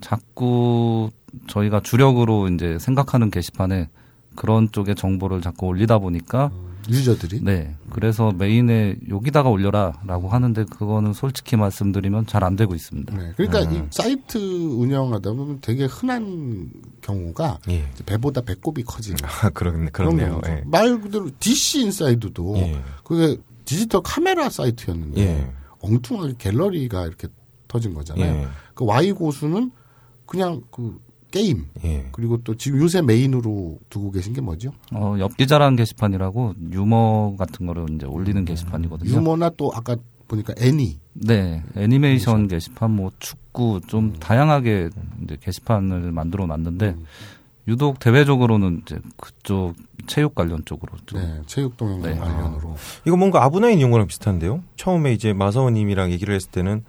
[0.00, 1.10] 자꾸
[1.46, 3.88] 저희가 주력으로 이제 생각하는 게시판에
[4.36, 6.50] 그런 쪽의 정보를 자꾸 올리다 보니까
[6.88, 13.16] 유저들이 네 그래서 메인에 여기다가 올려라라고 하는데 그거는 솔직히 말씀드리면 잘 안 되고 있습니다.
[13.16, 13.32] 네.
[13.36, 17.88] 그러니까 이 사이트 운영하다 보면 되게 흔한 경우가 예.
[18.04, 20.40] 배보다 배꼽이 커지는 아, 그렇네 그런 그렇네요.
[20.48, 20.62] 예.
[20.66, 22.82] 말 그대로 DC 인사이드도 예.
[23.04, 25.52] 그게 디지털 카메라 사이트였는데 예.
[25.80, 27.28] 엉뚱하게 갤러리가 이렇게
[27.72, 28.42] 터진 거잖아요.
[28.42, 28.46] 예.
[28.74, 29.70] 그 Y 고수는
[30.26, 30.98] 그냥 그
[31.30, 32.06] 게임 예.
[32.12, 34.72] 그리고 또 지금 요새 메인으로 두고 계신 게 뭐죠?
[34.92, 39.10] 어, 엽기자라는 게시판이라고 유머 같은 거를 이제 올리는 게시판이거든요.
[39.10, 39.96] 유머나 또 아까
[40.28, 44.90] 보니까 애니 네, 애니메이션 게시판, 뭐 축구 좀 다양하게
[45.24, 46.96] 이제 게시판을 만들어 놨는데
[47.68, 49.74] 유독 대외적으로는 이제 그쪽
[50.06, 52.18] 체육 관련 쪽으로 좀 네, 체육 동영상 네.
[52.18, 54.62] 관련으로 이거 뭔가 아브나인 거랑 비슷한데요.
[54.76, 56.84] 처음에 이제 마사오님이랑 얘기를 했을 때는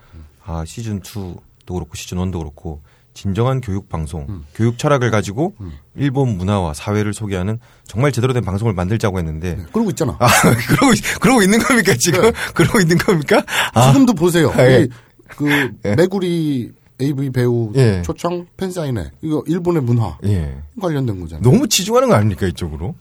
[0.45, 1.37] 아 시즌 2도
[1.67, 2.81] 그렇고 시즌 1도 그렇고
[3.13, 4.43] 진정한 교육 방송, 음.
[4.55, 5.71] 교육 철학을 가지고 음.
[5.95, 10.17] 일본 문화와 사회를 소개하는 정말 제대로 된 방송을 만들자고 했는데 네, 그러고 있잖아.
[10.19, 10.27] 아
[10.69, 12.31] 그러고 있- 그러고 있는 겁니까 지금?
[12.55, 13.43] 그러고 있는 겁니까?
[13.73, 14.51] 아 지금도 보세요.
[14.55, 14.87] 아, 예.
[15.31, 15.95] 이그 예.
[15.95, 16.71] 메구리
[17.01, 18.01] AV 배우 예.
[18.03, 20.57] 초청 팬 사인회 이거 일본의 문화 예.
[20.81, 21.43] 관련된 거잖아요.
[21.43, 22.95] 너무 치중하는 거 아닙니까 이쪽으로?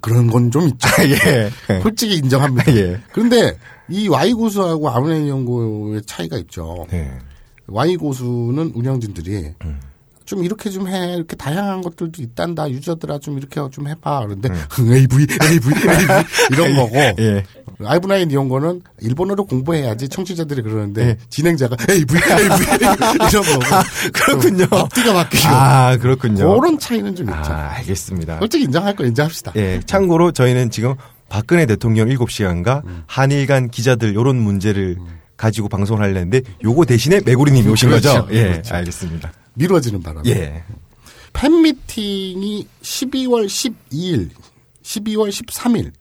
[0.00, 0.88] 그런 건 좀 있죠.
[1.04, 1.50] 예.
[1.82, 2.74] 솔직히 인정합니다.
[2.76, 3.00] 예.
[3.12, 3.58] 그런데
[3.88, 6.86] 이 Y 고수하고 아브네인 연구의 차이가 있죠.
[6.90, 7.10] 네.
[7.66, 9.80] Y 고수는 운영진들이 음.
[10.24, 11.14] 좀 이렇게 좀 해.
[11.16, 12.70] 이렇게 다양한 것들도 있단다.
[12.70, 14.20] 유저들아 좀 이렇게 좀 해봐.
[14.24, 14.92] 그런데 음.
[14.92, 15.72] AV, AV, AV
[16.50, 16.96] 이런 거고.
[17.18, 17.44] 예.
[17.84, 21.16] 아이브나인 거는 일본어로 공부해야지 청취자들이 그러는데 예.
[21.28, 22.66] 진행자가 AV, AV
[23.28, 24.10] 이런 거고.
[24.14, 24.66] 그렇군요.
[24.66, 25.48] 좀 앞뒤가 바뀌고.
[25.48, 26.58] 아 그렇군요.
[26.58, 27.52] 그런 차이는 좀 있죠.
[27.52, 28.38] 아 알겠습니다.
[28.38, 29.52] 솔직히 인정할 건 인정합시다.
[29.56, 30.94] 예, 참고로 저희는 지금
[31.28, 34.98] 박근혜 대통령 7시간과 한일 간 기자들 요런 문제를
[35.36, 38.08] 가지고 방송을 하려는데 요거 대신에 메구리님이 오신 그렇죠.
[38.22, 38.28] 거죠?
[38.34, 38.74] 예, 그렇죠.
[38.74, 39.32] 알겠습니다.
[39.54, 40.28] 미뤄지는 바람에.
[40.30, 40.62] 예.
[41.32, 44.30] 팬미팅이 12월 12일,
[44.82, 45.92] 12월 13일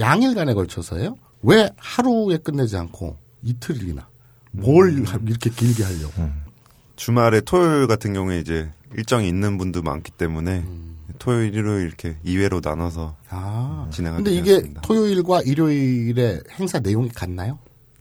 [0.00, 1.16] 양일간에 걸쳐서요.
[1.42, 4.08] 왜 하루에 끝내지 않고 이틀이나
[4.52, 6.28] 뭘 하- 이렇게 길게 하려고?
[6.96, 10.64] 주말에 토요일 같은 경우에 이제 일정이 있는 분도 많기 때문에
[11.22, 14.80] 토요일, 일요일 이렇게 2회로 나눠서 아, 진행하게 근데 이게 되었습니다.
[14.80, 17.60] 토요일과 일요일에 행사 내용이 같나요?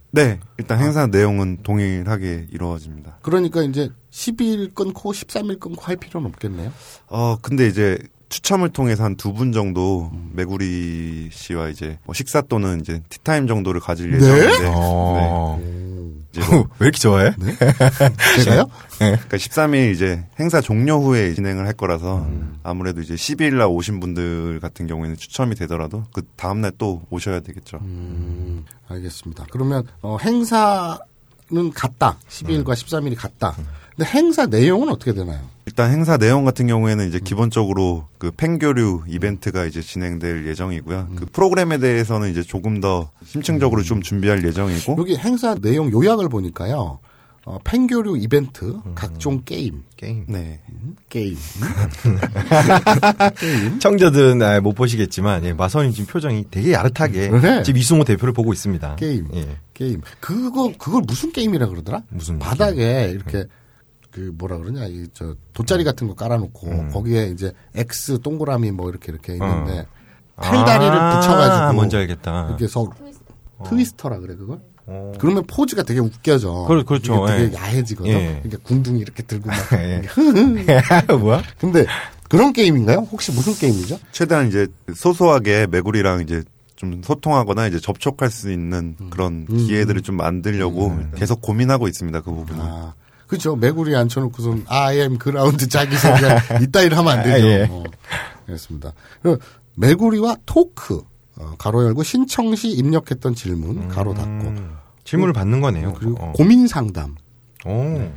[0.10, 3.20] 네, 일단 행사 내용은 동일하게 이루어집니다.
[3.22, 6.72] 그러니까 이제 12일 끊고 13일 끊고 할 필요는 없겠네요.
[7.10, 8.00] 어, 근데 이제
[8.30, 13.80] 추첨을 통해서 한 두 분 정도 메구리 씨와 이제 뭐 식사 또는 이제 티타임 정도를
[13.82, 15.60] 가질 예정인데 어.
[15.62, 16.01] 네.
[16.40, 17.32] 뭐 왜 이렇게 좋아해?
[18.44, 18.66] 제가요?
[18.98, 22.26] 그러니까 13일 이제 행사 종료 후에 진행을 할 거라서
[22.64, 27.42] 아무래도 이제 12일 날 오신 분들 같은 경우에는 추첨이 되더라도 그 다음 날 또 오셔야
[27.42, 27.80] 되겠죠.
[27.82, 29.46] 음, 알겠습니다.
[29.52, 30.98] 그러면 어, 행사는
[31.76, 32.18] 같다.
[32.30, 33.56] 12일과 13일이 같다.
[33.96, 35.40] 근데 행사 내용은 어떻게 되나요?
[35.66, 41.10] 일단 행사 내용 같은 경우에는 이제 기본적으로 그 팬교류 이벤트가 이제 진행될 예정이고요.
[41.16, 47.00] 그 프로그램에 대해서는 이제 조금 더 심층적으로 좀 준비할 예정이고 여기 행사 내용 요약을 보니까요.
[47.44, 50.26] 어, 팬교류 이벤트, 각종 게임, 게임.
[50.28, 50.62] 네.
[51.10, 51.36] 게임.
[53.80, 57.64] 청자들은 아, 못 보시겠지만 예, 마선님 지금 표정이 되게 야릇하게 네.
[57.64, 58.96] 지금 이승호 대표를 보고 있습니다.
[58.98, 59.28] 게임.
[59.34, 59.58] 예.
[59.74, 60.02] 게임.
[60.20, 62.04] 그거, 그걸 무슨 게임이라 그러더라?
[62.10, 63.46] 무슨 바닥에 이렇게
[64.12, 66.90] 그 뭐라 그러냐, 이 저 돗자리 같은 거 깔아놓고 음.
[66.92, 69.86] 거기에 이제 X 동그라미 뭐 이렇게 이렇게 있는데
[70.36, 72.48] 아, 팔다리를 붙여가지고 뭔지 알겠다.
[72.50, 72.88] 이렇게 서
[73.66, 74.60] 트위스터라 그래 그걸?
[74.88, 75.12] 어.
[75.20, 76.66] 그러면 포즈가 되게 웃겨져.
[76.68, 77.26] 그렇- 그렇죠.
[77.28, 77.56] 되게 예.
[77.56, 78.12] 야해지거든.
[78.12, 78.42] 예.
[78.44, 79.56] 이렇게 궁둥이 이렇게 들고 막.
[79.80, 80.02] 예.
[81.16, 81.44] 뭐야?
[81.60, 81.86] 근데
[82.30, 83.08] 그런 게임인가요?
[83.12, 84.00] 혹시 무슨 게임이죠?
[84.12, 86.44] 최대한 이제 소소하게 메구리랑 이제
[86.76, 92.22] 좀 소통하거나 이제 접촉할 수 있는 그런 기회들을 좀 만들려고 계속 고민하고 있습니다.
[92.22, 92.60] 그 부분은.
[92.62, 92.94] 아,
[93.32, 93.56] 그죠.
[93.56, 97.48] 메구리 앉혀놓고선 I am ground 자기 소리가 이따위를 하면 안 되죠.
[97.48, 97.68] 아, 예.
[97.72, 97.84] 어,
[98.46, 98.92] 그렇습니다.
[99.22, 99.42] 그리고
[99.78, 101.02] 메구리와 토크
[101.38, 104.54] 어, 가로 열고 신청 시 입력했던 질문 가로 닫고
[105.06, 105.88] 질문을 받는 거네요.
[105.88, 105.94] 음.
[105.98, 106.34] 그리고 어.
[106.34, 107.16] 고민 상담.
[107.66, 108.12] 오,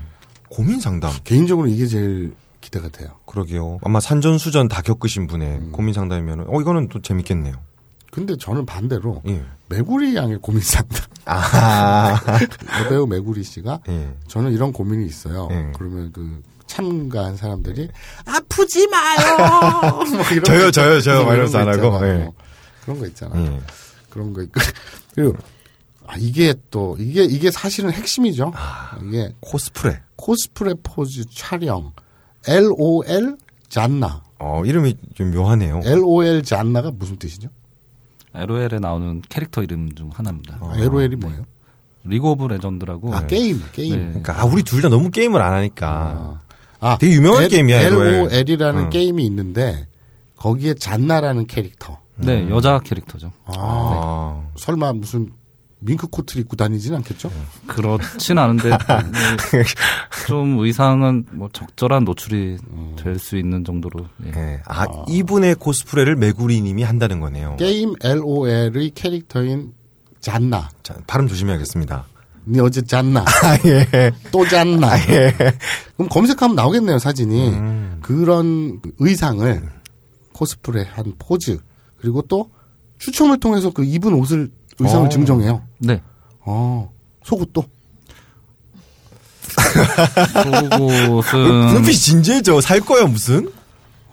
[0.48, 1.12] 고민 상담.
[1.22, 3.10] 개인적으로 이게 제일 기대가 돼요.
[3.24, 3.78] 그러게요.
[3.84, 5.70] 아마 산전 수전 다 겪으신 분의 음.
[5.70, 7.54] 고민 상담이면 어 이거는 또 재밌겠네요.
[8.14, 9.42] 근데 저는 반대로 예.
[9.68, 11.02] 메구리 양의 고민 상담.
[11.24, 12.14] 아,
[12.84, 14.14] 여배우 메구리 씨가 예.
[14.28, 15.48] 저는 이런 고민이 있어요.
[15.50, 15.72] 예.
[15.74, 17.88] 그러면 그 참가한 사람들이
[18.24, 20.04] 아프지 마요.
[20.14, 21.22] 뭐 저요, 거 저요, 저요.
[21.22, 22.06] 이러면서 안 하고.
[22.06, 22.30] 예.
[22.84, 23.52] 그런 거 있잖아요.
[23.52, 23.60] 예.
[24.10, 24.60] 그런 거 있고
[25.16, 25.36] 그리고
[26.06, 28.52] 아, 이게 또 이게 이게 사실은 핵심이죠.
[28.54, 28.96] 아.
[29.02, 30.02] 이게 코스프레.
[30.14, 31.92] 코스프레 포즈 촬영
[32.46, 33.38] LOL
[33.68, 35.80] 잔나 어, 이름이 좀 묘하네요.
[35.84, 37.48] LOL 잔나가 무슨 뜻이죠?
[38.34, 40.58] LOL에 나오는 캐릭터 이름 중 하나입니다.
[40.60, 41.44] 아, LOL이 뭐예요?
[42.04, 43.92] League of Legends라고 아 게임 게임.
[43.96, 44.04] 네.
[44.08, 46.40] 그러니까 아, 우리 둘 다 너무 게임을 안 하니까.
[46.80, 48.14] 아, 되게 유명한 게임이야, LOL.
[48.32, 48.90] LOL이라는 응.
[48.90, 49.86] 게임이 있는데
[50.36, 51.98] 거기에 잔나라는 캐릭터.
[52.16, 53.32] 네, 여자 캐릭터죠.
[53.46, 55.30] 아, 아, 설마 무슨
[55.84, 57.30] 밍크 코트를 입고 다니진 않겠죠?
[57.66, 58.76] 그렇진 않은데 네,
[60.26, 62.58] 좀 의상은 뭐 적절한 노출이
[62.96, 64.32] 될수 있는 정도로 예.
[64.36, 64.60] 예.
[64.66, 67.56] 아, 이분의 코스프레를 메구리님이 한다는 거네요.
[67.56, 69.72] 게임 LOL의 캐릭터인
[70.20, 70.70] 잔나.
[70.82, 72.06] 자, 발음 조심해야겠습니다.
[72.46, 73.20] 니 어제 잤나?
[73.24, 74.12] 아, 예.
[74.30, 74.98] 또 잤나?
[75.10, 75.32] 예.
[75.96, 77.48] 그럼 검색하면 나오겠네요, 사진이.
[77.48, 77.98] 음.
[78.02, 79.62] 그런 의상을
[80.32, 81.58] 코스프레 한 포즈,
[81.98, 82.50] 그리고 또
[82.98, 85.08] 추첨을 통해서 그 입은 옷을, 의상을 어.
[85.08, 85.62] 증정해요.
[85.78, 86.00] 네.
[86.40, 86.90] 어,
[87.24, 87.64] 속옷도.
[90.32, 92.60] 속옷은 눈빛이 진지해져.
[92.60, 93.50] 살 거야, 무슨?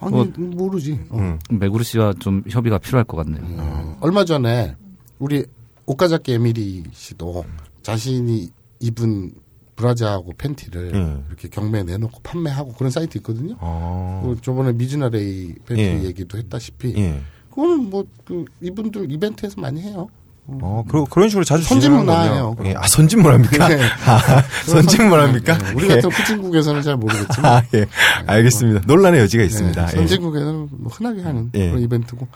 [0.00, 0.98] 아니, 뭐- 모르지.
[1.10, 1.18] 어.
[1.18, 1.38] 음.
[1.50, 3.42] 메구리 씨와 좀 협의가 필요할 것 같네요.
[3.58, 4.74] 어, 얼마 전에
[5.18, 5.44] 우리
[5.86, 7.44] 오카자키 에미리 씨도
[7.82, 9.32] 자신이 입은
[9.76, 11.24] 브라자하고 팬티를 음.
[11.28, 13.56] 이렇게 경매에 내놓고 판매하고 그런 사이트 있거든요.
[13.60, 14.22] 어.
[14.24, 16.02] 그 저번에 미즈나레이 팬티 예.
[16.04, 17.20] 얘기도 했다시피 예.
[17.50, 20.08] 그거는 뭐 그 이분들 이벤트에서 많이 해요.
[20.46, 22.56] 어, 그러, 그런 식으로 자주 선진 진행하는 문화예요, 거군요.
[22.56, 22.70] 그럼.
[22.72, 22.74] 예.
[22.78, 23.68] 아, 선진 문화입니까?
[23.68, 23.80] 네.
[24.06, 25.58] 아, 선진 문화입니까?
[25.58, 25.94] 네, 우리 예.
[25.94, 27.86] 같은 후진국에서는 잘 모르겠지만 아, 예.
[28.26, 28.82] 알겠습니다.
[28.86, 29.86] 논란의 여지가 있습니다.
[29.86, 29.96] 네, 예.
[29.96, 31.68] 선진국에서는 뭐 흔하게 하는 예.
[31.68, 32.26] 그런 이벤트고.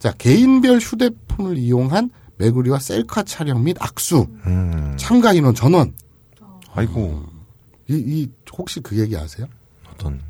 [0.00, 4.94] 자 개인별 휴대폰을 이용한 메구리와 셀카 촬영 및 악수 음.
[4.98, 5.94] 참가 인원 전원.
[6.74, 7.22] 아이고,
[7.88, 8.28] 이, 이
[8.58, 9.46] 혹시 그 얘기 아세요?
[9.92, 10.20] 어떤,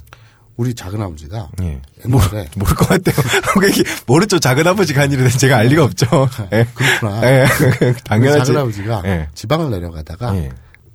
[0.56, 1.82] 우리 작은 아버지가 예.
[2.04, 3.16] 옛날에 모를 것 같아요.
[4.06, 4.38] 모르죠.
[4.38, 6.06] 작은 아버지가 한 일은 제가 알 리가 없죠.
[6.52, 6.64] 예.
[6.74, 7.22] 그렇구나.
[7.26, 7.46] 예.
[7.84, 8.46] 우리 당연하지.
[8.46, 9.28] 작은 아버지가 예.
[9.34, 10.50] 지방을 내려가다가 예.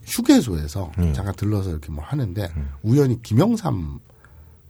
[0.06, 1.14] 휴게소에서 음.
[1.14, 2.50] 잠깐 들러서 이렇게 뭐 하는데
[2.84, 4.00] 우연히 김영삼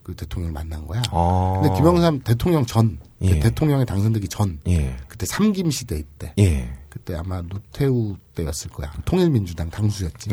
[0.02, 1.02] 그 대통령을 만난 거야.
[1.12, 1.60] 아.
[1.62, 3.38] 근데 김영삼 대통령 전 예.
[3.38, 4.96] 대통령에 당선되기 전 예.
[5.08, 6.72] 그때 삼김 시대 때 예.
[6.88, 8.92] 그때 아마 노태우 때였을 거야.
[9.04, 10.30] 통일민주당 당수였지.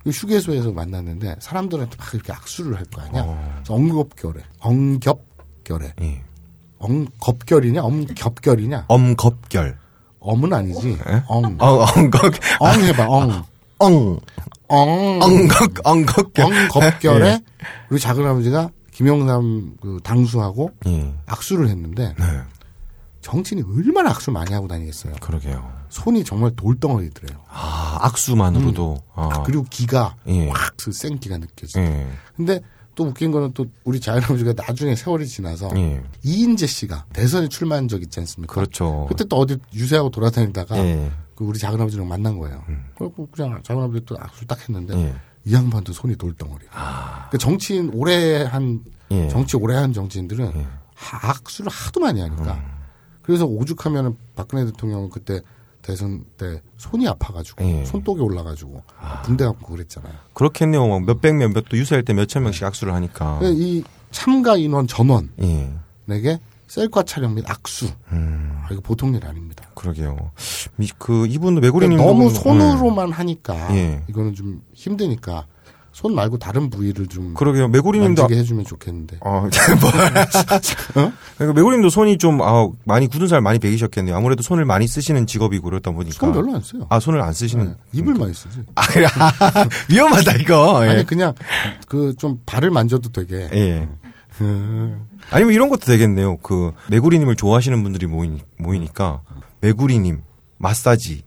[0.00, 0.04] 예.
[0.04, 3.22] 그 휴게소에서 만났는데 사람들한테 막 이렇게 악수를 할 거 아니야.
[3.26, 3.62] 어.
[3.68, 6.22] 엉겁결에 엉겹결에 예.
[6.78, 9.78] 엉겁결이냐 엄겹결이냐 엄겁결.
[10.20, 10.98] 엄은 아니지.
[11.08, 11.22] 예?
[11.28, 11.56] 엉.
[11.58, 12.34] 어, 엉겁.
[12.58, 13.42] 엉 해봐 엉.
[13.78, 14.20] 엉.
[14.68, 15.18] 엉.
[15.22, 16.44] 엉겁, 엉겁결.
[16.46, 17.40] 엉겁결에
[17.90, 21.12] 우리 작은 아버지가 김영삼 그 당수하고 예.
[21.26, 22.24] 악수를 했는데 네.
[23.20, 25.14] 정치인이 얼마나 악수 많이 하고 다니겠어요.
[25.20, 25.70] 그러게요.
[25.90, 27.38] 손이 정말 돌덩어리더래요.
[27.48, 28.96] 아, 악수만으로도.
[29.14, 29.42] 아.
[29.44, 30.48] 그리고 기가 예.
[30.48, 31.80] 확그 생기가 느껴져.
[31.80, 32.06] 예.
[32.36, 32.60] 근데
[32.94, 36.02] 또 웃긴 거는 또 우리 작은 아버지가 나중에 세월이 지나서 예.
[36.22, 38.54] 이인재 씨가 대선에 출마한 적 있지 않습니까?
[38.54, 39.06] 그렇죠.
[39.08, 41.10] 그때 또 어디 유세하고 돌아다니다가 예.
[41.34, 42.62] 그 우리 작은 아버지랑 만난 거예요.
[42.96, 45.14] 그리고 그냥 작은 아버지 또 악수 딱 했는데 예.
[45.44, 47.28] 이 양반도 손이 돌덩어리야.
[47.30, 48.80] 그 정치인 오래 한
[49.10, 49.28] 예.
[49.28, 50.52] 정치 오래 한 정치인들은
[50.94, 52.79] 하- 악수를 하도 많이 하니까 음.
[53.30, 55.40] 그래서 오죽하면은 박근혜 대통령은 그때
[55.82, 57.84] 대선 때 손이 아파가지고 예.
[57.84, 58.82] 손독이 올라가지고
[59.24, 60.12] 군대 가고 그랬잖아요.
[60.34, 60.86] 그렇겠네요.
[60.86, 63.38] 막 몇백 명, 몇또 유세할 때 몇천 명씩 악수를 하니까.
[63.38, 65.72] 그이 참가 인원 전원 예.
[66.10, 69.64] 에게 셀카 촬영 및 악수 음, 아, 이거 보통 일 아닙니다.
[69.74, 70.32] 그러게요.
[70.76, 71.96] 미- 그, 이분 메구리님.
[71.98, 74.02] 너무 손으로만 하니까 예.
[74.08, 75.46] 이거는 좀 힘드니까
[75.92, 77.68] 손 말고 다른 부위를 좀 그러게요.
[77.68, 78.22] 메구리님도.
[78.22, 79.18] 만지게 해주면 좋겠는데.
[79.24, 79.90] 어, 뭐.
[81.36, 84.16] 그러니까 메구리님도 손이 좀, 아, 많이 굳은 살 많이 베기셨겠네요.
[84.16, 86.14] 아무래도 손을 많이 쓰시는 직업이고 그렇다 보니까.
[86.14, 86.86] 손 별로 안 써요.
[86.88, 87.64] 아, 손을 안 쓰시는.
[87.66, 88.60] 네, 입을 많이 쓰지.
[88.76, 89.06] 아, 그래.
[89.90, 90.86] 위험하다, 이거.
[90.86, 90.90] 예.
[90.90, 91.34] 아니 그냥
[91.88, 93.88] 그 좀 발을 만져도 되게 예.
[95.30, 96.38] 아니면 이런 것도 되겠네요.
[96.38, 99.20] 그 메구리님을 좋아하시는 분들이 모이니, 모이니까
[99.60, 100.22] 메구리님
[100.58, 101.24] 마사지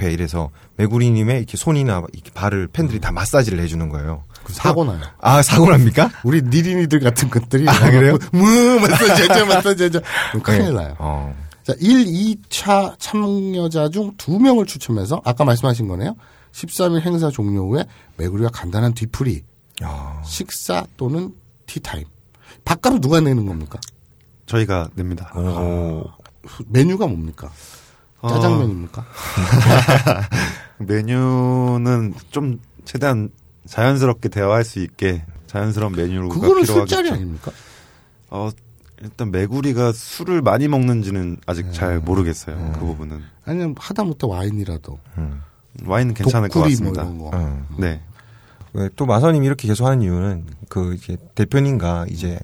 [0.00, 4.24] 회 이래서 메구리님의 이렇게 손이나 이렇게 발을 팬들이 다 마사지를 해주는 거예요.
[4.44, 5.00] 그 사고 나요.
[5.20, 6.10] 아 사고 납니까?
[6.24, 8.16] 우리 니린이들 같은 것들이 아, 그래요?
[8.32, 10.00] 무 마사지 해줘 마사지 해줘
[10.30, 10.70] 그럼 큰일 예.
[10.70, 10.96] 나요.
[10.98, 11.34] 어.
[11.64, 16.16] 자, 1, 2차 참여자 중 2명을 추첨해서 아까 말씀하신 거네요.
[16.52, 17.84] 13일 행사 종료 후에
[18.16, 19.42] 매구리와 간단한 뒤풀이,
[19.82, 20.22] 야.
[20.24, 21.34] 식사 또는
[21.66, 22.04] 티타임.
[22.64, 23.78] 밥값은 누가 내는 겁니까?
[24.46, 25.30] 저희가 냅니다.
[25.36, 26.04] 오.
[26.68, 27.50] 메뉴가 뭡니까?
[28.20, 28.28] 어.
[28.28, 29.04] 짜장면입니까?
[30.78, 33.30] 메뉴는 좀 최대한
[33.66, 36.64] 자연스럽게 대화할 수 있게 자연스러운 메뉴가 그거는.
[36.64, 37.50] 술자리 아닙니까?
[38.30, 38.50] 어,
[39.02, 41.72] 일단 메구리가 술을 많이 먹는지는 아직 네.
[41.72, 42.72] 잘 모르겠어요.
[42.74, 44.98] 그 부분은 아니면 하다못해 와인이라도.
[45.86, 47.04] 와인은 괜찮을 것 독구리 같습니다.
[47.04, 47.46] 뭐 이런 거.
[47.46, 47.66] 음.
[47.78, 48.00] 네.
[48.72, 52.38] 왜또 마선님이 이렇게 계속 하는 이유는 그 이제 대표님과 이제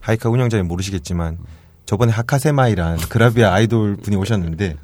[0.00, 1.38] 하이카 운영자님 모르시겠지만
[1.86, 4.76] 저번에 하카세마이란 그라비아 아이돌 분이 오셨는데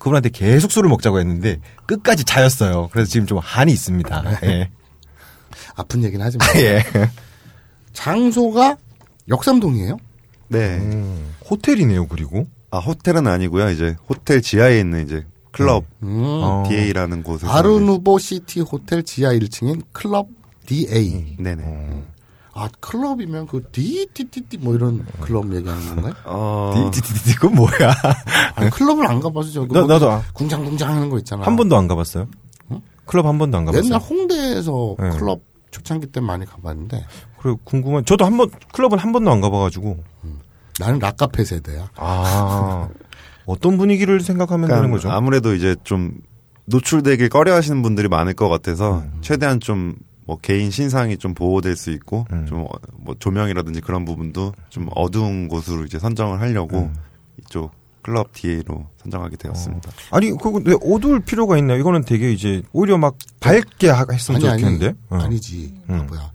[0.00, 2.88] 그분한테 계속 술을 먹자고 했는데 끝까지 차였어요.
[2.90, 4.24] 그래서 지금 좀 한이 있습니다.
[4.44, 4.70] 예.
[5.76, 6.44] 아픈 얘기는 하지 마.
[6.56, 6.82] 예.
[7.92, 8.76] 장소가
[9.28, 9.98] 역삼동이에요?
[10.48, 10.76] 네.
[10.78, 12.46] 음, 호텔이네요, 그리고.
[12.70, 13.70] 아 호텔은 아니고요.
[13.70, 16.22] 이제 호텔 지하에 있는 이제 클럽 음.
[16.24, 16.64] 어.
[16.68, 20.28] DA라는 곳에서 아르누보 시티 호텔 지하 1층인 클럽
[20.66, 21.04] DA.
[21.06, 21.62] 이제- 네네.
[21.66, 22.04] 어.
[22.60, 26.12] 아, 클럽이면 그 DTTT 뭐 이런 클럽 얘기하는 건가요?
[26.24, 27.70] 어, 디디디디 그건 뭐야?
[28.54, 31.44] 아니, 클럽을 안 가봐서 저기 나- 뭐 나도 안- 궁장궁장 하는 거 있잖아.
[31.46, 32.28] 한 번도 안 가봤어요.
[33.06, 33.84] 클럽 한 번도 안 가봤어요.
[33.86, 35.10] 옛날 홍대에서 네.
[35.18, 37.04] 클럽 초창기 때 많이 가봤는데
[37.40, 38.04] 그래 궁금한.
[38.04, 39.96] 저도 한 번 클럽은 한 번도 안 가봐가지고.
[40.78, 41.90] 나는 락카페 세대야.
[41.96, 42.88] 아
[43.46, 45.10] 어떤 분위기를 생각하면 되는 그러니까 거죠?
[45.10, 46.12] 아무래도 이제 좀
[46.66, 49.18] 노출되길 꺼려하시는 분들이 많을 것 같아서 음.
[49.22, 49.96] 최대한 좀
[50.30, 52.46] 뭐 개인 신상이 좀 보호될 수 있고 음.
[52.46, 56.94] 좀뭐 조명이라든지 그런 부분도 좀 어두운 곳으로 이제 선정을 하려고 음.
[57.40, 59.90] 이쪽 클럽 DA로 선정하게 되었습니다.
[60.12, 61.80] 아니 그거 왜 어두울 필요가 있나요?
[61.80, 64.94] 이거는 되게 이제 오히려 막 밝게 하- 했으면 아니 아니 좋겠는데.
[65.08, 65.16] 어.
[65.16, 65.74] 아니지.
[65.88, 66.06] 그 음.
[66.06, 66.30] 뭐야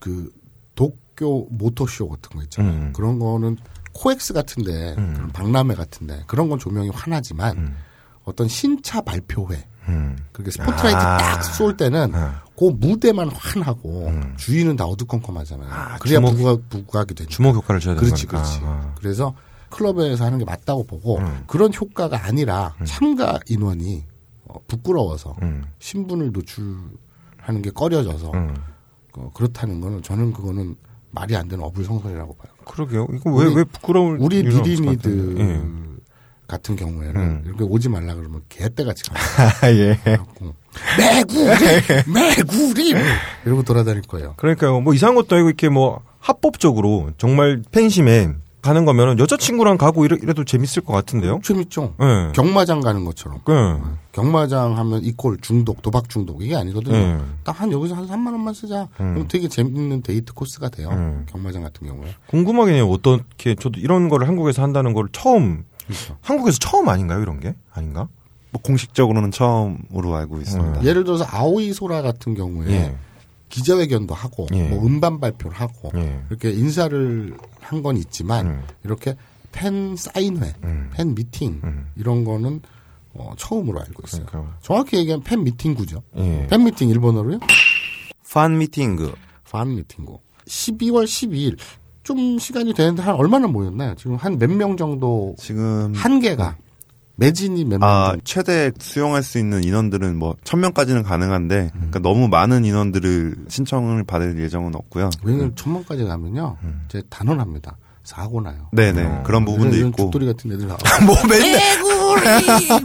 [0.00, 0.30] 그
[0.74, 2.70] 도쿄 모터쇼 같은 거 있잖아.
[2.70, 2.92] 음.
[2.96, 3.58] 그런 거는
[3.92, 5.12] 코엑스 같은데 음.
[5.14, 7.76] 그런 박람회 같은데 그런 건 조명이 환하지만 음.
[8.24, 10.16] 어떤 신차 발표회 음.
[10.32, 11.18] 그렇게 스포트라이트 아.
[11.18, 12.43] 딱쏠 때는 아.
[12.56, 14.34] 그 무대만 환하고 음.
[14.36, 15.68] 주위는 다 어두컴컴하잖아요.
[15.70, 17.28] 아, 그래야 주목- 부각 부각이 되죠.
[17.30, 18.26] 주목 효과를 줘야 되는 그렇지.
[18.26, 18.60] 그렇지.
[18.62, 18.94] 아.
[18.98, 19.34] 그래서
[19.70, 21.42] 클럽에서 하는 게 맞다고 보고 음.
[21.48, 24.04] 그런 효과가 아니라 참가 인원이
[24.46, 25.64] 어, 부끄러워서 음.
[25.80, 28.54] 신분을 노출하는 게 꺼려져서 음.
[29.16, 30.76] 어, 그렇다는 거는 저는 그거는
[31.10, 32.52] 말이 안 되는 어불성설이라고 봐요.
[32.64, 33.06] 그러게요.
[33.14, 34.96] 이거 왜 왜 부끄러울 우리 비리니들
[35.36, 35.94] 같은데.
[36.46, 37.42] 같은 경우에는 음.
[37.46, 39.02] 이렇게 오지 말라 그러면 개떼같이
[39.74, 39.98] 예.
[40.06, 40.16] 예.
[40.16, 40.54] 가고
[40.98, 41.44] 매구리
[42.12, 42.94] 매구리
[43.44, 44.34] 이러고 돌아다닐 거예요.
[44.36, 44.80] 그러니까요.
[44.80, 50.42] 뭐 이상한 것도 아니고 이렇게 뭐 합법적으로 정말 팬심에 가는 거면은 여자친구랑 가고 이래, 도
[50.42, 51.40] 재밌을 것 같은데요.
[51.42, 51.94] 재밌죠.
[52.00, 52.32] 예.
[52.32, 53.78] 경마장 가는 것처럼 예.
[54.12, 56.96] 경마장 하면 이꼴 중독 도박 중독 이게 아니거든요.
[56.96, 57.18] 예.
[57.44, 58.88] 딱한 여기서 한 3만 원만 쓰자.
[58.96, 60.88] 그럼 되게 재밌는 데이트 코스가 돼요.
[60.92, 61.26] 음.
[61.28, 62.14] 경마장 같은 경우에.
[62.28, 62.88] 궁금하긴 해요.
[62.88, 66.16] 어떻게 저도 이런 거를 한국에서 한다는 걸 처음 그렇죠.
[66.22, 67.20] 한국에서 처음 아닌가요?
[67.20, 68.08] 이런 게 아닌가?
[68.54, 70.80] 뭐 공식적으로는 처음으로 알고 있습니다.
[70.80, 70.84] 음.
[70.86, 72.94] 예를 들어서 아오이 소라 같은 경우에 예.
[73.48, 74.68] 기자회견도 하고 예.
[74.68, 76.20] 뭐 음반 발표를 하고 예.
[76.30, 78.62] 이렇게 인사를 한 건 있지만 음.
[78.84, 79.16] 이렇게
[79.50, 80.90] 팬 사인회, 음.
[80.92, 81.86] 팬 미팅 음.
[81.96, 82.60] 이런 거는
[83.14, 84.26] 어, 처음으로 알고 있어요.
[84.26, 86.02] 그러니까 정확히 얘기하면 팬 미팅구죠.
[86.18, 86.46] 예.
[86.48, 87.40] 팬 미팅 일본어로요?
[88.32, 88.96] 판 미팅
[89.48, 90.18] fan 미팅구.
[90.46, 91.56] 12월 12일
[92.04, 93.94] 좀 시간이 되는데 한 얼마나 모였나요?
[93.96, 96.56] 지금 한 몇 명 정도 지금 한 개가
[97.16, 97.88] 매진이 몇 명?
[97.88, 98.16] 아?
[98.24, 101.78] 최대 수용할 수 있는 인원들은 뭐, 천명까지는 가능한데, 음.
[101.90, 105.10] 그러니까 너무 많은 인원들을 신청을 받을 예정은 없고요.
[105.22, 106.56] 왜냐면 천명까지 가면요,
[106.88, 107.76] 이제 단언합니다.
[108.02, 108.68] 사고 나요.
[108.72, 109.22] 네네.
[109.24, 110.78] 그런 부분도 있고, 죽돌이 같은 애들 나와.
[111.06, 111.60] 뭐 맨날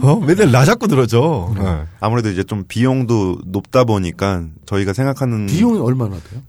[0.02, 0.16] 어?
[0.16, 1.54] 맨날 나 잡고 들어줘.
[1.58, 1.82] 예.
[2.00, 6.40] 아무래도 이제 좀 비용도 높다 보니까, 저희가 생각하는 비용이 얼마나 돼요?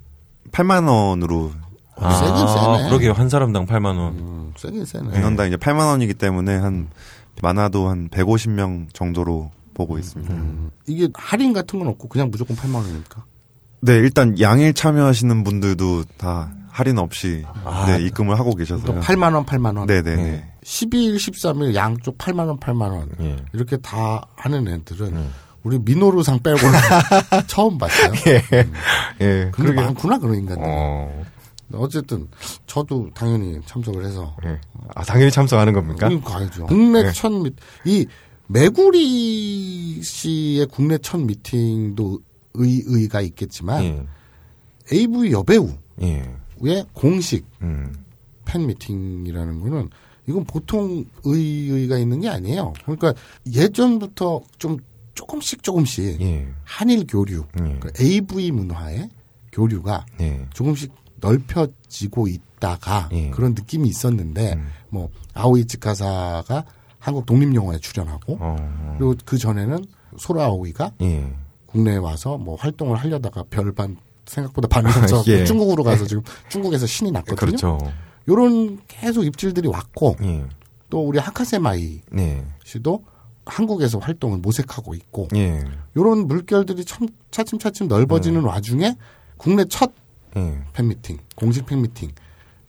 [0.52, 1.52] 8만 원으로,
[1.98, 2.90] 아, 세긴 세네.
[2.90, 3.14] 그러게요.
[3.14, 4.14] 한 사람당 8만 원.
[4.14, 5.18] 음, 세긴 세네.
[5.18, 6.88] 인원당 이제 8만 원이기 때문에 한,
[7.42, 10.34] 많아도 한 150명 정도로 보고 있습니다.
[10.34, 13.24] 음, 이게 할인 같은 건 없고 그냥 무조건 8만 원입니까?
[13.82, 19.00] 네, 일단 양일 참여하시는 분들도 다 할인 없이, 아, 네, 입금을 하고 또 계셔서요.
[19.02, 19.88] 8만 원, 8만 원.
[19.88, 20.16] 네 네.
[20.16, 20.54] 네.
[20.64, 23.10] 12일, 13일 양쪽 8만 원, 8만 원.
[23.22, 23.38] 예.
[23.54, 25.34] 이렇게 다 하는 애들은 음.
[25.64, 26.80] 우리 민호루상 빼고는
[27.48, 28.14] 처음 봤어요.
[28.28, 28.42] 예.
[29.20, 29.82] 근데 그러게.
[29.82, 30.64] 많구나 그런 인간들.
[30.64, 31.24] 이 어.
[31.74, 32.28] 어쨌든
[32.66, 34.60] 저도 당연히 참석을 해서 예.
[34.96, 36.08] 아, 당연히 참석하는 겁니까?
[36.08, 36.66] 우린 가야죠.
[36.66, 37.12] 국내 네.
[37.12, 37.52] 첫 미,
[37.86, 38.06] 이
[38.48, 42.20] 메구리 씨의 국내 첫 미팅도
[42.56, 44.06] 의, 의가 있겠지만 예.
[44.92, 46.86] AV 여배우의 예.
[46.94, 47.94] 공식 음.
[48.46, 49.90] 팬 미팅이라는 거는
[50.28, 52.74] 이건 보통 의의가 있는 게 아니에요.
[52.84, 53.14] 그러니까
[53.52, 54.78] 예전부터 좀
[55.14, 56.48] 조금씩 조금씩 예.
[56.64, 57.80] 한일 교류, 예.
[57.80, 59.10] 그 AV 문화의
[59.52, 60.46] 교류가 예.
[60.54, 60.92] 조금씩
[61.22, 63.30] 넓혀지고 있다가 예.
[63.30, 64.68] 그런 느낌이 있었는데 음.
[64.90, 66.66] 뭐 아오이 치카사가
[67.00, 68.96] 한국 독립 영화에 출연하고 어.
[68.98, 69.86] 그리고 그 전에는
[70.18, 71.34] 소라오이가 예.
[71.66, 75.46] 국내에 와서 뭐 활동을 하려다가 별반 생각보다 반응이 없어서 예.
[75.46, 77.36] 중국으로 가서 지금 중국에서 신이 났거든요.
[77.38, 77.80] 그렇죠.
[78.28, 80.46] 요런 계속 입질들이 왔고 예.
[80.90, 82.46] 또 우리 하카세마이 네.
[82.64, 83.04] 씨도
[83.46, 85.64] 한국에서 활동을 모색하고 있고 예.
[85.98, 88.96] 요런 물결들이 참 차츰차츰 넓어지는 와중에
[89.38, 89.92] 국내 첫
[90.38, 90.58] 예.
[90.74, 92.12] 팬미팅, 공식 팬미팅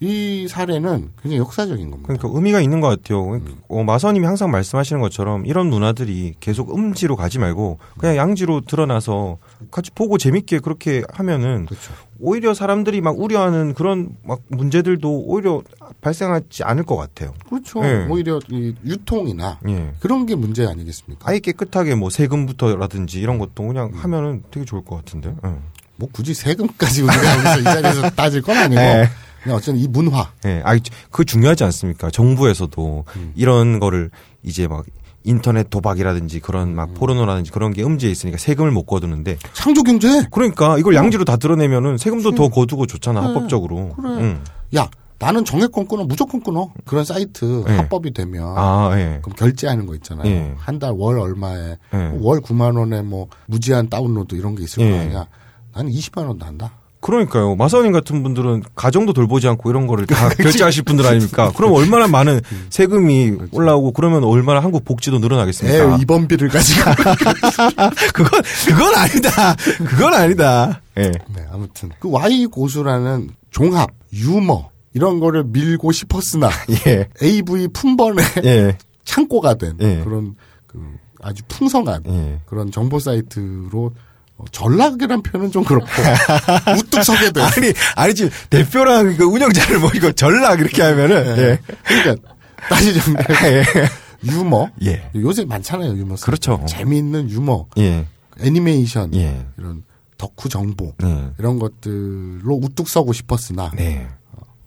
[0.03, 2.09] 이 사례는 굉장히 역사적인 겁니다.
[2.09, 3.41] 그러니까 의미가 있는 것 같아요.
[3.69, 9.39] 어, 마서님이 항상 말씀하시는 것처럼 이런 문화들이 계속 음지로 가지 말고 그냥 양지로 드러나서
[9.71, 11.93] 같이 보고 재밌게 그렇게 하면은 그렇죠.
[12.19, 15.63] 오히려 사람들이 막 우려하는 그런 막 문제들도 오히려
[16.01, 17.33] 발생하지 않을 것 같아요.
[17.49, 17.81] 그렇죠.
[17.81, 18.09] 네.
[18.11, 19.93] 오히려 이 유통이나 예.
[20.01, 21.31] 그런 게 문제 아니겠습니까?
[21.31, 25.33] 아예 깨끗하게 뭐 세금부터라든지 이런 것도 그냥 하면은 되게 좋을 것 같은데.
[25.47, 25.55] 예.
[25.97, 29.09] 뭐 굳이 세금까지 우리가 여기서 이 자리에서 따질 건 아니고 네.
[29.43, 30.63] 그냥 어쨌든 이 문화 예.
[30.65, 30.79] 아,
[31.11, 32.11] 그 중요하지 않습니까?
[32.11, 33.05] 정부에서도
[33.35, 34.11] 이런 거를
[34.43, 34.85] 이제 막
[35.25, 40.09] 인터넷 도박이라든지 그런 막 포르노라든지 그런 게 음지에 있으니까 세금을 못 거두는데 창조 경제.
[40.31, 43.95] 그러니까 이걸 양지로 다 드러내면은 세금도 더 거두고 좋잖아 합법적으로.
[43.97, 44.09] 그래.
[44.09, 44.45] 응.
[44.77, 44.89] 야
[45.19, 47.77] 나는 정액권 끊어 무조건 끊어 그런 사이트 네.
[47.77, 49.21] 합법이 되면 아 예.
[49.23, 50.27] 그럼 결제하는 거 있잖아요.
[50.27, 50.55] 예.
[50.59, 52.11] 한달 월 얼마에 예.
[52.21, 54.99] 월 9만 원에 뭐 무제한 다운로드 이런 게 있을 거 예.
[54.99, 55.27] 아니야.
[55.75, 56.73] 나는 20만 원도 한다.
[57.03, 57.57] 그러니까요.
[57.57, 61.53] 마사오님 같은 분들은 가정도 돌보지 않고 이런 거를 다 결제하실 분들 아닙니까?
[61.57, 62.41] 그럼 얼마나 많은
[62.71, 65.97] 세금이 올라오고 그러면 얼마나 한국 복지도 늘어나겠습니까?
[65.97, 66.91] 에 입원비를 가지고.
[68.15, 69.57] 그건 그건 아니다.
[69.85, 70.81] 그건 아니다.
[70.97, 71.11] 예.
[71.11, 76.51] 네, 아무튼 그 Y 고수라는 종합 유머 이런 거를 밀고 싶었으나
[76.87, 77.09] 예.
[77.21, 78.79] AV 품번의 예.
[79.05, 80.03] 창고가 된 예.
[80.05, 80.37] 그런
[80.69, 80.79] 그
[81.21, 82.41] 아주 풍성한 예.
[82.47, 83.91] 그런 정보 사이트로 어,
[84.51, 85.87] 전락이란 표현은 좀 그렇고
[86.79, 87.45] 우뚝 서게 된.
[87.45, 91.59] 아니 아니 지금 대표랑 그 운영자를 모이고 전락 이렇게 하면은 예.
[91.85, 92.33] 그러니까
[92.69, 93.65] 따지자면 예.
[94.31, 95.11] 유머 예.
[95.17, 96.17] 요새 많잖아요 유머.
[96.17, 96.65] 그렇죠.
[96.69, 98.07] 재미있는 유머 예.
[98.41, 99.47] 애니메이션 예.
[99.59, 99.85] 이런
[100.19, 101.31] 덕후 정보 네.
[101.39, 104.07] 이런 것들로 우뚝 서고 싶었으나 네.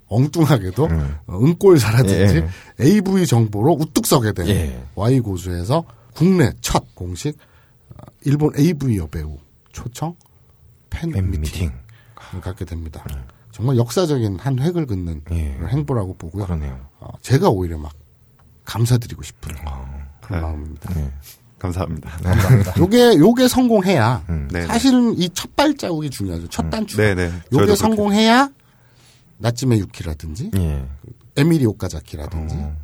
[0.07, 1.15] 엉뚱하게도 음.
[1.27, 2.43] 어, 은꼴사라든지
[2.80, 2.85] 예.
[2.85, 4.84] AV 정보로 우뚝 서게 된 예.
[4.95, 5.84] Y 고수에서
[6.14, 7.38] 국내 첫 공식
[7.89, 9.38] 어, 일본 AV 여배우
[9.76, 10.15] 초청
[10.89, 12.41] 팬 팬 미팅을 미팅.
[12.41, 13.03] 갖게 됩니다.
[13.52, 15.57] 정말 역사적인 한 획을 긋는 예.
[15.68, 16.45] 행보라고 보고요.
[16.45, 16.88] 그러네요.
[16.99, 17.93] 어, 제가 오히려 막
[18.65, 20.07] 감사드리고 싶은 아.
[20.22, 20.45] 그런 네.
[20.47, 20.93] 마음입니다.
[20.93, 21.11] 네.
[21.60, 22.11] 감사합니다.
[22.77, 24.47] 요게 요게 성공해야 음.
[24.52, 24.65] 네.
[24.65, 26.47] 사실은 이 첫 발자국이 중요하죠.
[26.49, 26.97] 첫 단추.
[26.97, 27.31] 네네.
[27.53, 28.49] 요게 성공해야
[29.38, 30.85] 나츠메 유키라든지 예.
[31.38, 32.76] 에미리 오카자키라든지 어.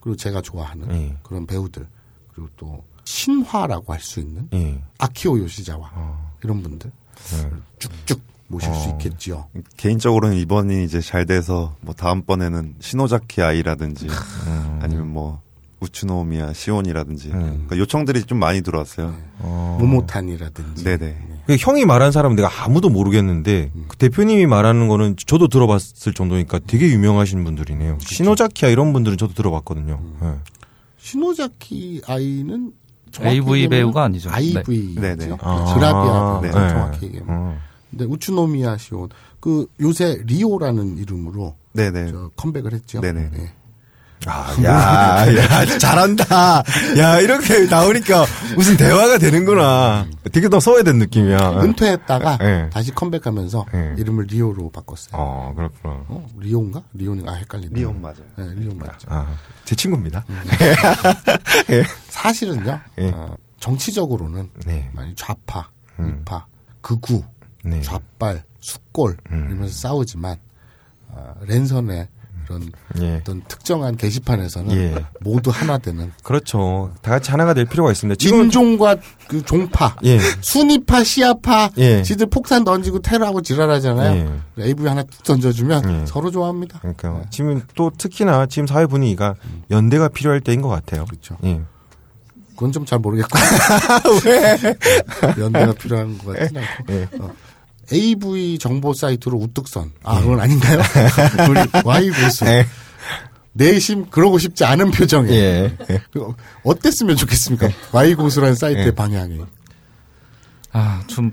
[0.00, 1.16] 그리고 제가 좋아하는 예.
[1.22, 1.86] 그런 배우들
[2.32, 4.82] 그리고 또 신화라고 할 수 있는 예.
[4.98, 6.25] 아키오 요시자와 어.
[6.42, 7.50] 이런 분들 네.
[7.78, 8.92] 쭉쭉 모실 수 어.
[8.92, 9.46] 있겠지요.
[9.76, 14.78] 개인적으로는 이번이 이제 잘 돼서 뭐 다음번에는 시노자키 아이라든지 음.
[14.82, 15.40] 아니면 뭐
[15.80, 17.40] 우츠노미야 시온이라든지 음.
[17.40, 19.14] 그러니까 요청들이 좀 많이 들어왔어요.
[19.40, 19.78] 어.
[19.80, 21.16] 모모탄이라든지 네네.
[21.46, 26.88] 그 형이 말한 사람은 내가 아무도 모르겠는데 그 대표님이 말하는 거는 저도 들어봤을 정도니까 되게
[26.88, 27.98] 유명하신 분들이네요.
[28.00, 30.00] 신호자키야 이런 분들은 저도 들어봤거든요.
[30.22, 30.34] 예.
[30.98, 32.85] 시노자키 아이는 정확히
[33.24, 34.30] AV 배우가 아니죠.
[34.30, 35.00] IV죠.
[35.00, 35.14] 네.
[35.16, 35.36] 네네.
[35.40, 36.50] 아, 드라비아 네.
[36.50, 37.36] 정확히 얘기하면.
[37.36, 37.58] 어.
[37.90, 39.08] 근데 우츠노미야 시온
[39.40, 42.10] 그 요새 리오라는 이름으로 네네.
[42.10, 43.00] 저 컴백을 했죠.
[43.00, 43.30] 네네.
[43.30, 43.52] 네.
[44.24, 46.62] 아, 야, 야, 잘한다.
[46.98, 48.24] 야, 이렇게 나오니까
[48.56, 50.06] 무슨 대화가 되는구나.
[50.32, 51.60] 되게 더 소외된 느낌이야.
[51.62, 52.70] 은퇴했다가 네.
[52.70, 53.94] 다시 컴백하면서 네.
[53.98, 55.12] 이름을 리오로 바꿨어요.
[55.12, 56.04] 어, 그렇구나.
[56.08, 56.82] 어, 리오인가?
[56.94, 57.32] 리오인가?
[57.32, 57.78] 아, 헷갈리네.
[57.78, 58.16] 리온 맞아요.
[58.36, 59.06] 네, 리온 맞죠.
[59.10, 59.26] 아,
[59.64, 60.24] 제 친구입니다.
[62.08, 63.10] 사실은요, 예.
[63.10, 64.90] 어, 정치적으로는 네.
[64.92, 65.68] 많이 좌파,
[66.00, 66.20] 음.
[66.20, 66.46] 우파,
[66.80, 67.22] 극우,
[67.64, 67.80] 네.
[67.82, 69.46] 좌빨, 숙골 음.
[69.48, 70.36] 이러면서 싸우지만
[71.08, 72.08] 어, 랜선의
[72.46, 72.70] 그런
[73.00, 73.16] 예.
[73.16, 75.04] 어떤 특정한 게시판에서는 예.
[75.20, 76.92] 모두 하나 되는 그렇죠.
[77.02, 78.16] 다 같이 하나가 될 필요가 있습니다.
[78.26, 78.96] 인종과
[79.28, 80.18] 그 종파, 예.
[80.40, 82.02] 순위파, 시아파, 예.
[82.02, 84.40] 지들 폭탄 던지고 테러하고 지랄하잖아요.
[84.58, 84.64] 예.
[84.64, 86.06] AV 하나 툭 던져주면 예.
[86.06, 86.78] 서로 좋아합니다.
[86.78, 89.34] 그러니까 지금 또 특히나 지금 사회 분위기가
[89.70, 91.04] 연대가 필요할 때인 것 같아요.
[91.04, 91.36] 그렇죠.
[91.44, 91.60] 예.
[92.54, 93.38] 그건 좀 잘 모르겠고.
[95.38, 96.92] 연대가 필요한 것 같진 않고.
[96.92, 97.08] 예.
[97.20, 97.30] 어.
[97.92, 99.92] AV 정보 사이트로 우뚝 선.
[100.02, 100.80] 아, 그건 아닌가요?
[101.50, 102.46] 우리 Y 고수.
[102.46, 102.66] 예.
[103.52, 105.30] 내심 그러고 싶지 않은 표정에.
[105.30, 105.76] 예.
[105.90, 106.02] 예.
[106.10, 106.32] 그
[106.64, 107.68] 어땠으면 좋겠습니까?
[107.92, 108.90] Y 고수라는 사이트의 예.
[108.90, 109.40] 방향이.
[110.72, 111.32] 아, 좀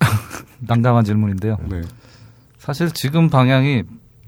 [0.60, 1.58] 난감한 질문인데요.
[1.68, 1.82] 네.
[2.58, 3.84] 사실 지금 방향이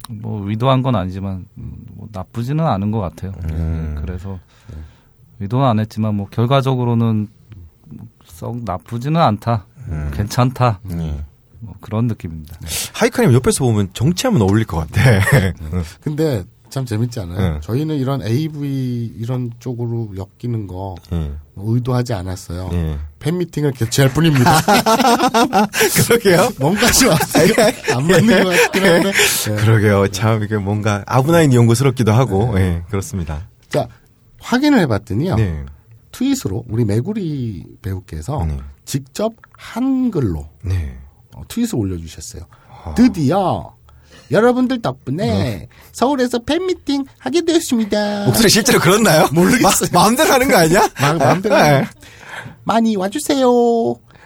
[0.09, 3.33] 뭐 의도한 건 아니지만 음, 뭐 나쁘지는 않은 것 같아요.
[3.51, 3.97] 음.
[4.01, 4.39] 그래서
[5.41, 7.28] 의도는 안 했지만 뭐 결과적으로는
[8.24, 9.66] 썩 나쁘지는 않다.
[9.89, 10.11] 음.
[10.15, 10.81] 괜찮다.
[10.93, 11.24] 예.
[11.61, 12.59] 뭐 그런 느낌입니다.
[12.93, 15.03] 하이카님 옆에서 보면 정치하면 어울릴 것 같아.
[16.01, 17.55] 근데 참 재밌지 않아요?
[17.55, 17.61] 네.
[17.61, 21.33] 저희는 이런 AV 이런 쪽으로 엮이는 거 예.
[21.57, 22.70] 의도하지 않았어요.
[22.73, 22.99] 예.
[23.19, 24.61] 팬미팅을 개최할 뿐입니다.
[26.07, 26.51] 그러게요.
[26.59, 27.53] 뭔가 좀 왔어요.
[27.95, 29.12] 안 맞는 것 같긴 한데.
[29.12, 29.57] 네.
[29.57, 30.09] 그러게요.
[30.09, 33.49] 참 이게 뭔가 아브나인 연구스럽기도 하고, 예, 그렇습니다.
[33.69, 33.89] 자,
[34.41, 35.37] 확인을 해봤더니요.
[35.37, 35.65] 네.
[36.12, 38.59] 트윗으로 우리 메구리 배우께서 네.
[38.85, 40.99] 직접 한글로 네.
[40.99, 41.06] 어,
[41.48, 42.42] 트윗을 올려주셨어요.
[42.96, 43.74] 드디어
[44.30, 48.26] 여러분들 덕분에 서울에서 팬미팅 하게 되었습니다.
[48.26, 49.28] 목소리 실제로 그렇나요?
[49.32, 49.90] 모르겠어요.
[49.92, 50.88] 마, 음대로 하는 거 아니야?
[51.00, 51.84] 마, 마음대로 네.
[52.64, 53.46] 많이 와주세요.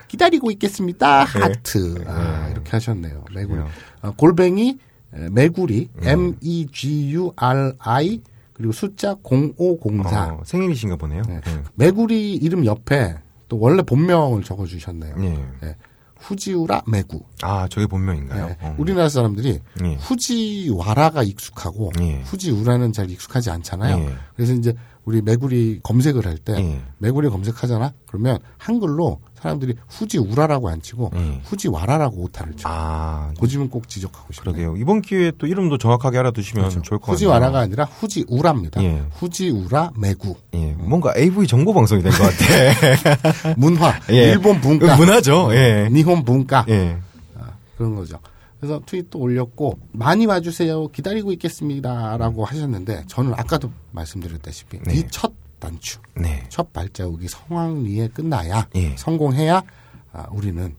[0.09, 1.25] 기다리고 있겠습니다.
[1.25, 2.03] 하트.
[2.07, 3.25] 아, 이렇게 하셨네요.
[3.35, 3.61] 메구리.
[4.03, 4.79] 아, 골뱅이
[5.15, 8.21] 에, 메구리 M E G U R I
[8.55, 10.25] 그리고 숫자 0504.
[10.27, 11.23] 어, 생일이신가 보네요.
[11.29, 11.41] 네.
[11.47, 11.63] 예.
[11.75, 13.17] 메구리 이름 옆에
[13.49, 15.15] 또 원래 본명을 적어주셨네요.
[15.19, 15.29] 예.
[15.67, 15.77] 네.
[16.21, 17.23] 후지우라 메구.
[17.43, 18.47] 아, 저게 본명인가요?
[18.47, 18.57] 네.
[18.61, 18.75] 어.
[18.79, 19.95] 우리나라 사람들이 예.
[19.95, 22.23] 후지와라가 익숙하고 예.
[22.25, 23.99] 후지우라는 잘 익숙하지 않잖아요.
[23.99, 24.15] 예.
[24.37, 24.75] 그래서 이제
[25.11, 26.81] 우리 메구리 검색을 할때 예.
[26.99, 27.93] 메구리 검색하잖아.
[28.07, 31.41] 그러면 한글로 사람들이 후지 우라라고 안 치고 예.
[31.45, 32.69] 후지 와라라고 오타를 쳐.
[32.71, 34.55] 아, 그 점은 꼭 지적하고 싶네요.
[34.55, 34.77] 그러게요.
[34.77, 37.15] 이번 기회에 또 이름도 정확하게 알아두시면 좋을 것 같아요.
[37.15, 38.83] 후지 와라가 아니라 후지 우라입니다.
[38.85, 39.03] 예.
[39.15, 40.37] 후지 우라 메구.
[40.55, 43.55] 예, 뭔가 AV 정보 방송이 된 것 같아.
[43.59, 44.31] 문화, 예.
[44.31, 45.49] 일본 문화, 문화죠.
[45.55, 45.89] 예.
[45.91, 46.97] 니혼 문화 예.
[47.77, 48.19] 그런 거죠.
[48.61, 50.89] 그래서 트윗도 올렸고 많이 와주세요.
[50.89, 54.95] 기다리고 있겠습니다라고 하셨는데 저는 아까도 말씀드렸다시피 네.
[54.97, 56.45] 이첫 단추, 네.
[56.49, 58.97] 첫 발자국이 성황 리에 끝나야 예.
[58.97, 59.63] 성공해야
[60.13, 60.75] 아, 우리는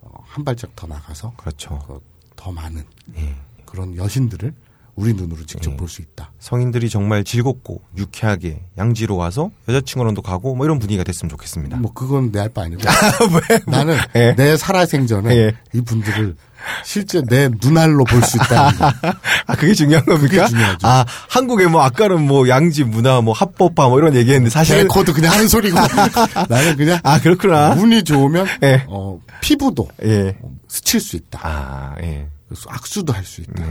[0.00, 1.74] 어, 한 발짝 더 나가서 그렇죠.
[1.88, 2.00] 어,
[2.36, 2.84] 더 많은
[3.16, 3.34] 예.
[3.66, 4.54] 그런 여신들을
[4.96, 5.76] 우리 눈으로 직접 예.
[5.76, 6.30] 볼수 있다.
[6.38, 11.76] 성인들이 정말 즐겁고 유쾌하게 양지로 와서 여자친구랑도 가고 뭐 이런 분위기가 됐으면 좋겠습니다.
[11.78, 12.80] 뭐 그건 내 할 바 아니고
[13.66, 14.34] 나는 예.
[14.36, 15.52] 내 살아생전에 예.
[15.72, 16.36] 이 분들을
[16.84, 18.86] 실제 내 눈알로 볼 수 있다는 거.
[19.46, 20.28] 아, 그게 중요한 겁니까?
[20.44, 20.86] 그게 중요하죠.
[20.86, 25.32] 아, 한국에 뭐 아까는 뭐 양지 문화 뭐 합법화 뭐 이런 얘기했는데 사실 개코도 그냥
[25.32, 25.76] 하는 소리고
[26.48, 27.74] 나는 그냥 아, 그렇구나.
[27.74, 28.84] 운이 좋으면 예.
[28.88, 30.36] 어, 피부도 예.
[30.68, 31.40] 스칠 수 있다.
[31.42, 32.28] 아, 예.
[32.68, 33.64] 악수도 할 수 있다.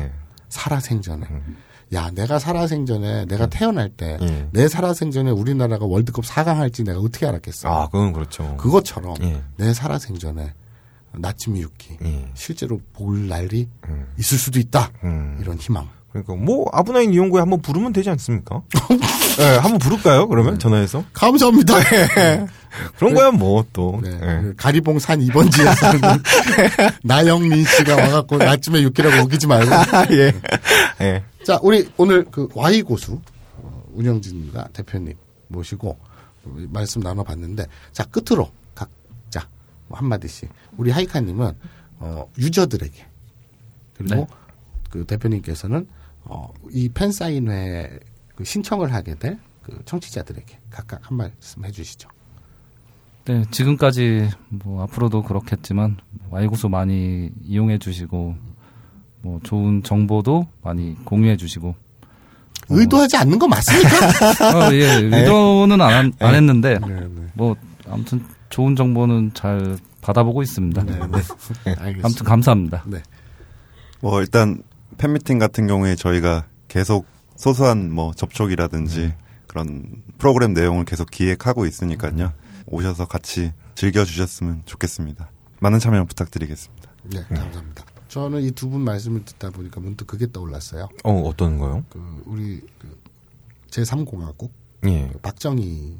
[0.53, 0.59] 네.
[0.59, 1.27] 살아생전에.
[1.93, 4.47] 야, 내가 살아생전에 내가 태어날 때 예.
[4.51, 7.69] 내 살아생전에 우리나라가 월드컵 4강 할지 내가 어떻게 알았겠어.
[7.69, 8.55] 아, 그건 그렇죠.
[8.57, 9.43] 그것처럼 예.
[9.57, 10.53] 내 살아생전에
[11.13, 12.31] 나츠미 유키 예.
[12.33, 13.69] 실제로 볼 날이
[14.17, 14.91] 있을 수도 있다.
[15.03, 15.37] 음.
[15.39, 15.87] 이런 희망.
[16.13, 18.61] 그러니까 뭐 아브나인 이용고에 한번 부르면 되지 않습니까?
[19.41, 20.27] 예, 한번 부를까요?
[20.27, 21.73] 그러면 전화해서 감사합니다.
[22.97, 23.99] 그런 거야 뭐 또.
[24.03, 24.11] 네.
[24.11, 24.41] 예.
[24.41, 26.01] 그 가리봉 산 2번지에 사는
[27.03, 29.71] 나영민 씨가 와갖고 나쯤에 육기라고 우기지 말고.
[30.13, 30.33] 예.
[31.01, 31.23] 예.
[31.43, 33.19] 자, 우리 오늘 그 Y 고수
[33.57, 35.15] 어, 운영진과 대표님
[35.47, 35.97] 모시고
[36.69, 39.47] 말씀 나눠봤는데, 자 끝으로 각자
[39.87, 41.53] 뭐 한마디씩 우리 하이카님은
[41.99, 43.05] 어, 유저들에게
[43.97, 44.27] 그리고 네.
[44.91, 45.87] 그 대표님께서는
[46.25, 47.99] 어, 이 팬사인회
[48.35, 52.09] 그 신청을 하게 될 그 청취자들에게 각각 한 말씀 해주시죠.
[53.23, 55.95] 네, 지금까지 뭐 앞으로도 그렇겠지만
[56.29, 58.35] 와이고수 많이 이용해 주시고
[59.21, 61.75] 뭐 좋은 정보도 많이 공유해 주시고
[62.67, 64.65] 의도하지 않는 거 맞습니까?
[64.65, 67.27] 아, 예, 의도는 안, 한- 안 했는데 네, 네.
[67.33, 67.55] 뭐
[67.89, 70.83] 아무튼 좋은 정보는 잘 받아보고 있습니다.
[70.83, 70.99] 네, 네.
[71.71, 72.01] 알겠습니다.
[72.03, 72.83] 아무튼 감사합니다.
[72.87, 73.01] 네.
[74.01, 74.61] 뭐 일단
[74.97, 77.05] 팬미팅 같은 경우에 저희가 계속
[77.35, 79.13] 소소한 뭐 접촉이라든지
[79.47, 82.33] 그런 프로그램 내용을 계속 기획하고 있으니까요.
[82.67, 85.29] 오셔서 같이 즐겨주셨으면 좋겠습니다.
[85.59, 86.89] 많은 참여 부탁드리겠습니다.
[87.03, 87.85] 네, 감사합니다.
[88.07, 90.87] 저는 이 두 분 말씀을 듣다 보니까 문득 그게 떠올랐어요.
[91.03, 91.83] 어, 어떤 거요?
[91.89, 92.99] 그 우리 그
[93.71, 94.49] 제3공화국
[94.85, 95.09] 예.
[95.11, 95.97] 그 박정희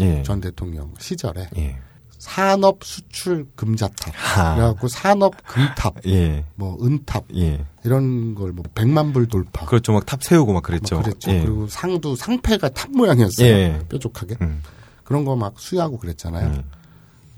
[0.00, 0.22] 예.
[0.22, 1.78] 전 대통령 시절에 예.
[2.18, 4.54] 산업 수출 금자탑, 아.
[4.54, 6.44] 그래갖고 산업 금탑, 예.
[6.54, 7.64] 뭐 은탑 예.
[7.84, 9.92] 이런 걸뭐 백만 불 돌파, 그렇죠.
[9.92, 11.00] 막 탑 세우고 막뭐 그랬죠.
[11.02, 11.30] 그랬죠.
[11.30, 11.40] 예.
[11.42, 13.46] 그리고 상도 상패가 탑 모양이었어요.
[13.48, 13.80] 예.
[13.88, 14.62] 뾰족하게 음.
[15.04, 16.48] 그런 거 막 수여하고 그랬잖아요.
[16.48, 16.64] 음.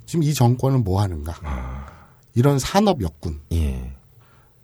[0.06, 1.34] 지금 이 정권은 뭐 하는가?
[2.34, 3.92] 이런 산업 역군, 예.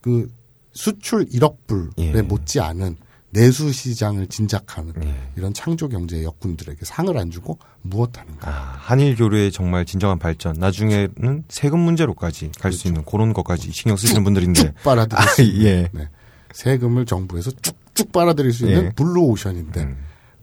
[0.00, 0.30] 그
[0.72, 2.22] 수출 1억 불에 예.
[2.22, 2.96] 못지 않은
[3.34, 5.14] 내수 시장을 진작하는 예.
[5.34, 8.48] 이런 창조 경제 역군들에게 상을 안 주고 무엇하는가?
[8.48, 10.54] 아, 한일 교류의 정말 진정한 발전.
[10.54, 14.60] 나중에는 세금 문제로까지 갈수 있는 그런 것까지 신경 쓰시는 분들인데.
[14.60, 15.88] 쭉 빨아들일 아, 수 있는 예.
[15.92, 16.08] 네.
[16.52, 18.90] 세금을 정부에서 쭉쭉 빨아들일 수 있는 예.
[18.90, 19.96] 블루 오션인데 음.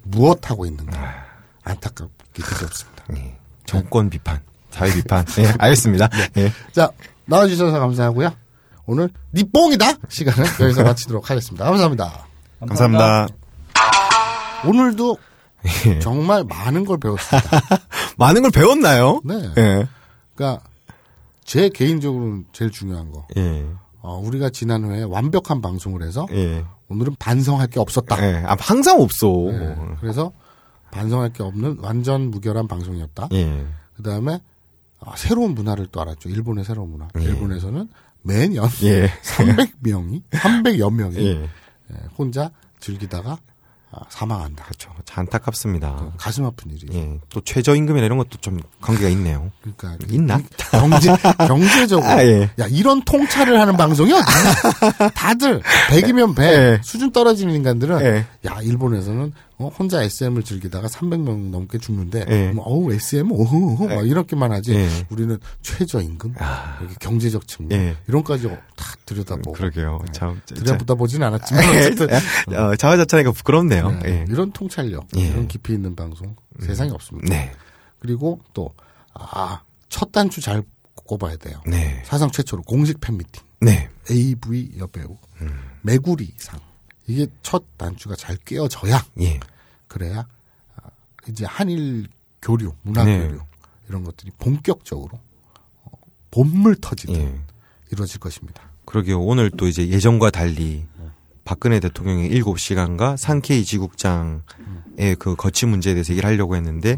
[0.04, 1.26] 무엇하고 있는가?
[1.64, 3.06] 안타깝게 그지없습니다.
[3.16, 3.38] 예.
[3.66, 5.26] 정권 비판, 사회 비판.
[5.40, 6.10] 예, 알겠습니다.
[6.38, 6.52] 예.
[6.74, 6.90] 자
[7.24, 8.34] 나와주셔서 감사하고요.
[8.86, 11.64] 오늘 니뽕이다 시간을 여기서 마치도록 하겠습니다.
[11.64, 12.31] 감사합니다.
[12.68, 13.28] 감사합니다.
[14.68, 15.18] 오늘도
[15.88, 16.00] 예.
[16.00, 17.50] 정말 많은 걸 배웠습니다.
[18.18, 19.22] 많은 걸 배웠나요?
[19.24, 19.36] 네.
[19.58, 19.88] 예.
[20.36, 20.64] 그러니까
[21.44, 23.28] 제 개인적으로는 제일 중요한 거.
[23.38, 23.66] 예.
[24.02, 26.66] 어, 우리가 지난 회에 완벽한 방송을 해서 예.
[26.90, 28.18] 오늘은 반성할 게 없었다.
[28.24, 28.44] 예.
[28.46, 29.28] 아, 항상 없어.
[29.28, 29.76] 네.
[30.00, 30.32] 그래서
[30.92, 33.30] 반성할 게 없는 완전 무결한 방송이었다.
[33.34, 33.66] 예.
[33.96, 34.40] 그 다음에
[35.00, 36.30] 아, 새로운 문화를 또 알았죠.
[36.30, 37.08] 일본의 새로운 문화.
[37.20, 37.24] 예.
[37.24, 37.88] 일본에서는
[38.24, 39.08] 매년 예.
[39.24, 41.18] 300명이 300여 명이
[42.18, 43.38] 혼자 즐기다가
[43.94, 44.64] 아, 사망한다.
[44.64, 44.90] 그렇죠.
[45.04, 46.14] 참 안타깝습니다.
[46.16, 46.88] 가슴 아픈 일이죠.
[46.94, 47.20] 예.
[47.30, 49.52] 또 최저임금이나 이런 것도 좀 관계가 있네요.
[49.62, 50.40] 그러니까 있나?
[50.72, 51.10] 경제
[51.46, 52.50] 경제적으로 아, 예.
[52.58, 54.24] 야 이런 통찰을 하는 방송이 어디
[55.14, 56.80] 다들 100이면 100 예.
[56.84, 58.26] 수준 떨어지는 인간들은 예.
[58.48, 62.52] 야 일본에서는 어, 혼자 SM을 즐기다가 300명 넘게 죽는데 예.
[62.52, 64.88] 뭐, 어우 SM 오호 오호 막 이렇게만 하지 예.
[65.10, 66.80] 우리는 최저임금 아.
[67.00, 67.96] 경제적 측면 예.
[68.08, 70.00] 이런까지 다 들여다보고 그러게요.
[70.06, 70.12] 네.
[70.12, 70.42] 참.
[70.46, 71.78] 자- 들여다 보진 않았지만 예.
[71.80, 72.08] 어쨌든
[72.56, 73.92] 어, 자화자찬하니까 부끄럽네요.
[73.92, 74.26] 네, 예.
[74.28, 75.22] 이런 통찰력 예.
[75.28, 77.30] 이런 깊이 있는 방송 세상에 없습니다.
[77.30, 77.52] 네.
[78.00, 78.74] 그리고 또
[79.14, 80.64] 아, 첫 단추 잘
[80.96, 81.62] 꼽아야 돼요.
[81.68, 82.02] 네.
[82.06, 83.44] 사상 최초로 공식 팬미팅.
[83.62, 83.90] 네.
[84.10, 85.18] AV 여배우.
[85.84, 86.60] 메구리상.
[87.12, 89.40] 이게 첫 단추가 잘 꿰어져야, 예.
[89.88, 90.26] 그래야,
[90.78, 90.90] 아,
[91.28, 92.08] 이제 한일
[92.42, 93.28] 교류, 문화 네.
[93.28, 93.42] 교류,
[93.90, 95.20] 이런 것들이 본격적으로,
[95.84, 95.92] 어,
[96.32, 97.36] 본물 터지듯 예.
[97.92, 98.64] 이루어질 것입니다.
[98.86, 99.22] 그러게요.
[99.22, 100.86] 오늘 또 이제 예전과 달리
[101.44, 104.42] 박근혜 대통령의 7시간과 상케이 지국장의
[105.20, 106.96] 그 거치 문제에 대해서 얘기를 하려고 했는데,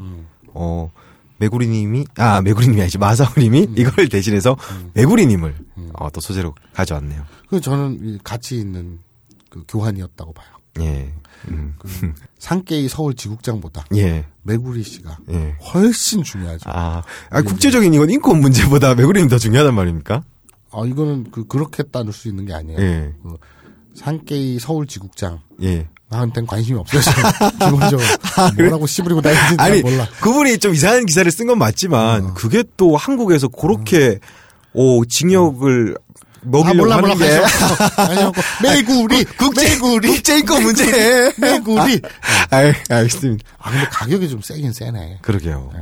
[0.50, 0.92] 어,
[1.38, 4.56] 메구리님이, 아, 메구리님이 아니지, 마사오님이 이걸 대신해서
[4.94, 5.56] 메구리님을
[5.94, 7.26] 어, 또 소재로 가져왔네요.
[7.50, 9.00] 그 저는 이 가치 있는
[9.54, 10.48] 그 교환이었다고 봐요.
[10.80, 11.14] 예.
[11.50, 11.76] 음.
[11.78, 11.88] 그
[12.40, 14.26] 상계이 서울 지국장보다 예.
[14.42, 15.56] 메구리 씨가 예.
[15.74, 16.68] 훨씬 중요하죠.
[16.72, 20.24] 아, 아, 국제적인 이건 인권 문제보다 메구리님 더 중요하단 말입니까?
[20.72, 22.80] 아, 이거는 그, 그렇게 따를 수 있는 게 아니에요.
[22.82, 23.14] 예.
[23.22, 23.38] 그
[23.94, 25.40] 상계이 서울 지국장.
[25.62, 25.88] 예.
[26.10, 27.02] 나한테는 관심이 없어요.
[27.02, 27.52] 저는.
[27.60, 28.08] 기본적으로.
[28.58, 30.08] 뭐라고 씨부리고 다니는지 잘 아니, 몰라.
[30.22, 32.34] 그분이 좀 이상한 기사를 쓴 건 맞지만, 어.
[32.34, 34.20] 그게 또 한국에서 그렇게,
[34.74, 35.98] 오, 징역을
[36.46, 37.14] 먹이려고 아, 몰라, 몰라.
[37.16, 38.22] 하는 게.
[38.22, 39.24] 아니, 메구리.
[39.38, 40.08] 국제, 메구리.
[40.16, 41.34] 국제인권 문제.
[41.38, 42.02] 메구리.
[42.50, 43.44] 알, 알겠습니다.
[43.60, 45.20] 아, 근데 가격이 좀 세긴 세네.
[45.22, 45.72] 그러게요.
[45.76, 45.80] 예.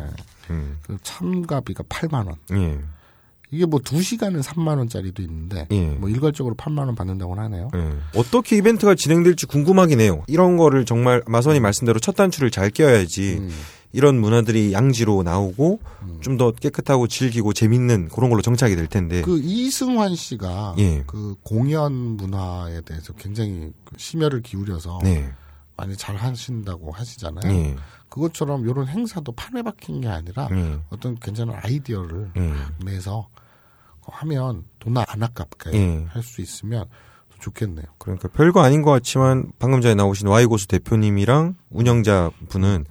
[0.52, 2.36] 음, 그 참가비가 8만 원.
[2.54, 2.78] 예,
[3.52, 5.88] 이게 뭐 2시간은 3만 원짜리도 있는데, 예.
[5.88, 7.70] 뭐 일괄적으로 8만 원 받는다고는 하네요.
[7.76, 7.94] 예.
[8.18, 10.24] 어떻게 이벤트가 진행될지 궁금하긴 해요.
[10.28, 13.50] 이런 거를 정말 마선이 말씀대로 첫 단추를 잘 껴야지 음.
[13.94, 15.80] 이런 문화들이 양지로 나오고
[16.22, 19.22] 좀더 깨끗하고 즐기고 재밌는 그런 걸로 정착이 될 텐데.
[19.22, 21.04] 그 이승환 씨가 예.
[21.06, 25.30] 그 공연 문화에 대해서 굉장히 그 심혈을 기울여서 네.
[25.76, 27.52] 많이 잘 하신다고 하시잖아요.
[27.52, 27.76] 예.
[28.08, 30.80] 그것처럼 이런 행사도 판에 박힌 게 아니라 예.
[30.90, 32.54] 어떤 괜찮은 아이디어를 예.
[32.86, 33.28] 내서
[34.04, 36.06] 하면 돈 안 아깝게 예.
[36.10, 36.86] 할수 있으면
[37.30, 37.86] 더 좋겠네요.
[37.98, 42.86] 그러니까 별거 아닌 것 같지만 방금 전에 나오신 와이고수 대표님이랑 운영자 분은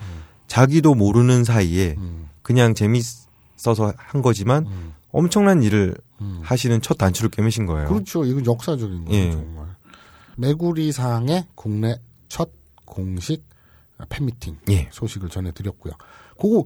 [0.47, 6.41] 자기도 모르는 사이에 음, 그냥 재밌어서 한 거지만 음, 엄청난 일을 음.
[6.43, 7.89] 하시는 첫 단추를 꿰매신 거예요.
[7.89, 8.25] 그렇죠.
[8.25, 9.31] 이건 역사적인 거예요, 예.
[9.31, 9.67] 정말.
[10.37, 12.51] 메구리상의 국내 첫
[12.85, 13.45] 공식
[14.09, 14.89] 팬미팅 예.
[14.93, 15.93] 소식을 전해드렸고요.
[16.41, 16.65] 그거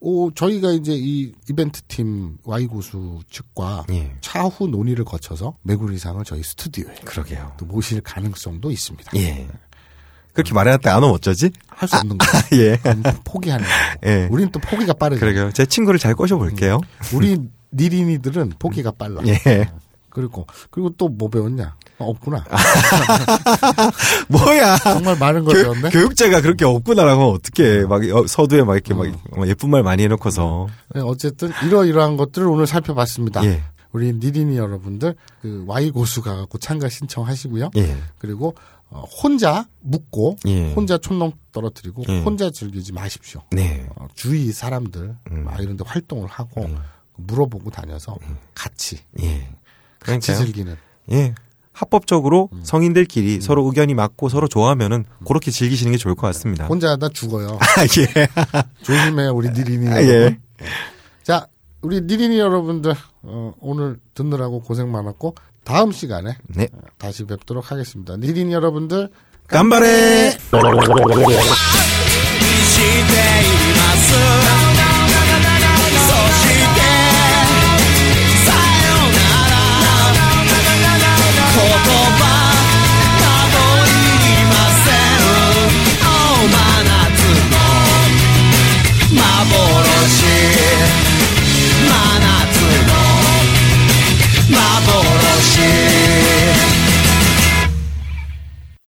[0.00, 4.14] 오, 저희가 이제 이 이벤트 팀 Y고수 측과 예.
[4.22, 7.52] 차후 논의를 거쳐서 메구리상을 저희 스튜디오에 그러게요.
[7.58, 9.10] 또 모실 가능성도 있습니다.
[9.16, 9.46] 예.
[10.32, 11.50] 그렇게 말해놨다 안 오면 어쩌지?
[11.68, 12.64] 할 수 없는 거예요.
[12.64, 12.76] 예.
[12.78, 13.94] 그럼 포기하는 거예요.
[14.24, 14.28] 예.
[14.30, 15.20] 우리는 또 포기가 빠르죠.
[15.20, 15.52] 그러게요.
[15.52, 16.80] 제 친구를 잘 꼬셔볼게요.
[17.14, 17.38] 우리
[17.72, 19.20] 니린이들은 포기가 빨라.
[19.26, 19.68] 예.
[20.20, 21.76] 그리고 그리고 또 뭐 배웠냐?
[21.98, 22.44] 어, 없구나.
[24.28, 24.76] 뭐야.
[24.78, 25.90] 정말 많은 걸 교, 배웠네.
[25.90, 27.86] 교육자가 그렇게 없구나라고 하면 어떡해.
[27.86, 29.06] 막 어, 서두에 막 이렇게 막
[29.36, 30.68] 어, 예쁜 말 많이 해놓고서.
[30.94, 33.44] 네, 어쨌든 이러이러한 것들을 오늘 살펴봤습니다.
[33.44, 33.62] 예.
[33.92, 37.70] 우리 니린이 여러분들 그 Y 고수 가갖고 참가 신청하시고요.
[37.76, 37.96] 예.
[38.18, 38.54] 그리고
[38.88, 40.72] 어, 혼자 묻고 예.
[40.72, 42.20] 혼자 촌농 떨어뜨리고 예.
[42.22, 43.42] 혼자 즐기지 마십시오.
[43.50, 43.86] 네.
[43.96, 45.44] 어, 주위 사람들 음.
[45.44, 46.78] 막 이런데 활동을 하고 음.
[47.16, 48.16] 물어보고 다녀서
[48.54, 49.48] 같이 예.
[50.00, 50.36] 그러니까요.
[50.36, 50.76] 즐기는.
[51.12, 51.34] 예.
[51.72, 52.60] 합법적으로 음.
[52.62, 53.40] 성인들끼리 음.
[53.40, 55.24] 서로 의견이 맞고 서로 좋아하면은 음.
[55.26, 56.66] 그렇게 즐기시는 게 좋을 것 같습니다.
[56.66, 57.58] 혼자 하다 죽어요.
[57.60, 58.28] 아, 예.
[58.82, 60.06] 조심해 우리 니린이 아, 예.
[60.06, 60.38] 예.
[61.22, 61.46] 자,
[61.80, 66.68] 우리 니린이 여러분들 어, 오늘 듣느라고 고생 많았고 다음 시간에 네.
[66.72, 68.16] 어, 다시 뵙도록 하겠습니다.
[68.16, 69.10] 니린 여러분들
[69.46, 70.36] 간발에